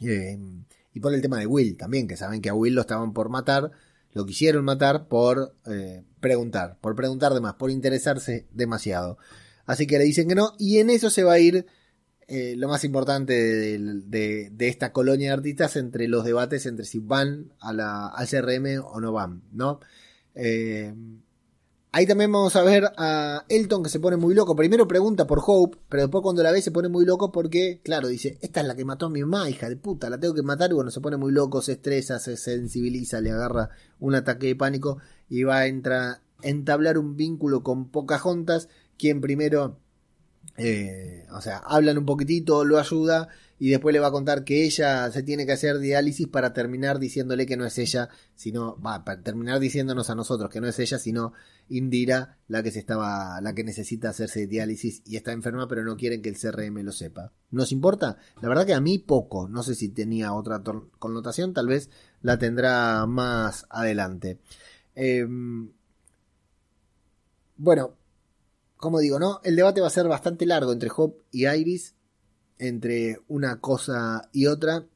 Eh, 0.00 0.38
y 0.92 1.00
por 1.00 1.14
el 1.14 1.22
tema 1.22 1.38
de 1.38 1.46
Will 1.46 1.76
también, 1.76 2.08
que 2.08 2.16
saben 2.16 2.40
que 2.42 2.48
a 2.48 2.54
Will 2.54 2.74
lo 2.74 2.80
estaban 2.80 3.12
por 3.12 3.28
matar, 3.28 3.70
lo 4.12 4.26
quisieron 4.26 4.64
matar 4.64 5.08
por 5.08 5.56
eh, 5.66 6.04
preguntar, 6.20 6.78
por 6.80 6.96
preguntar 6.96 7.34
de 7.34 7.40
más, 7.40 7.54
por 7.54 7.70
interesarse 7.70 8.46
demasiado. 8.52 9.18
Así 9.66 9.86
que 9.86 9.98
le 9.98 10.04
dicen 10.04 10.28
que 10.28 10.34
no, 10.34 10.54
y 10.58 10.78
en 10.78 10.90
eso 10.90 11.10
se 11.10 11.24
va 11.24 11.34
a 11.34 11.38
ir 11.38 11.66
eh, 12.28 12.54
lo 12.56 12.68
más 12.68 12.82
importante 12.84 13.34
de, 13.34 14.52
esta 14.58 14.92
colonia 14.92 15.28
de 15.28 15.34
artistas 15.34 15.76
entre 15.76 16.08
los 16.08 16.24
debates 16.24 16.66
entre 16.66 16.84
si 16.84 16.98
van 16.98 17.52
a 17.60 17.72
la, 17.72 18.08
al 18.08 18.26
CRM 18.26 18.82
o 18.84 19.00
no 19.00 19.12
van, 19.12 19.42
¿no? 19.52 19.80
Eh, 20.34 20.92
ahí 21.92 22.06
también 22.06 22.30
vamos 22.30 22.54
a 22.56 22.62
ver 22.62 22.90
a 22.98 23.44
Elton 23.48 23.82
que 23.82 23.88
se 23.88 24.00
pone 24.00 24.16
muy 24.16 24.34
loco. 24.34 24.56
Primero 24.56 24.88
pregunta 24.88 25.26
por 25.26 25.40
Hope, 25.46 25.78
pero 25.88 26.02
después 26.02 26.20
cuando 26.22 26.42
la 26.42 26.50
ve 26.50 26.60
se 26.60 26.70
pone 26.70 26.88
muy 26.88 27.04
loco 27.06 27.32
porque, 27.32 27.80
claro, 27.82 28.08
dice, 28.08 28.38
esta 28.42 28.60
es 28.60 28.66
la 28.66 28.74
que 28.74 28.84
mató 28.84 29.06
a 29.06 29.10
mi 29.10 29.20
mamá, 29.22 29.48
hija 29.48 29.68
de 29.68 29.76
puta, 29.76 30.10
la 30.10 30.18
tengo 30.18 30.34
que 30.34 30.42
matar. 30.42 30.70
Y 30.70 30.74
bueno, 30.74 30.90
se 30.90 31.00
pone 31.00 31.16
muy 31.16 31.32
loco, 31.32 31.62
se 31.62 31.72
estresa, 31.72 32.18
se 32.18 32.36
sensibiliza, 32.36 33.20
le 33.20 33.30
agarra 33.30 33.70
un 33.98 34.14
ataque 34.14 34.48
de 34.48 34.56
pánico 34.56 34.98
y 35.28 35.44
va 35.44 35.60
a 35.60 35.66
entablar 35.66 36.98
un 36.98 37.16
vínculo 37.16 37.62
con 37.62 37.88
Pocahontas, 37.88 38.68
quien 38.96 39.20
primero 39.20 39.78
eh, 40.56 41.26
o 41.32 41.40
sea, 41.40 41.58
hablan 41.58 41.98
un 41.98 42.06
poquitito, 42.06 42.64
lo 42.64 42.78
ayuda 42.78 43.28
y 43.58 43.70
después 43.70 43.92
le 43.92 44.00
va 44.00 44.08
a 44.08 44.12
contar 44.12 44.44
que 44.44 44.64
ella 44.64 45.10
se 45.10 45.22
tiene 45.22 45.46
que 45.46 45.52
hacer 45.52 45.78
diálisis 45.78 46.28
para 46.28 46.52
terminar 46.52 46.98
diciéndole 46.98 47.46
que 47.46 47.56
no 47.56 47.66
es 47.66 47.78
ella, 47.78 48.08
sino, 48.34 48.80
va, 48.80 49.04
para 49.04 49.22
terminar 49.22 49.60
diciéndonos 49.60 50.08
a 50.10 50.14
nosotros 50.14 50.50
que 50.50 50.60
no 50.60 50.68
es 50.68 50.78
ella, 50.78 50.98
sino 50.98 51.32
Indira 51.68 52.38
la 52.48 52.62
que 52.62 52.70
se 52.70 52.78
estaba, 52.78 53.40
la 53.40 53.54
que 53.54 53.64
necesita 53.64 54.10
hacerse 54.10 54.46
diálisis 54.46 55.02
y 55.04 55.16
está 55.16 55.32
enferma, 55.32 55.66
pero 55.68 55.84
no 55.84 55.96
quieren 55.96 56.22
que 56.22 56.28
el 56.28 56.38
CRM 56.38 56.82
lo 56.82 56.92
sepa. 56.92 57.32
¿Nos 57.50 57.72
importa? 57.72 58.18
La 58.40 58.48
verdad 58.48 58.66
que 58.66 58.74
a 58.74 58.80
mí 58.80 58.98
poco, 58.98 59.48
no 59.48 59.62
sé 59.62 59.74
si 59.74 59.88
tenía 59.88 60.32
otra 60.32 60.62
connotación, 60.98 61.54
tal 61.54 61.66
vez 61.66 61.90
la 62.22 62.38
tendrá 62.38 63.04
más 63.06 63.66
adelante. 63.68 64.38
Em, 64.94 65.72
bueno, 67.56 67.96
como 68.76 69.00
digo, 69.00 69.18
¿no? 69.18 69.40
El 69.44 69.56
debate 69.56 69.80
va 69.80 69.86
a 69.86 69.90
ser 69.90 70.08
bastante 70.08 70.46
largo 70.46 70.72
entre 70.72 70.90
Hope 70.94 71.22
y 71.30 71.46
Iris, 71.46 71.94
entre 72.58 73.20
una 73.28 73.60
cosa 73.60 74.28
y 74.32 74.46
otra. 74.46 74.86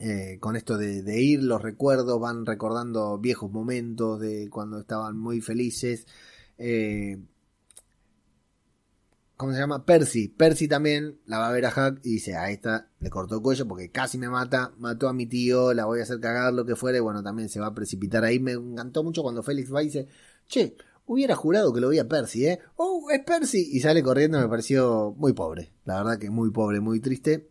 Eh, 0.00 0.38
con 0.40 0.54
esto 0.54 0.78
de, 0.78 1.20
ir, 1.20 1.42
los 1.42 1.60
recuerdos, 1.60 2.20
van 2.20 2.46
recordando 2.46 3.18
viejos 3.18 3.50
momentos 3.50 4.20
de 4.20 4.48
cuando 4.48 4.78
estaban 4.80 5.18
muy 5.18 5.40
felices. 5.40 6.06
Eh, 6.56 7.18
¿Cómo 9.38 9.52
se 9.52 9.60
llama? 9.60 9.84
Percy. 9.84 10.28
Percy 10.28 10.66
también 10.66 11.20
la 11.26 11.38
va 11.38 11.48
a 11.48 11.52
ver 11.52 11.64
a 11.66 11.70
Hack 11.70 12.00
y 12.02 12.14
dice, 12.14 12.34
a 12.36 12.50
esta 12.50 12.90
le 12.98 13.08
cortó 13.08 13.36
el 13.36 13.42
cuello 13.42 13.68
porque 13.68 13.88
casi 13.90 14.18
me 14.18 14.28
mata, 14.28 14.72
mató 14.78 15.08
a 15.08 15.12
mi 15.12 15.26
tío, 15.26 15.72
la 15.74 15.84
voy 15.84 16.00
a 16.00 16.02
hacer 16.02 16.18
cagar, 16.18 16.52
lo 16.52 16.66
que 16.66 16.74
fuere. 16.74 16.98
Bueno, 16.98 17.22
también 17.22 17.48
se 17.48 17.60
va 17.60 17.68
a 17.68 17.74
precipitar 17.74 18.24
ahí. 18.24 18.40
Me 18.40 18.52
encantó 18.52 19.04
mucho 19.04 19.22
cuando 19.22 19.44
Félix 19.44 19.72
va 19.72 19.82
y 19.82 19.86
dice, 19.86 20.08
che, 20.48 20.76
Hubiera 21.08 21.34
jurado 21.34 21.72
que 21.72 21.80
lo 21.80 21.88
veía 21.88 22.06
Percy, 22.06 22.46
¿eh? 22.46 22.60
¡Oh, 22.76 23.10
es 23.10 23.24
Percy! 23.24 23.70
Y 23.72 23.80
sale 23.80 24.02
corriendo, 24.02 24.38
me 24.38 24.46
pareció 24.46 25.14
muy 25.16 25.32
pobre. 25.32 25.72
La 25.86 25.96
verdad 25.96 26.18
que 26.18 26.28
muy 26.28 26.50
pobre, 26.50 26.80
muy 26.80 27.00
triste. 27.00 27.48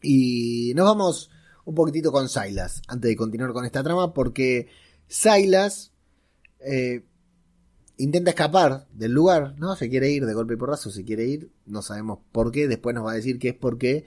Y 0.00 0.72
nos 0.74 0.86
vamos 0.86 1.30
un 1.66 1.74
poquitito 1.74 2.10
con 2.10 2.30
Silas, 2.30 2.80
antes 2.88 3.10
de 3.10 3.16
continuar 3.16 3.52
con 3.52 3.66
esta 3.66 3.82
trama, 3.82 4.14
porque 4.14 4.68
Silas 5.06 5.92
eh, 6.60 7.04
intenta 7.98 8.30
escapar 8.30 8.88
del 8.90 9.12
lugar, 9.12 9.54
¿no? 9.58 9.76
Se 9.76 9.90
quiere 9.90 10.10
ir 10.10 10.24
de 10.24 10.32
golpe 10.32 10.54
y 10.54 10.56
porrazo, 10.56 10.90
se 10.90 11.04
quiere 11.04 11.26
ir, 11.26 11.52
no 11.66 11.82
sabemos 11.82 12.20
por 12.32 12.52
qué, 12.52 12.68
después 12.68 12.94
nos 12.94 13.04
va 13.04 13.12
a 13.12 13.16
decir 13.16 13.38
que 13.38 13.50
es 13.50 13.54
porque 13.54 14.06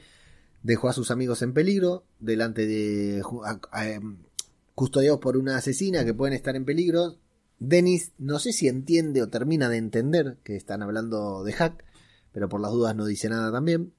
dejó 0.63 0.89
a 0.89 0.93
sus 0.93 1.11
amigos 1.11 1.43
en 1.43 1.53
peligro, 1.53 2.03
delante 2.19 2.65
de... 2.65 3.21
Em, 3.73 4.17
custodiados 4.73 5.19
por 5.19 5.37
una 5.37 5.55
asesina 5.55 6.03
que 6.03 6.15
pueden 6.15 6.33
estar 6.33 6.55
en 6.55 6.65
peligro, 6.65 7.19
Dennis 7.59 8.11
no 8.17 8.39
sé 8.39 8.53
si 8.53 8.67
entiende 8.67 9.21
o 9.21 9.29
termina 9.29 9.69
de 9.69 9.77
entender 9.77 10.37
que 10.43 10.55
están 10.55 10.81
hablando 10.81 11.43
de 11.43 11.53
hack, 11.53 11.85
pero 12.31 12.49
por 12.49 12.61
las 12.61 12.71
dudas 12.71 12.95
no 12.95 13.05
dice 13.05 13.29
nada 13.29 13.51
también. 13.51 13.93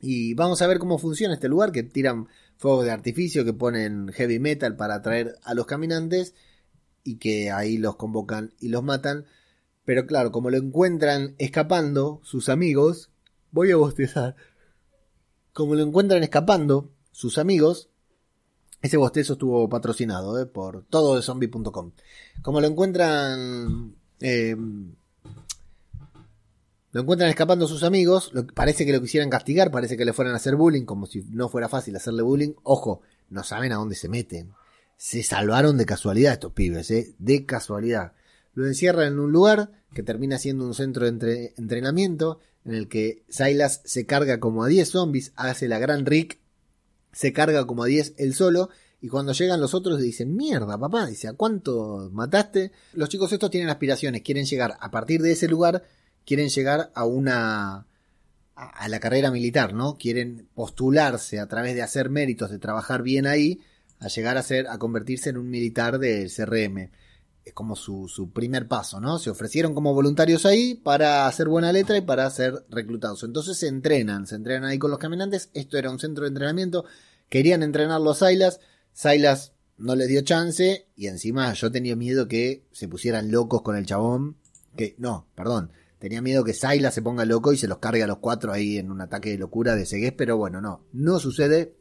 Y 0.00 0.34
vamos 0.34 0.60
a 0.62 0.66
ver 0.66 0.78
cómo 0.80 0.98
funciona 0.98 1.34
este 1.34 1.48
lugar, 1.48 1.70
que 1.70 1.84
tiran 1.84 2.28
fuegos 2.56 2.84
de 2.84 2.90
artificio, 2.90 3.44
que 3.44 3.52
ponen 3.52 4.08
heavy 4.08 4.40
metal 4.40 4.76
para 4.76 4.96
atraer 4.96 5.36
a 5.44 5.54
los 5.54 5.66
caminantes 5.66 6.34
y 7.04 7.18
que 7.18 7.52
ahí 7.52 7.78
los 7.78 7.94
convocan 7.94 8.52
y 8.58 8.68
los 8.68 8.82
matan. 8.82 9.26
Pero 9.84 10.06
claro, 10.06 10.32
como 10.32 10.50
lo 10.50 10.56
encuentran 10.56 11.36
escapando 11.38 12.20
sus 12.24 12.48
amigos, 12.48 13.10
voy 13.52 13.70
a 13.70 13.76
bostezar. 13.76 14.34
Como 15.52 15.76
lo 15.76 15.82
encuentran 15.82 16.24
escapando 16.24 16.90
sus 17.12 17.38
amigos, 17.38 17.91
ese 18.82 18.96
bostezo 18.96 19.34
estuvo 19.34 19.68
patrocinado 19.68 20.40
eh, 20.40 20.46
por 20.46 20.84
todo 20.84 21.22
zombie.com. 21.22 21.92
Como 22.42 22.60
lo 22.60 22.66
encuentran. 22.66 23.94
Eh, 24.20 24.56
lo 26.90 27.00
encuentran 27.00 27.30
escapando 27.30 27.66
sus 27.68 27.84
amigos. 27.84 28.32
parece 28.54 28.84
que 28.84 28.92
lo 28.92 29.00
quisieran 29.00 29.30
castigar, 29.30 29.70
parece 29.70 29.96
que 29.96 30.04
le 30.04 30.12
fueran 30.12 30.34
a 30.34 30.36
hacer 30.36 30.56
bullying, 30.56 30.84
como 30.84 31.06
si 31.06 31.22
no 31.30 31.48
fuera 31.48 31.68
fácil 31.68 31.96
hacerle 31.96 32.22
bullying. 32.22 32.54
Ojo, 32.64 33.00
no 33.30 33.44
saben 33.44 33.72
a 33.72 33.76
dónde 33.76 33.94
se 33.94 34.08
meten. 34.08 34.52
Se 34.96 35.22
salvaron 35.22 35.78
de 35.78 35.86
casualidad 35.86 36.34
estos 36.34 36.52
pibes, 36.52 36.90
¿eh? 36.90 37.14
de 37.18 37.46
casualidad. 37.46 38.12
Lo 38.52 38.66
encierran 38.66 39.14
en 39.14 39.20
un 39.20 39.32
lugar 39.32 39.70
que 39.94 40.02
termina 40.02 40.38
siendo 40.38 40.66
un 40.66 40.74
centro 40.74 41.10
de 41.10 41.54
entrenamiento 41.56 42.40
en 42.64 42.74
el 42.74 42.88
que 42.88 43.24
Silas 43.28 43.80
se 43.84 44.06
carga 44.06 44.38
como 44.38 44.62
a 44.62 44.68
10 44.68 44.88
zombies, 44.88 45.32
hace 45.36 45.68
la 45.68 45.78
gran 45.78 46.04
Rick 46.04 46.41
se 47.12 47.32
carga 47.32 47.66
como 47.66 47.84
a 47.84 47.86
10 47.86 48.14
él 48.18 48.34
solo. 48.34 48.70
Y 49.00 49.08
cuando 49.08 49.32
llegan 49.32 49.60
los 49.60 49.74
otros 49.74 50.00
dicen, 50.00 50.36
mierda, 50.36 50.78
papá, 50.78 51.06
dice, 51.06 51.28
¿a 51.28 51.32
cuánto 51.32 52.08
mataste? 52.12 52.70
Los 52.92 53.08
chicos 53.08 53.32
estos 53.32 53.50
tienen 53.50 53.68
aspiraciones, 53.68 54.22
quieren 54.22 54.44
llegar 54.44 54.76
a 54.78 54.90
partir 54.90 55.22
de 55.22 55.32
ese 55.32 55.48
lugar, 55.48 55.82
quieren 56.24 56.48
llegar 56.48 56.92
a 56.94 57.04
una 57.04 57.86
a 58.54 58.88
la 58.88 59.00
carrera 59.00 59.30
militar, 59.30 59.74
¿no? 59.74 59.96
Quieren 59.96 60.46
postularse 60.54 61.40
a 61.40 61.48
través 61.48 61.74
de 61.74 61.82
hacer 61.82 62.10
méritos, 62.10 62.50
de 62.50 62.58
trabajar 62.58 63.02
bien 63.02 63.26
ahí, 63.26 63.60
a 63.98 64.08
llegar 64.08 64.36
a 64.36 64.42
ser, 64.42 64.68
a 64.68 64.78
convertirse 64.78 65.30
en 65.30 65.38
un 65.38 65.48
militar 65.50 65.98
del 65.98 66.30
CRM. 66.30 66.90
Es 67.44 67.54
como 67.54 67.74
su, 67.74 68.08
su 68.08 68.30
primer 68.30 68.68
paso, 68.68 69.00
¿no? 69.00 69.18
Se 69.18 69.30
ofrecieron 69.30 69.74
como 69.74 69.94
voluntarios 69.94 70.46
ahí 70.46 70.74
para 70.74 71.26
hacer 71.26 71.48
buena 71.48 71.72
letra 71.72 71.96
y 71.96 72.02
para 72.02 72.30
ser 72.30 72.64
reclutados. 72.70 73.24
Entonces 73.24 73.58
se 73.58 73.66
entrenan, 73.66 74.26
se 74.26 74.36
entrenan 74.36 74.64
ahí 74.64 74.78
con 74.78 74.90
los 74.90 75.00
caminantes. 75.00 75.50
Esto 75.52 75.76
era 75.76 75.90
un 75.90 75.98
centro 75.98 76.22
de 76.24 76.28
entrenamiento. 76.28 76.84
Querían 77.28 77.62
entrenar 77.62 78.00
los 78.00 78.18
Silas 78.18 78.60
Silas 78.92 79.52
no 79.78 79.96
les 79.96 80.08
dio 80.08 80.22
chance 80.22 80.86
y 80.94 81.06
encima 81.06 81.52
yo 81.54 81.72
tenía 81.72 81.96
miedo 81.96 82.28
que 82.28 82.64
se 82.72 82.88
pusieran 82.88 83.30
locos 83.30 83.62
con 83.62 83.76
el 83.76 83.86
chabón. 83.86 84.36
Que, 84.76 84.94
no, 84.98 85.26
perdón. 85.34 85.72
Tenía 85.98 86.20
miedo 86.20 86.44
que 86.44 86.54
Silas 86.54 86.94
se 86.94 87.02
ponga 87.02 87.24
loco 87.24 87.52
y 87.52 87.56
se 87.56 87.68
los 87.68 87.78
cargue 87.78 88.02
a 88.02 88.06
los 88.06 88.18
cuatro 88.18 88.52
ahí 88.52 88.78
en 88.78 88.90
un 88.90 89.00
ataque 89.00 89.30
de 89.30 89.38
locura 89.38 89.76
de 89.76 89.86
cegués, 89.86 90.12
pero 90.12 90.36
bueno, 90.36 90.60
no, 90.60 90.84
no 90.92 91.18
sucede. 91.18 91.76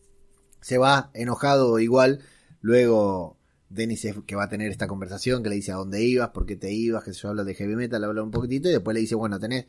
Se 0.61 0.77
va 0.77 1.09
enojado 1.13 1.79
igual. 1.79 2.19
Luego 2.61 3.37
Dennis 3.73 4.05
que 4.25 4.35
va 4.35 4.43
a 4.43 4.49
tener 4.49 4.69
esta 4.69 4.87
conversación, 4.87 5.43
que 5.43 5.49
le 5.49 5.55
dice 5.55 5.71
a 5.71 5.75
dónde 5.75 6.03
ibas, 6.03 6.29
por 6.29 6.45
qué 6.45 6.55
te 6.55 6.71
ibas, 6.71 7.03
que 7.03 7.13
se 7.13 7.27
habla 7.27 7.43
de 7.43 7.55
heavy 7.55 7.75
metal, 7.75 8.03
habla 8.03 8.23
un 8.23 8.31
poquitito 8.31 8.69
y 8.69 8.73
después 8.73 8.93
le 8.93 9.01
dice, 9.01 9.15
bueno, 9.15 9.39
tenés, 9.39 9.65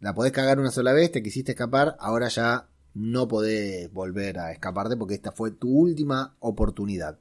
la 0.00 0.14
podés 0.14 0.32
cagar 0.32 0.60
una 0.60 0.70
sola 0.70 0.92
vez, 0.92 1.10
te 1.10 1.22
quisiste 1.22 1.52
escapar, 1.52 1.96
ahora 1.98 2.28
ya 2.28 2.68
no 2.94 3.26
podés 3.28 3.92
volver 3.92 4.38
a 4.38 4.52
escaparte 4.52 4.96
porque 4.96 5.14
esta 5.14 5.32
fue 5.32 5.50
tu 5.50 5.70
última 5.70 6.36
oportunidad. 6.40 7.18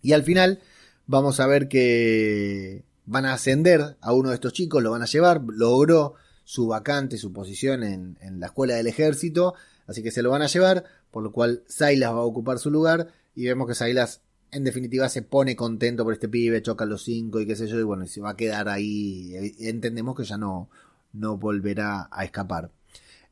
Y 0.00 0.12
al 0.12 0.22
final 0.22 0.60
vamos 1.06 1.40
a 1.40 1.46
ver 1.46 1.68
que 1.68 2.84
van 3.04 3.26
a 3.26 3.34
ascender 3.34 3.96
a 4.00 4.12
uno 4.12 4.28
de 4.28 4.36
estos 4.36 4.52
chicos, 4.52 4.82
lo 4.82 4.90
van 4.90 5.02
a 5.02 5.06
llevar, 5.06 5.42
logró 5.46 6.14
su 6.44 6.66
vacante, 6.68 7.18
su 7.18 7.32
posición 7.32 7.82
en, 7.82 8.16
la 8.38 8.46
escuela 8.46 8.74
del 8.74 8.86
ejército, 8.86 9.54
así 9.86 10.02
que 10.02 10.10
se 10.10 10.22
lo 10.22 10.30
van 10.30 10.42
a 10.42 10.46
llevar, 10.46 10.84
por 11.10 11.22
lo 11.22 11.32
cual 11.32 11.64
Silas 11.66 12.12
va 12.12 12.18
a 12.18 12.22
ocupar 12.22 12.58
su 12.58 12.70
lugar 12.70 13.08
y 13.34 13.46
vemos 13.46 13.66
que 13.66 13.74
Silas 13.74 14.22
en 14.52 14.64
definitiva 14.64 15.08
se 15.08 15.22
pone 15.22 15.56
contento 15.56 16.04
por 16.04 16.12
este 16.12 16.28
pibe, 16.28 16.62
choca 16.62 16.84
los 16.84 17.02
cinco 17.02 17.40
y 17.40 17.46
qué 17.46 17.56
sé 17.56 17.66
yo, 17.66 17.80
y 17.80 17.82
bueno, 17.82 18.06
se 18.06 18.20
va 18.20 18.30
a 18.30 18.36
quedar 18.36 18.68
ahí, 18.68 19.32
entendemos 19.58 20.14
que 20.14 20.24
ya 20.24 20.36
no, 20.36 20.68
no 21.14 21.38
volverá 21.38 22.08
a 22.12 22.24
escapar. 22.24 22.70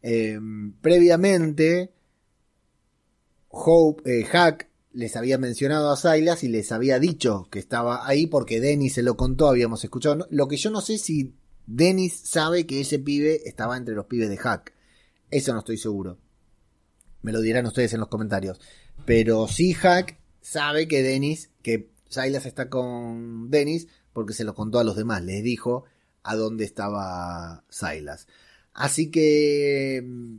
Em, 0.03 0.73
previamente, 0.81 1.93
Hope, 3.51 4.21
eh, 4.21 4.25
Hack 4.25 4.71
les 4.93 5.15
había 5.17 5.37
mencionado 5.37 5.91
a 5.91 5.97
Silas 5.97 6.43
y 6.43 6.49
les 6.49 6.73
había 6.73 6.99
dicho 6.99 7.49
que 7.51 7.59
estaba 7.59 8.09
ahí 8.09 8.27
porque 8.27 8.61
Dennis 8.61 8.95
se 8.95 9.03
lo 9.03 9.17
contó, 9.17 9.49
habíamos 9.49 9.85
escuchado. 9.85 10.27
Lo 10.31 10.49
que 10.49 10.57
yo 10.57 10.71
no 10.71 10.81
sé 10.81 10.97
si 10.97 11.35
Dennis 11.67 12.19
sabe 12.25 12.67
que 12.67 12.81
ese 12.81 12.99
pibe 12.99 13.43
estaba 13.45 13.77
entre 13.77 13.95
los 13.95 14.07
pibes 14.07 14.31
de 14.31 14.39
Hack. 14.39 14.73
Eso 15.31 15.53
no 15.53 15.61
estoy 15.61 15.77
seguro. 15.77 16.19
Me 17.23 17.33
lo 17.33 17.41
dirán 17.41 17.67
ustedes 17.67 17.93
en 17.93 18.01
los 18.01 18.09
comentarios. 18.09 18.59
Pero 19.05 19.47
sí 19.49 19.75
Hack 19.75 20.20
sabe 20.41 20.89
que 20.89 21.03
Dennis, 21.03 21.51
que 21.63 21.91
Silas 22.09 22.47
está 22.47 22.69
con 22.69 23.51
Dennis 23.51 23.89
porque 24.13 24.33
se 24.33 24.45
lo 24.45 24.55
contó 24.55 24.79
a 24.79 24.85
los 24.85 24.97
demás, 24.97 25.23
les 25.23 25.43
dijo 25.43 25.85
a 26.23 26.37
dónde 26.37 26.65
estaba 26.65 27.65
Silas. 27.69 28.27
Así 28.73 29.11
que 29.11 30.03
mm, 30.05 30.37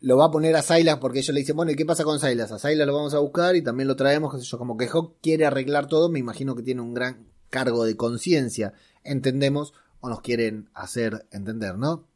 lo 0.00 0.16
va 0.16 0.26
a 0.26 0.30
poner 0.30 0.56
a 0.56 0.62
Silas 0.62 0.98
porque 0.98 1.18
ellos 1.20 1.34
le 1.34 1.40
dicen, 1.40 1.56
bueno, 1.56 1.72
¿y 1.72 1.76
qué 1.76 1.84
pasa 1.84 2.04
con 2.04 2.18
Silas? 2.18 2.52
A 2.52 2.58
Silas 2.58 2.86
lo 2.86 2.94
vamos 2.94 3.14
a 3.14 3.18
buscar 3.18 3.56
y 3.56 3.62
también 3.62 3.88
lo 3.88 3.96
traemos, 3.96 4.34
qué 4.34 4.40
sé 4.40 4.56
como 4.56 4.76
que 4.76 4.88
Hawk 4.88 5.16
quiere 5.20 5.46
arreglar 5.46 5.88
todo, 5.88 6.10
me 6.10 6.18
imagino 6.18 6.54
que 6.54 6.62
tiene 6.62 6.80
un 6.80 6.94
gran 6.94 7.26
cargo 7.50 7.84
de 7.84 7.96
conciencia, 7.96 8.72
entendemos, 9.04 9.74
o 10.00 10.08
nos 10.08 10.20
quieren 10.22 10.70
hacer 10.72 11.26
entender, 11.30 11.76
¿no? 11.76 12.06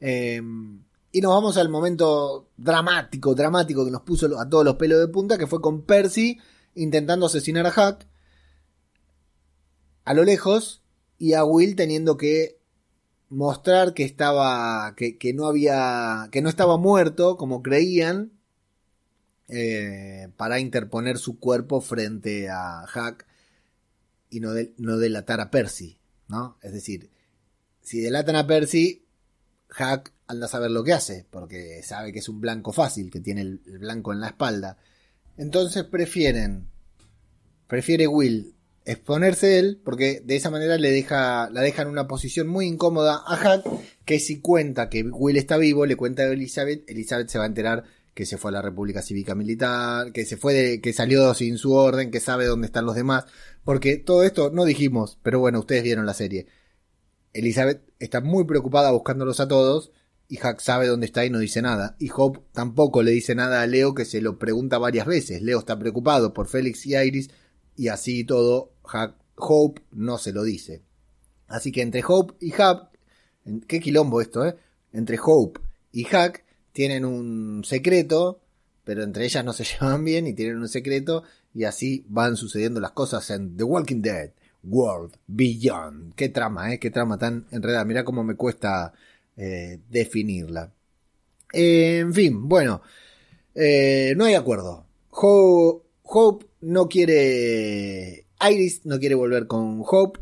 Em, 0.00 0.82
y 1.10 1.20
nos 1.20 1.32
vamos 1.32 1.56
al 1.56 1.68
momento 1.68 2.48
dramático, 2.56 3.34
dramático 3.34 3.84
que 3.84 3.90
nos 3.90 4.02
puso 4.02 4.38
a 4.38 4.48
todos 4.48 4.64
los 4.64 4.76
pelos 4.76 5.00
de 5.00 5.08
punta, 5.08 5.38
que 5.38 5.46
fue 5.46 5.60
con 5.60 5.82
Percy 5.82 6.38
intentando 6.74 7.26
asesinar 7.26 7.66
a 7.66 7.70
Hack 7.70 8.06
a 10.04 10.14
lo 10.14 10.24
lejos 10.24 10.82
y 11.18 11.34
a 11.34 11.44
Will 11.44 11.76
teniendo 11.76 12.16
que 12.16 12.58
mostrar 13.28 13.92
que 13.92 14.04
estaba 14.04 14.94
que, 14.96 15.32
no 15.34 15.46
había 15.46 16.28
que 16.30 16.40
no 16.40 16.48
estaba 16.48 16.78
muerto 16.78 17.36
como 17.36 17.62
creían 17.62 18.32
eh, 19.48 20.28
para 20.36 20.60
interponer 20.60 21.18
su 21.18 21.38
cuerpo 21.38 21.80
frente 21.80 22.48
a 22.48 22.86
Hack 22.86 23.26
y 24.30 24.40
no, 24.40 24.50
no 24.78 24.96
delatar 24.96 25.40
a 25.40 25.50
Percy 25.50 25.98
no 26.28 26.56
es 26.62 26.72
decir 26.72 27.10
si 27.82 28.00
delatan 28.00 28.36
a 28.36 28.46
Percy 28.46 29.04
Hack 29.68 30.12
anda 30.26 30.46
a 30.46 30.48
saber 30.48 30.70
lo 30.70 30.84
que 30.84 30.92
hace 30.92 31.26
porque 31.30 31.82
sabe 31.82 32.12
que 32.12 32.18
es 32.18 32.28
un 32.28 32.40
blanco 32.40 32.72
fácil 32.72 33.10
que 33.10 33.20
tiene 33.20 33.42
el, 33.42 33.60
blanco 33.78 34.12
en 34.12 34.20
la 34.20 34.28
espalda 34.28 34.78
entonces 35.36 35.84
prefieren 35.84 36.68
prefiere 37.66 38.06
Will 38.06 38.54
exponerse 38.88 39.58
él, 39.58 39.80
porque 39.84 40.22
de 40.24 40.36
esa 40.36 40.50
manera 40.50 40.78
le 40.78 40.90
deja, 40.90 41.50
la 41.50 41.60
deja 41.60 41.82
en 41.82 41.88
una 41.88 42.08
posición 42.08 42.48
muy 42.48 42.66
incómoda 42.66 43.22
a 43.26 43.36
Hack, 43.36 43.66
que 44.06 44.18
si 44.18 44.40
cuenta 44.40 44.88
que 44.88 45.02
Will 45.02 45.36
está 45.36 45.58
vivo, 45.58 45.84
le 45.84 45.94
cuenta 45.94 46.22
a 46.22 46.26
Elizabeth, 46.26 46.88
Elizabeth 46.88 47.28
se 47.28 47.38
va 47.38 47.44
a 47.44 47.48
enterar 47.48 47.84
que 48.14 48.24
se 48.24 48.38
fue 48.38 48.50
a 48.50 48.52
la 48.52 48.62
República 48.62 49.02
Cívica 49.02 49.34
Militar, 49.34 50.10
que 50.12 50.24
se 50.24 50.38
fue 50.38 50.54
de, 50.54 50.80
que 50.80 50.94
salió 50.94 51.34
sin 51.34 51.58
su 51.58 51.74
orden, 51.74 52.10
que 52.10 52.18
sabe 52.18 52.46
dónde 52.46 52.66
están 52.66 52.86
los 52.86 52.94
demás, 52.94 53.26
porque 53.62 53.98
todo 53.98 54.22
esto 54.22 54.50
no 54.50 54.64
dijimos, 54.64 55.18
pero 55.22 55.38
bueno, 55.38 55.60
ustedes 55.60 55.82
vieron 55.82 56.06
la 56.06 56.14
serie. 56.14 56.46
Elizabeth 57.38 57.82
está 57.98 58.20
muy 58.20 58.44
preocupada 58.44 58.90
buscándolos 58.90 59.40
a 59.40 59.48
todos, 59.48 59.92
y 60.28 60.36
Hack 60.36 60.60
sabe 60.60 60.86
dónde 60.86 61.06
está 61.06 61.24
y 61.24 61.30
no 61.30 61.38
dice 61.38 61.62
nada. 61.62 61.96
Y 61.98 62.10
Hope 62.14 62.40
tampoco 62.52 63.02
le 63.02 63.12
dice 63.12 63.34
nada 63.34 63.62
a 63.62 63.66
Leo 63.66 63.94
que 63.94 64.04
se 64.04 64.20
lo 64.20 64.38
pregunta 64.38 64.78
varias 64.78 65.06
veces. 65.06 65.42
Leo 65.42 65.58
está 65.58 65.78
preocupado 65.78 66.34
por 66.34 66.48
Félix 66.48 66.84
y 66.86 66.94
Iris 66.94 67.30
y 67.74 67.88
así 67.88 68.24
todo 68.24 68.74
Hope 69.36 69.82
no 69.92 70.18
se 70.18 70.32
lo 70.32 70.42
dice. 70.42 70.82
Así 71.46 71.72
que 71.72 71.80
entre 71.80 72.02
Hope 72.06 72.34
y 72.40 72.50
Hack, 72.50 72.90
qué 73.66 73.80
quilombo 73.80 74.20
esto, 74.20 74.46
¿eh? 74.46 74.54
Entre 74.92 75.18
Hope 75.22 75.60
y 75.92 76.04
Hack 76.04 76.44
tienen 76.72 77.06
un 77.06 77.64
secreto, 77.64 78.42
pero 78.84 79.02
entre 79.02 79.24
ellas 79.24 79.44
no 79.44 79.54
se 79.54 79.64
llevan 79.80 80.04
bien 80.04 80.26
y 80.26 80.34
tienen 80.34 80.58
un 80.58 80.68
secreto 80.68 81.24
y 81.54 81.64
así 81.64 82.04
van 82.08 82.36
sucediendo 82.36 82.80
las 82.80 82.92
cosas 82.92 83.30
en 83.30 83.56
The 83.56 83.64
Walking 83.64 84.02
Dead 84.02 84.32
World 84.62 85.16
Beyond. 85.26 86.14
Qué 86.14 86.28
trama, 86.28 86.72
¿eh? 86.72 86.78
Qué 86.78 86.90
trama 86.90 87.18
tan 87.18 87.46
enredada. 87.50 87.84
Mira 87.84 88.04
cómo 88.04 88.24
me 88.24 88.36
cuesta 88.36 88.92
eh, 89.36 89.80
definirla. 89.88 90.72
en 91.52 92.12
fin, 92.12 92.48
bueno, 92.48 92.82
eh, 93.54 94.14
no 94.16 94.24
hay 94.24 94.34
acuerdo. 94.34 94.86
Hope 95.10 96.46
no 96.60 96.88
quiere 96.88 98.28
Iris 98.40 98.86
no 98.86 98.98
quiere 98.98 99.14
volver 99.14 99.46
con 99.46 99.82
Hope. 99.84 100.20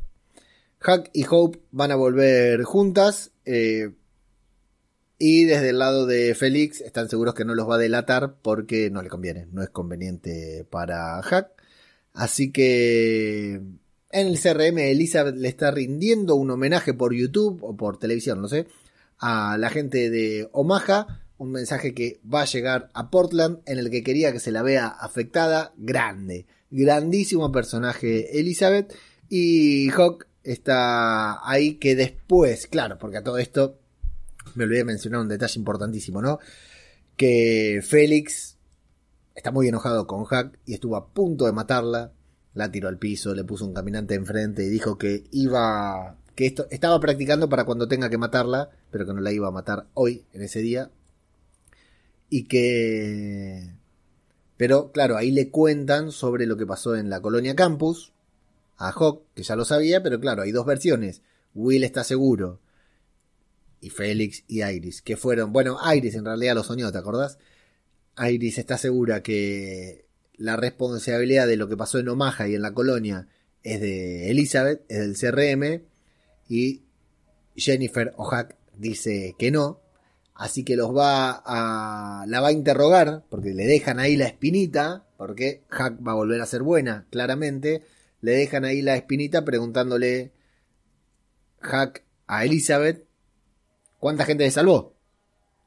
Hack 0.80 1.10
y 1.12 1.24
Hope 1.28 1.60
van 1.70 1.90
a 1.90 1.96
volver 1.96 2.62
juntas. 2.62 3.32
Eh, 3.44 3.92
y 5.18 5.44
desde 5.44 5.70
el 5.70 5.78
lado 5.78 6.06
de 6.06 6.34
Félix 6.34 6.80
están 6.80 7.08
seguros 7.08 7.34
que 7.34 7.44
no 7.44 7.54
los 7.54 7.68
va 7.68 7.76
a 7.76 7.78
delatar 7.78 8.36
porque 8.42 8.90
no 8.90 9.02
le 9.02 9.08
conviene, 9.08 9.46
no 9.52 9.62
es 9.62 9.70
conveniente 9.70 10.66
para 10.70 11.22
Hack. 11.22 11.50
Así 12.12 12.52
que 12.52 13.60
en 14.10 14.26
el 14.28 14.40
CRM 14.40 14.78
Elizabeth 14.78 15.36
le 15.36 15.48
está 15.48 15.70
rindiendo 15.70 16.34
un 16.36 16.50
homenaje 16.50 16.94
por 16.94 17.14
YouTube 17.14 17.62
o 17.62 17.76
por 17.76 17.98
televisión, 17.98 18.40
no 18.40 18.48
sé, 18.48 18.66
a 19.18 19.56
la 19.58 19.70
gente 19.70 20.10
de 20.10 20.48
Omaha. 20.52 21.22
Un 21.38 21.52
mensaje 21.52 21.92
que 21.92 22.18
va 22.32 22.42
a 22.42 22.46
llegar 22.46 22.88
a 22.94 23.10
Portland 23.10 23.58
en 23.66 23.78
el 23.78 23.90
que 23.90 24.02
quería 24.02 24.32
que 24.32 24.40
se 24.40 24.50
la 24.50 24.62
vea 24.62 24.86
afectada, 24.86 25.74
grande 25.76 26.46
grandísimo 26.70 27.50
personaje 27.52 28.38
Elizabeth. 28.38 28.94
Y 29.28 29.90
Hawk 29.90 30.26
está 30.42 31.48
ahí 31.48 31.74
que 31.74 31.96
después, 31.96 32.66
claro, 32.66 32.98
porque 32.98 33.18
a 33.18 33.24
todo 33.24 33.38
esto 33.38 33.78
me 34.54 34.64
olvidé 34.64 34.78
de 34.78 34.84
mencionar 34.84 35.20
un 35.20 35.28
detalle 35.28 35.58
importantísimo, 35.58 36.22
¿no? 36.22 36.38
Que 37.16 37.80
Félix 37.82 38.56
está 39.34 39.50
muy 39.50 39.68
enojado 39.68 40.06
con 40.06 40.24
Hack 40.24 40.58
y 40.64 40.74
estuvo 40.74 40.96
a 40.96 41.08
punto 41.08 41.46
de 41.46 41.52
matarla. 41.52 42.12
La 42.56 42.72
tiró 42.72 42.88
al 42.88 42.98
piso, 42.98 43.36
le 43.36 43.44
puso 43.44 43.64
un 43.64 43.74
caminante 43.74 44.14
enfrente 44.14 44.64
y 44.64 44.68
dijo 44.68 44.98
que 44.98 45.22
iba. 45.30 46.16
que 46.34 46.46
esto 46.46 46.66
estaba 46.70 46.98
practicando 46.98 47.48
para 47.48 47.64
cuando 47.64 47.86
tenga 47.86 48.10
que 48.10 48.18
matarla, 48.18 48.70
pero 48.90 49.06
que 49.06 49.14
no 49.14 49.20
la 49.20 49.30
iba 49.30 49.46
a 49.46 49.52
matar 49.52 49.86
hoy, 49.94 50.24
en 50.32 50.42
ese 50.42 50.58
día. 50.58 50.90
Y 52.28 52.48
que 52.48 53.70
pero 54.56 54.90
claro, 54.92 55.16
ahí 55.16 55.30
le 55.30 55.50
cuentan 55.50 56.12
sobre 56.12 56.46
lo 56.46 56.56
que 56.56 56.66
pasó 56.66 56.96
en 56.96 57.10
la 57.10 57.20
colonia 57.20 57.54
campus 57.54 58.12
a 58.78 58.90
Hawk, 58.90 59.24
que 59.34 59.42
ya 59.42 59.56
lo 59.56 59.64
sabía, 59.64 60.02
pero 60.02 60.20
claro, 60.20 60.42
hay 60.42 60.52
dos 60.52 60.66
versiones. 60.66 61.22
Will 61.54 61.84
está 61.84 62.04
seguro. 62.04 62.60
Y 63.80 63.90
Félix 63.90 64.44
y 64.48 64.62
Iris, 64.62 65.02
que 65.02 65.16
fueron, 65.16 65.52
bueno, 65.52 65.78
Iris 65.94 66.14
en 66.14 66.24
realidad 66.24 66.54
lo 66.54 66.62
soñó, 66.62 66.90
¿te 66.90 66.98
acordás? 66.98 67.38
Iris 68.18 68.58
está 68.58 68.78
segura 68.78 69.22
que 69.22 70.05
la 70.38 70.56
responsabilidad 70.56 71.46
de 71.46 71.56
lo 71.56 71.68
que 71.68 71.76
pasó 71.76 71.98
en 71.98 72.08
Omaha 72.08 72.48
y 72.48 72.54
en 72.54 72.62
la 72.62 72.72
colonia 72.72 73.28
es 73.62 73.80
de 73.80 74.30
Elizabeth, 74.30 74.84
es 74.88 74.98
del 74.98 75.16
CRM, 75.16 75.82
y 76.48 76.82
Jennifer 77.56 78.12
O'Hack 78.16 78.56
dice 78.76 79.34
que 79.38 79.50
no, 79.50 79.80
Así 80.38 80.64
que 80.64 80.76
los 80.76 80.94
va 80.94 81.42
a. 81.44 82.26
la 82.26 82.40
va 82.40 82.48
a 82.48 82.52
interrogar, 82.52 83.24
porque 83.30 83.54
le 83.54 83.64
dejan 83.64 83.98
ahí 83.98 84.16
la 84.16 84.26
espinita, 84.26 85.06
porque 85.16 85.64
Hack 85.70 86.06
va 86.06 86.12
a 86.12 86.16
volver 86.16 86.40
a 86.42 86.46
ser 86.46 86.62
buena, 86.62 87.06
claramente. 87.10 87.82
Le 88.20 88.32
dejan 88.32 88.64
ahí 88.64 88.82
la 88.82 88.96
espinita 88.96 89.44
preguntándole 89.44 90.32
Hack 91.60 92.04
a 92.26 92.44
Elizabeth 92.44 93.06
cuánta 93.98 94.26
gente 94.26 94.44
le 94.44 94.50
salvó. 94.50 94.94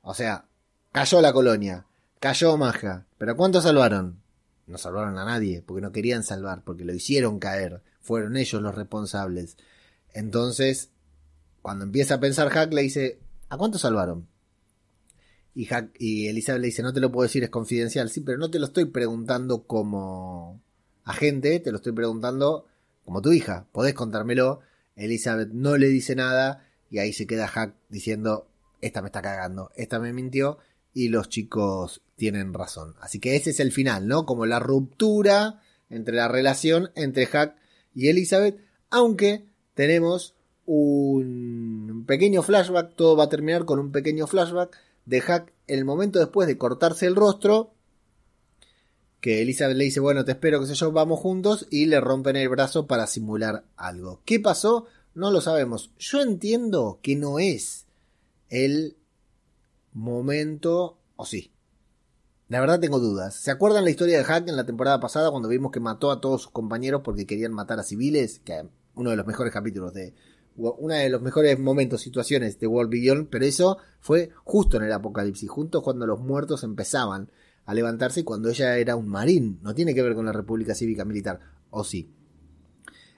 O 0.03 0.13
sea, 0.13 0.45
cayó 0.91 1.19
la 1.19 1.33
colonia, 1.33 1.87
cayó 2.19 2.55
Maja, 2.55 3.07
pero 3.17 3.35
¿cuántos 3.35 3.63
salvaron? 3.63 4.21
No 4.69 4.77
salvaron 4.77 5.17
a 5.17 5.25
nadie, 5.25 5.63
porque 5.63 5.81
no 5.81 5.91
querían 5.91 6.23
salvar, 6.23 6.63
porque 6.63 6.85
lo 6.85 6.93
hicieron 6.93 7.39
caer. 7.39 7.81
Fueron 8.01 8.37
ellos 8.37 8.61
los 8.61 8.75
responsables. 8.75 9.57
Entonces, 10.13 10.91
cuando 11.63 11.85
empieza 11.85 12.15
a 12.15 12.19
pensar 12.19 12.49
Hack, 12.49 12.71
le 12.71 12.83
dice, 12.83 13.19
¿a 13.49 13.57
cuántos 13.57 13.81
salvaron? 13.81 14.27
Y, 15.55 16.27
Elizabeth 16.27 16.61
le 16.61 16.67
dice, 16.67 16.83
no 16.83 16.93
te 16.93 16.99
lo 16.99 17.11
puedo 17.11 17.27
decir, 17.27 17.43
es 17.43 17.49
confidencial. 17.49 18.09
Sí, 18.09 18.21
pero 18.21 18.37
no 18.37 18.51
te 18.51 18.59
lo 18.59 18.67
estoy 18.67 18.85
preguntando 18.85 19.63
como 19.63 20.61
agente, 21.03 21.59
te 21.59 21.71
lo 21.71 21.77
estoy 21.77 21.93
preguntando 21.93 22.67
como 23.03 23.21
tu 23.21 23.31
hija. 23.31 23.65
Podés 23.71 23.95
contármelo. 23.95 24.61
Elizabeth 24.95 25.49
no 25.49 25.77
le 25.77 25.87
dice 25.87 26.15
nada 26.15 26.63
y 26.91 26.99
ahí 26.99 27.11
se 27.11 27.25
queda 27.25 27.47
Hack 27.47 27.73
diciendo, 27.89 28.47
esta 28.81 29.01
me 29.01 29.07
está 29.07 29.21
cagando, 29.21 29.71
esta 29.75 29.99
me 29.99 30.13
mintió 30.13 30.59
y 30.99 31.07
los 31.07 31.29
chicos 31.29 32.01
tienen 32.17 32.53
razón. 32.53 32.95
Así 32.99 33.19
que 33.19 33.37
ese 33.37 33.51
es 33.51 33.61
el 33.61 33.71
final, 33.71 34.05
¿no? 34.07 34.25
Como 34.25 34.45
la 34.45 34.59
ruptura 34.59 35.61
entre 35.89 36.13
la 36.13 36.27
relación 36.27 36.91
entre 36.95 37.25
Hack 37.25 37.55
y 37.95 38.09
Elizabeth, 38.09 38.59
aunque 38.89 39.45
tenemos 39.75 40.35
un 40.65 42.03
pequeño 42.05 42.43
flashback, 42.43 42.95
todo 42.95 43.15
va 43.15 43.23
a 43.23 43.29
terminar 43.29 43.63
con 43.63 43.79
un 43.79 43.93
pequeño 43.93 44.27
flashback 44.27 44.77
de 45.05 45.21
Hack 45.21 45.53
el 45.67 45.85
momento 45.85 46.19
después 46.19 46.49
de 46.49 46.57
cortarse 46.57 47.05
el 47.05 47.15
rostro, 47.15 47.71
que 49.21 49.41
Elizabeth 49.41 49.77
le 49.77 49.85
dice, 49.85 50.01
bueno, 50.01 50.25
te 50.25 50.33
espero, 50.33 50.59
que 50.59 50.67
sé 50.67 50.75
yo, 50.75 50.91
vamos 50.91 51.21
juntos, 51.21 51.65
y 51.69 51.85
le 51.85 52.01
rompen 52.01 52.35
el 52.35 52.49
brazo 52.49 52.87
para 52.87 53.07
simular 53.07 53.63
algo. 53.77 54.21
¿Qué 54.25 54.41
pasó? 54.41 54.85
No 55.15 55.31
lo 55.31 55.39
sabemos. 55.39 55.91
Yo 55.97 56.21
entiendo 56.21 56.99
que 57.01 57.15
no 57.15 57.39
es 57.39 57.85
el 58.49 58.97
momento, 59.93 60.99
o 61.15 61.25
sí. 61.25 61.51
La 62.47 62.59
verdad 62.59 62.79
tengo 62.79 62.99
dudas. 62.99 63.35
¿Se 63.35 63.51
acuerdan 63.51 63.83
la 63.83 63.91
historia 63.91 64.17
de 64.17 64.23
Hack 64.23 64.47
en 64.47 64.55
la 64.55 64.65
temporada 64.65 64.99
pasada 64.99 65.29
cuando 65.29 65.49
vimos 65.49 65.71
que 65.71 65.79
mató 65.79 66.09
a 66.09 66.19
todos 66.19 66.43
sus 66.43 66.51
compañeros 66.51 67.01
porque 67.03 67.27
querían 67.27 67.53
matar 67.53 67.79
a 67.79 67.83
civiles? 67.83 68.39
Que 68.39 68.67
uno 68.95 69.11
de 69.11 69.15
los 69.15 69.27
mejores 69.27 69.53
capítulos 69.53 69.93
de, 69.93 70.15
una 70.55 70.95
de 70.95 71.09
los 71.09 71.21
mejores 71.21 71.57
momentos, 71.59 72.01
situaciones 72.01 72.59
de 72.59 72.67
World 72.67 72.91
Beyond, 72.91 73.29
pero 73.29 73.45
eso 73.45 73.77
fue 73.99 74.31
justo 74.43 74.77
en 74.77 74.83
el 74.83 74.91
apocalipsis, 74.91 75.49
justo 75.49 75.81
cuando 75.81 76.07
los 76.07 76.19
muertos 76.19 76.63
empezaban 76.63 77.29
a 77.65 77.73
levantarse 77.73 78.25
cuando 78.25 78.49
ella 78.49 78.77
era 78.77 78.95
un 78.95 79.07
marín. 79.07 79.59
No 79.61 79.75
tiene 79.75 79.93
que 79.93 80.01
ver 80.01 80.15
con 80.15 80.25
la 80.25 80.33
República 80.33 80.73
Cívica 80.73 81.05
Militar, 81.05 81.39
¿o 81.69 81.83
sí? 81.83 82.11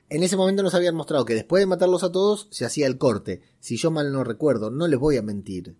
En 0.09 0.23
ese 0.23 0.35
momento 0.35 0.61
nos 0.61 0.75
habían 0.75 0.95
mostrado 0.95 1.23
que 1.23 1.33
después 1.33 1.61
de 1.61 1.67
matarlos 1.67 2.03
a 2.03 2.11
todos 2.11 2.49
se 2.51 2.65
hacía 2.65 2.85
el 2.85 2.97
corte. 2.97 3.41
Si 3.61 3.77
yo 3.77 3.91
mal 3.91 4.11
no 4.11 4.25
recuerdo, 4.25 4.69
no 4.69 4.87
les 4.87 4.99
voy 4.99 5.15
a 5.15 5.21
mentir. 5.21 5.77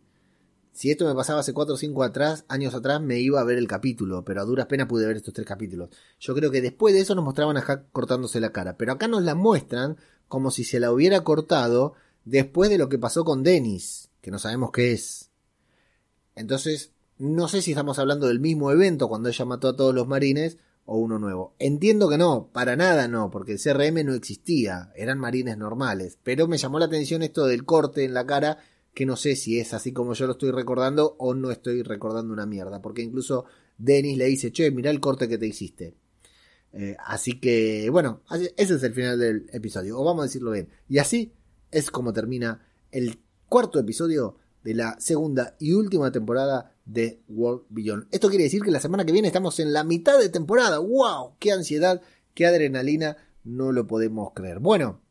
Si 0.72 0.90
esto 0.90 1.06
me 1.06 1.16
pasaba 1.16 1.42
hace 1.42 1.54
4 1.54 1.76
o 1.76 1.78
5 1.78 2.04
atrás, 2.04 2.46
años 2.48 2.74
atrás, 2.74 3.02
me 3.02 3.20
iba 3.20 3.42
a 3.42 3.44
ver 3.44 3.58
el 3.58 3.68
capítulo, 3.68 4.24
pero 4.24 4.42
a 4.42 4.46
duras 4.46 4.68
penas 4.68 4.88
pude 4.88 5.06
ver 5.06 5.18
estos 5.18 5.34
tres 5.34 5.46
capítulos. 5.46 5.90
Yo 6.20 6.34
creo 6.34 6.50
que 6.50 6.62
después 6.62 6.94
de 6.94 7.02
eso 7.02 7.14
nos 7.14 7.26
mostraban 7.26 7.58
a 7.58 7.62
Hack 7.62 7.92
cortándose 7.92 8.40
la 8.40 8.52
cara, 8.52 8.78
pero 8.78 8.94
acá 8.94 9.08
nos 9.08 9.24
la 9.24 9.36
muestran 9.36 9.98
como 10.28 10.50
si 10.50 10.64
se 10.64 10.80
la 10.80 10.92
hubiera 10.92 11.24
cortado 11.24 11.94
después 12.24 12.70
de 12.70 12.78
lo 12.78 12.88
que 12.88 12.98
pasó 12.98 13.26
con 13.26 13.44
Dennis, 13.44 14.10
que 14.22 14.32
no 14.32 14.40
sabemos 14.40 14.72
qué 14.72 14.94
es. 14.94 15.32
Entonces, 16.36 16.94
no 17.18 17.50
sé 17.50 17.62
si 17.62 17.72
estamos 17.72 18.00
hablando 18.00 18.28
del 18.28 18.40
mismo 18.40 18.72
evento 18.72 19.10
cuando 19.10 19.28
ella 19.30 19.46
mató 19.46 19.68
a 19.68 19.76
todos 19.76 19.94
los 19.94 20.08
marines 20.08 20.58
o 20.86 20.98
uno 20.98 21.20
nuevo. 21.20 21.54
Entiendo 21.60 22.10
que 22.10 22.18
no, 22.18 22.50
para 22.52 22.76
nada 22.76 23.08
no, 23.08 23.30
porque 23.30 23.54
el 23.54 23.60
CRM 23.60 24.06
no 24.06 24.14
existía, 24.14 24.92
eran 24.96 25.20
marines 25.20 25.58
normales, 25.58 26.18
pero 26.24 26.48
me 26.48 26.58
llamó 26.58 26.80
la 26.80 26.86
atención 26.86 27.24
esto 27.24 27.46
del 27.46 27.66
corte 27.66 28.04
en 28.04 28.14
la 28.14 28.26
cara 28.26 28.58
que 28.94 29.06
no 29.06 29.16
sé 29.16 29.36
si 29.36 29.60
es 29.60 29.74
así 29.74 29.94
como 29.94 30.14
yo 30.14 30.26
lo 30.26 30.34
estoy 30.34 30.52
recordando 30.52 31.16
o 31.18 31.34
no 31.34 31.52
estoy 31.52 31.82
recordando 31.84 32.34
una 32.34 32.46
mierda, 32.46 32.82
porque 32.82 33.02
incluso 33.02 33.46
Dennis 33.78 34.18
le 34.18 34.26
dice, 34.26 34.52
che, 34.52 34.72
mira 34.72 34.92
el 34.92 35.00
corte 35.00 35.28
que 35.28 35.38
te 35.38 35.48
hiciste. 35.48 35.96
Eh, 36.74 36.96
así 37.06 37.40
que, 37.40 37.90
bueno, 37.90 38.22
ese 38.58 38.76
es 38.76 38.84
el 38.84 38.94
final 38.94 39.20
del 39.20 39.48
episodio, 39.52 40.00
o 40.00 40.04
vamos 40.04 40.24
a 40.24 40.28
decirlo 40.28 40.52
bien. 40.52 40.70
Y 40.88 41.00
así 41.00 41.34
es 41.72 41.90
como 41.90 42.14
termina 42.14 42.66
el 42.92 43.20
cuarto 43.48 43.80
episodio 43.80 44.38
de 44.64 44.76
la 44.76 45.00
segunda 45.00 45.56
y 45.60 45.74
última 45.74 46.12
temporada 46.12 46.76
de 46.86 47.22
World 47.30 47.64
Beyond. 47.70 48.08
Esto 48.12 48.30
quiere 48.30 48.44
decir 48.44 48.62
que 48.62 48.72
la 48.72 48.80
semana 48.80 49.06
que 49.06 49.12
viene 49.12 49.28
estamos 49.28 49.60
en 49.60 49.74
la 49.74 49.84
mitad 49.84 50.20
de 50.20 50.30
temporada. 50.30 50.80
¡Wow! 50.80 51.36
¡Qué 51.40 51.52
ansiedad! 51.52 52.02
¡Qué 52.34 52.46
adrenalina! 52.46 53.18
No 53.44 53.72
lo 53.72 53.88
podemos 53.88 54.34
creer. 54.34 54.60
Bueno, 54.60 55.02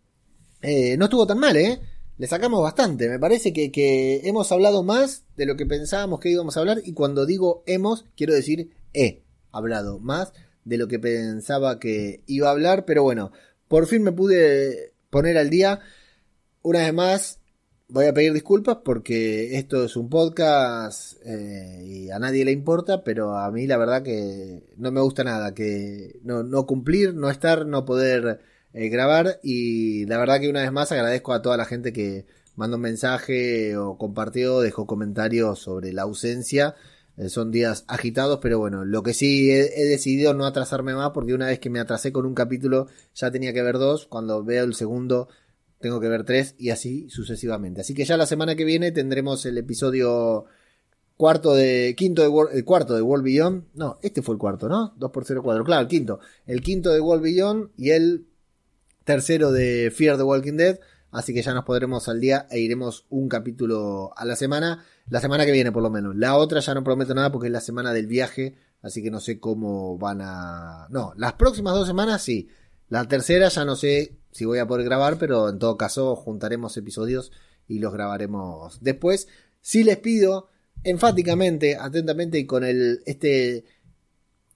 eh, 0.62 0.97
no 0.97 1.07
estuvo 1.07 1.26
tan 1.26 1.39
mal, 1.39 1.57
¿eh? 1.57 1.81
Le 2.21 2.27
sacamos 2.27 2.62
bastante. 2.62 3.09
Me 3.09 3.18
parece 3.18 3.55
que, 3.55 4.21
hemos 4.25 4.53
hablado 4.53 4.83
más 4.83 5.25
de 5.39 5.47
lo 5.47 5.57
que 5.57 5.64
pensábamos 5.64 6.21
que 6.21 6.29
íbamos 6.29 6.55
a 6.55 6.61
hablar. 6.61 6.83
Y 6.85 6.93
cuando 6.93 7.25
digo 7.25 7.64
hemos, 7.66 8.05
quiero 8.14 8.35
decir 8.35 8.68
he 8.93 9.23
hablado 9.53 9.99
más 10.01 10.35
de 10.66 10.77
lo 10.77 10.87
que 10.87 10.99
pensaba 10.99 11.81
que 11.81 12.23
iba 12.27 12.49
a 12.49 12.51
hablar. 12.51 12.85
Pero 12.85 13.05
bueno, 13.05 13.33
por 13.68 13.87
fin 13.87 14.03
me 14.03 14.12
pude 14.12 14.93
poner 15.09 15.39
al 15.39 15.49
día. 15.49 15.81
Una 16.61 16.81
vez 16.81 16.93
más, 16.93 17.41
voy 17.89 18.05
a 18.05 18.12
pedir 18.12 18.35
disculpas 18.35 18.77
porque 18.85 19.57
esto 19.57 19.83
es 19.83 19.97
un 19.97 20.11
podcast 20.11 21.14
eh, 21.25 21.83
y 21.87 22.11
a 22.11 22.18
nadie 22.18 22.45
le 22.45 22.53
importa, 22.53 23.03
pero 23.03 23.39
a 23.39 23.51
mí 23.51 23.66
la 23.66 23.79
verdad 23.79 24.03
que 24.03 24.64
no 24.77 24.93
me 24.93 25.01
gusta 25.01 25.25
nada, 25.25 25.55
que 25.55 26.21
no, 26.23 26.43
no 26.43 26.66
cumplir, 26.66 27.14
no 27.14 27.31
estar, 27.31 27.64
no 27.64 27.87
poder 27.87 28.41
eh, 28.73 28.89
grabar 28.89 29.41
y 29.43 30.07
la 30.07 30.18
verdad 30.18 30.41
que 30.41 30.49
una 30.49 30.62
vez 30.62 30.73
más 30.73 30.93
agradezco 30.93 31.33
a 31.33 31.43
toda 31.43 31.57
la 31.57 31.64
gente 31.64 31.93
que 31.93 32.27
mandó 32.57 32.77
un 32.77 32.83
mensaje 32.83 33.77
o 33.77 33.97
compartió, 33.99 34.61
dejó 34.61 34.87
comentarios 34.87 35.59
sobre 35.59 35.93
la 35.93 36.03
ausencia. 36.03 36.75
Eh, 37.16 37.29
son 37.29 37.51
días 37.51 37.85
agitados, 37.89 38.39
pero 38.41 38.59
bueno, 38.59 38.85
lo 38.85 39.03
que 39.03 39.14
sí 39.14 39.51
he, 39.51 39.85
decidido 39.87 40.35
no 40.35 40.47
atrasarme 40.47 40.95
más 40.95 41.11
porque 41.11 41.35
una 41.35 41.47
vez 41.47 41.59
que 41.59 41.71
me 41.71 41.81
atrasé 41.81 42.12
con 42.12 42.27
un 42.27 42.35
capítulo 42.35 42.87
ya 43.14 43.31
tenía 43.31 43.53
que 43.53 43.62
ver 43.62 43.79
dos, 43.79 44.07
cuando 44.07 44.45
veo 44.45 44.64
el 44.64 44.75
segundo 44.75 45.29
tengo 45.81 45.99
que 46.01 46.09
ver 46.09 46.25
tres 46.25 46.55
y 46.59 46.71
así 46.71 47.09
sucesivamente. 47.11 47.81
Así 47.81 47.95
que 47.95 48.05
ya 48.05 48.16
la 48.16 48.27
semana 48.27 48.55
que 48.55 48.64
viene 48.64 48.93
tendremos 48.93 49.45
el 49.47 49.59
episodio 49.59 50.45
cuarto 51.16 51.55
de 51.55 51.95
quinto 51.97 52.23
de 52.23 52.59
el 52.59 52.64
cuarto 52.64 52.95
de 52.95 53.03
World 53.03 53.25
Beyond. 53.25 53.64
No, 53.75 53.99
este 54.03 54.23
fue 54.23 54.35
el 54.35 54.39
cuarto, 54.39 54.68
¿no? 54.68 54.95
2 54.97 55.11
por 55.11 55.25
0 55.25 55.43
4. 55.43 55.64
Claro, 55.64 55.83
el 55.83 55.89
quinto. 55.89 56.21
El 56.47 56.62
quinto 56.62 56.91
de 56.91 57.01
World 57.01 57.23
Beyond 57.23 57.71
y 57.77 57.91
el 57.91 58.27
tercero 59.05 59.53
de 59.53 59.92
Fear 59.94 60.16
the 60.16 60.22
Walking 60.22 60.57
Dead. 60.57 60.78
Así 61.11 61.34
que 61.34 61.42
ya 61.42 61.55
nos 61.55 61.64
podremos 61.64 62.09
al 62.09 62.20
día 62.20 62.46
e 62.51 62.61
iremos 62.61 63.07
un 63.11 63.28
capítulo 63.28 64.12
a 64.16 64.24
la 64.24 64.36
semana. 64.36 64.84
La 65.09 65.20
semana 65.20 65.44
que 65.44 65.53
viene, 65.53 65.72
por 65.72 65.82
lo 65.82 65.90
menos. 65.90 66.14
La 66.16 66.36
otra 66.36 66.61
ya 66.61 66.74
no 66.74 66.84
prometo 66.84 67.14
nada 67.14 67.32
porque 67.32 67.48
es 67.48 67.53
la 67.53 67.61
semana 67.61 67.92
del 67.92 68.07
viaje. 68.07 68.57
Así 68.82 69.03
que 69.03 69.11
no 69.11 69.20
sé 69.20 69.40
cómo 69.40 69.98
van 69.98 70.20
a. 70.22 70.86
No, 70.90 71.12
las 71.16 71.34
próximas 71.34 71.74
dos 71.74 71.86
semanas 71.86 72.22
sí. 72.22 72.48
La 72.88 73.07
tercera 73.07 73.48
ya 73.48 73.64
no 73.64 73.76
sé 73.76 74.16
si 74.30 74.44
voy 74.44 74.59
a 74.59 74.66
poder 74.66 74.84
grabar, 74.84 75.18
pero 75.18 75.48
en 75.48 75.59
todo 75.59 75.76
caso 75.76 76.16
juntaremos 76.16 76.76
episodios 76.76 77.32
y 77.66 77.78
los 77.78 77.92
grabaremos 77.92 78.78
después. 78.80 79.28
Si 79.61 79.84
les 79.84 79.98
pido 79.98 80.48
enfáticamente, 80.82 81.76
atentamente 81.76 82.38
y 82.38 82.46
con 82.46 82.64
el 82.64 83.03
este 83.07 83.64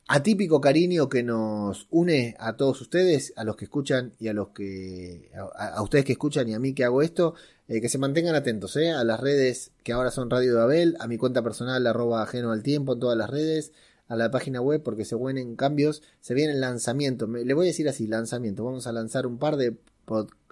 atípico 0.07 0.61
cariño 0.61 1.09
que 1.09 1.23
nos 1.23 1.87
une 1.91 2.37
a 2.39 2.57
todos 2.57 2.81
ustedes, 2.81 3.33
a 3.37 3.45
los 3.45 3.57
que 3.57 3.65
escuchan 3.65 4.13
y 4.19 4.29
a 4.29 4.35
los 4.35 4.49
que 4.49 5.31
a, 5.57 5.81
ustedes 5.83 6.05
que 6.05 6.13
escuchan 6.13 6.49
y 6.49 6.55
a 6.55 6.59
mí 6.59 6.75
que 6.75 6.85
hago 6.85 7.03
esto, 7.03 7.35
eh, 7.69 7.81
que 7.81 7.89
se 7.89 7.99
mantengan 7.99 8.35
atentos 8.35 8.77
eh, 8.77 8.91
a 8.91 9.03
las 9.05 9.21
redes 9.21 9.73
que 9.83 9.93
ahora 9.93 10.11
son 10.11 10.31
Radio 10.31 10.55
de 10.57 10.63
Abel, 10.63 10.97
a 11.01 11.07
mi 11.07 11.17
cuenta 11.17 11.43
personal 11.43 11.87
arroba 11.87 12.23
ajeno 12.23 12.53
al 12.53 12.63
tiempo 12.63 12.95
en 12.95 13.01
todas 13.01 13.17
las 13.17 13.31
redes, 13.31 13.73
a 14.07 14.17
la 14.17 14.31
página 14.31 14.61
web 14.61 14.83
porque 14.83 15.05
se 15.07 15.17
vienen 15.17 15.57
cambios, 15.57 16.03
se 16.21 16.35
viene 16.35 16.53
el 16.53 16.61
lanzamiento, 16.61 17.27
le 17.27 17.55
voy 17.55 17.67
a 17.67 17.69
decir 17.69 17.89
así, 17.89 18.07
lanzamiento, 18.07 18.65
vamos 18.65 18.87
a 18.87 18.93
lanzar 18.93 19.27
un 19.27 19.39
par 19.39 19.57
de, 19.57 19.79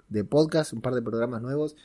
de 0.09 0.23
podcasts, 0.23 0.73
un 0.73 0.81
par 0.81 0.95
de 0.95 1.03
programas 1.03 1.43
nuevos, 1.43 1.75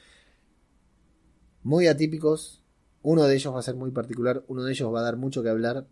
muy 1.63 1.87
atípicos, 1.87 2.63
uno 3.03 3.25
de 3.25 3.35
ellos 3.35 3.55
va 3.55 3.59
a 3.59 3.63
ser 3.63 3.75
muy 3.75 3.91
particular, 3.91 4.43
uno 4.49 4.65
de 4.65 4.73
ellos 4.73 4.93
va 4.93 5.01
a 5.01 5.03
dar 5.03 5.17
mucho 5.17 5.43
que 5.43 5.51
hablar, 5.51 5.87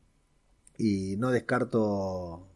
y 0.78 1.16
no 1.16 1.30
descarto 1.30 2.48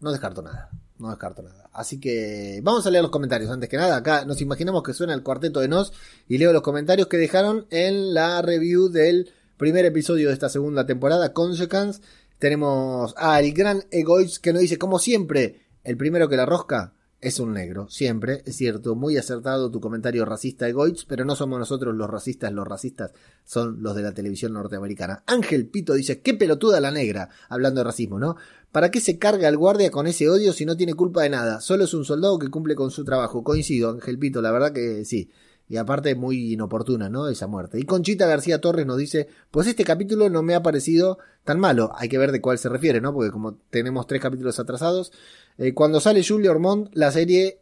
no 0.00 0.10
descarto 0.10 0.42
nada 0.42 0.70
no 0.98 1.10
descarto 1.10 1.42
nada. 1.42 1.68
Así 1.72 2.00
que 2.00 2.60
vamos 2.62 2.86
a 2.86 2.90
leer 2.90 3.02
los 3.02 3.10
comentarios 3.10 3.50
antes 3.50 3.68
que 3.68 3.76
nada. 3.76 3.96
Acá 3.96 4.24
nos 4.24 4.40
imaginamos 4.40 4.82
que 4.82 4.94
suena 4.94 5.12
el 5.12 5.22
cuarteto 5.22 5.60
de 5.60 5.68
Nos 5.68 5.92
y 6.26 6.38
leo 6.38 6.52
los 6.52 6.62
comentarios 6.62 7.08
que 7.08 7.18
dejaron 7.18 7.66
en 7.70 8.14
la 8.14 8.40
review 8.42 8.88
del 8.88 9.30
primer 9.56 9.84
episodio 9.84 10.28
de 10.28 10.34
esta 10.34 10.48
segunda 10.48 10.86
temporada 10.86 11.32
Consequence 11.32 12.00
tenemos 12.38 13.14
al 13.16 13.50
gran 13.52 13.84
Egoiz 13.90 14.38
que 14.38 14.52
nos 14.52 14.60
dice 14.60 14.78
como 14.78 14.98
siempre 14.98 15.62
el 15.82 15.96
primero 15.96 16.28
que 16.28 16.36
la 16.36 16.44
rosca 16.44 16.92
es 17.20 17.40
un 17.40 17.54
negro, 17.54 17.88
siempre, 17.88 18.42
es 18.44 18.56
cierto, 18.56 18.94
muy 18.94 19.16
acertado 19.16 19.70
tu 19.70 19.80
comentario 19.80 20.24
racista 20.24 20.68
Egoitz, 20.68 21.04
pero 21.06 21.24
no 21.24 21.34
somos 21.34 21.58
nosotros 21.58 21.94
los 21.94 22.10
racistas, 22.10 22.52
los 22.52 22.68
racistas 22.68 23.12
son 23.44 23.82
los 23.82 23.96
de 23.96 24.02
la 24.02 24.12
televisión 24.12 24.52
norteamericana. 24.52 25.22
Ángel 25.26 25.66
Pito 25.66 25.94
dice, 25.94 26.20
qué 26.20 26.34
pelotuda 26.34 26.80
la 26.80 26.90
negra, 26.90 27.30
hablando 27.48 27.80
de 27.80 27.84
racismo, 27.84 28.18
¿no? 28.18 28.36
¿Para 28.70 28.90
qué 28.90 29.00
se 29.00 29.18
carga 29.18 29.48
el 29.48 29.56
guardia 29.56 29.90
con 29.90 30.06
ese 30.06 30.28
odio 30.28 30.52
si 30.52 30.66
no 30.66 30.76
tiene 30.76 30.94
culpa 30.94 31.22
de 31.22 31.30
nada? 31.30 31.60
Solo 31.60 31.84
es 31.84 31.94
un 31.94 32.04
soldado 32.04 32.38
que 32.38 32.50
cumple 32.50 32.74
con 32.74 32.90
su 32.90 33.04
trabajo. 33.04 33.42
Coincido, 33.42 33.90
Ángel 33.90 34.18
Pito, 34.18 34.42
la 34.42 34.52
verdad 34.52 34.72
que 34.72 35.04
sí. 35.06 35.30
Y 35.68 35.78
aparte 35.78 36.14
muy 36.14 36.52
inoportuna, 36.52 37.08
¿no? 37.08 37.28
Esa 37.28 37.46
muerte. 37.46 37.78
Y 37.80 37.84
Conchita 37.84 38.26
García 38.26 38.60
Torres 38.60 38.86
nos 38.86 38.98
dice, 38.98 39.28
pues 39.50 39.66
este 39.66 39.84
capítulo 39.84 40.28
no 40.30 40.42
me 40.42 40.54
ha 40.54 40.62
parecido 40.62 41.18
tan 41.44 41.58
malo. 41.58 41.90
Hay 41.96 42.08
que 42.08 42.18
ver 42.18 42.32
de 42.32 42.40
cuál 42.40 42.58
se 42.58 42.68
refiere, 42.68 43.00
¿no? 43.00 43.12
Porque 43.12 43.30
como 43.30 43.54
tenemos 43.70 44.06
tres 44.06 44.22
capítulos 44.22 44.60
atrasados, 44.60 45.12
eh, 45.58 45.74
cuando 45.74 46.00
sale 46.00 46.24
Julio 46.24 46.52
Ormond, 46.52 46.90
la 46.92 47.10
serie 47.10 47.60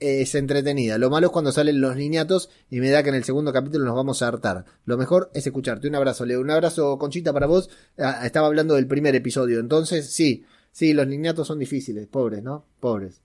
es 0.00 0.34
entretenida. 0.34 0.98
Lo 0.98 1.10
malo 1.10 1.28
es 1.28 1.32
cuando 1.32 1.52
salen 1.52 1.80
los 1.80 1.96
niñatos 1.96 2.50
y 2.70 2.80
me 2.80 2.90
da 2.90 3.02
que 3.02 3.08
en 3.10 3.14
el 3.14 3.24
segundo 3.24 3.52
capítulo 3.52 3.84
nos 3.84 3.94
vamos 3.94 4.22
a 4.22 4.28
hartar. 4.28 4.64
Lo 4.84 4.96
mejor 4.96 5.30
es 5.34 5.46
escucharte. 5.46 5.88
Un 5.88 5.94
abrazo, 5.94 6.24
Leo. 6.24 6.40
Un 6.40 6.50
abrazo, 6.50 6.98
Conchita, 6.98 7.32
para 7.32 7.46
vos. 7.46 7.70
Ah, 7.98 8.26
estaba 8.26 8.46
hablando 8.46 8.74
del 8.74 8.86
primer 8.86 9.14
episodio. 9.14 9.60
Entonces, 9.60 10.10
sí, 10.10 10.44
sí, 10.72 10.92
los 10.92 11.06
niñatos 11.06 11.46
son 11.46 11.58
difíciles. 11.58 12.06
Pobres, 12.06 12.42
¿no? 12.42 12.66
Pobres. 12.80 13.20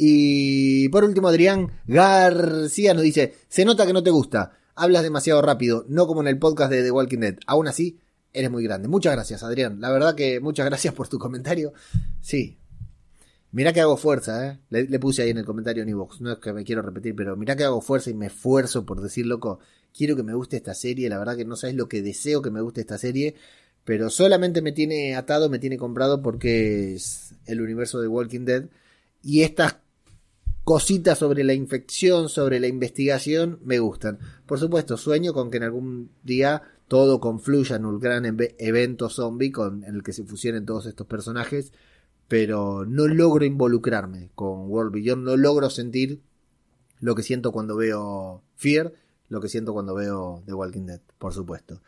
Y 0.00 0.88
por 0.90 1.04
último, 1.04 1.28
Adrián 1.28 1.72
García 1.86 2.94
nos 2.94 3.02
dice, 3.02 3.34
se 3.48 3.64
nota 3.64 3.86
que 3.86 3.92
no 3.92 4.02
te 4.02 4.10
gusta. 4.10 4.52
Hablas 4.74 5.02
demasiado 5.02 5.42
rápido, 5.42 5.84
no 5.88 6.06
como 6.06 6.20
en 6.20 6.28
el 6.28 6.38
podcast 6.38 6.70
de 6.70 6.82
The 6.82 6.90
Walking 6.90 7.18
Dead. 7.18 7.36
Aún 7.46 7.66
así, 7.66 7.98
eres 8.32 8.50
muy 8.50 8.62
grande. 8.62 8.88
Muchas 8.88 9.14
gracias, 9.14 9.42
Adrián. 9.42 9.80
La 9.80 9.90
verdad 9.90 10.14
que 10.14 10.40
muchas 10.40 10.66
gracias 10.66 10.94
por 10.94 11.08
tu 11.08 11.18
comentario. 11.18 11.72
Sí, 12.20 12.58
Mirá 13.50 13.72
que 13.72 13.80
hago 13.80 13.96
fuerza, 13.96 14.46
¿eh? 14.46 14.58
Le, 14.68 14.98
puse 14.98 15.22
ahí 15.22 15.30
en 15.30 15.38
el 15.38 15.46
comentario 15.46 15.82
en 15.82 15.88
iVoox. 15.88 16.20
No 16.20 16.32
es 16.32 16.38
que 16.38 16.52
me 16.52 16.64
quiero 16.64 16.82
repetir, 16.82 17.14
pero 17.16 17.34
mirá 17.34 17.56
que 17.56 17.64
hago 17.64 17.80
fuerza 17.80 18.10
y 18.10 18.14
me 18.14 18.26
esfuerzo 18.26 18.84
por 18.84 19.00
decir, 19.00 19.26
loco, 19.26 19.58
quiero 19.96 20.16
que 20.16 20.22
me 20.22 20.34
guste 20.34 20.56
esta 20.56 20.74
serie. 20.74 21.08
La 21.08 21.18
verdad 21.18 21.36
que 21.36 21.46
no 21.46 21.56
sabes 21.56 21.74
lo 21.74 21.88
que 21.88 22.02
deseo 22.02 22.42
que 22.42 22.50
me 22.50 22.60
guste 22.60 22.82
esta 22.82 22.98
serie. 22.98 23.36
Pero 23.84 24.10
solamente 24.10 24.60
me 24.60 24.72
tiene 24.72 25.16
atado, 25.16 25.48
me 25.48 25.58
tiene 25.58 25.78
comprado 25.78 26.22
porque 26.22 26.94
es 26.94 27.34
el 27.46 27.62
universo 27.62 28.00
de 28.00 28.08
Walking 28.08 28.44
Dead. 28.44 28.66
Y 29.22 29.42
estas 29.42 29.78
cositas 30.68 31.16
sobre 31.16 31.44
la 31.44 31.54
infección, 31.54 32.28
sobre 32.28 32.60
la 32.60 32.66
investigación, 32.66 33.58
me 33.64 33.78
gustan. 33.78 34.18
Por 34.44 34.58
supuesto, 34.58 34.98
sueño 34.98 35.32
con 35.32 35.50
que 35.50 35.56
en 35.56 35.62
algún 35.62 36.10
día 36.22 36.60
todo 36.88 37.20
confluya 37.20 37.76
en 37.76 37.86
un 37.86 37.98
gran 37.98 38.26
evento 38.58 39.08
zombie 39.08 39.50
en 39.56 39.94
el 39.94 40.02
que 40.02 40.12
se 40.12 40.24
fusionen 40.24 40.66
todos 40.66 40.84
estos 40.84 41.06
personajes 41.06 41.72
pero 42.28 42.84
no 42.84 43.08
logro 43.08 43.46
involucrarme 43.46 44.30
con 44.34 44.70
World 44.70 44.92
Beyond, 44.92 45.24
no 45.24 45.38
logro 45.38 45.70
sentir 45.70 46.20
lo 47.00 47.14
que 47.14 47.22
siento 47.22 47.50
cuando 47.50 47.74
veo 47.74 48.42
Fear, 48.56 48.92
lo 49.30 49.40
que 49.40 49.48
siento 49.48 49.72
cuando 49.72 49.94
veo 49.94 50.42
The 50.44 50.52
Walking 50.52 50.84
Dead, 50.84 51.00
por 51.16 51.32
supuesto. 51.32 51.80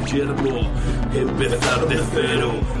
yermo, 0.05 0.69
empezar 1.13 1.87
de 1.87 1.99
cero. 2.13 2.80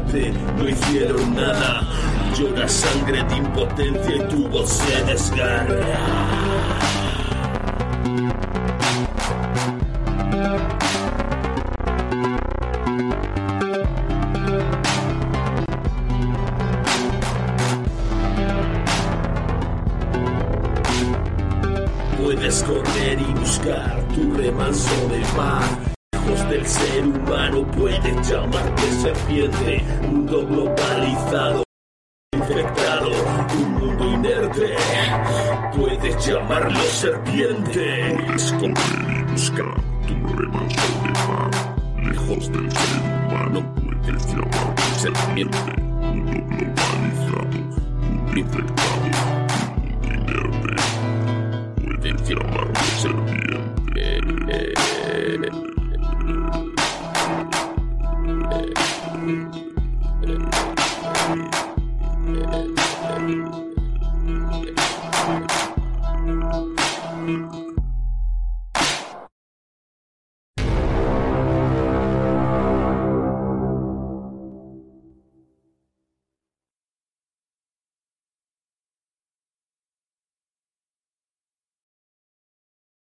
no 0.57 0.67
hicieron 0.67 1.35
nada. 1.35 1.81
Llora 2.37 2.67
sangre 2.67 3.23
de 3.23 3.37
impotencia 3.37 4.15
y 4.15 4.19
tu 4.29 4.47
voz 4.47 4.69
se 4.69 5.03
desgarra. 5.05 5.85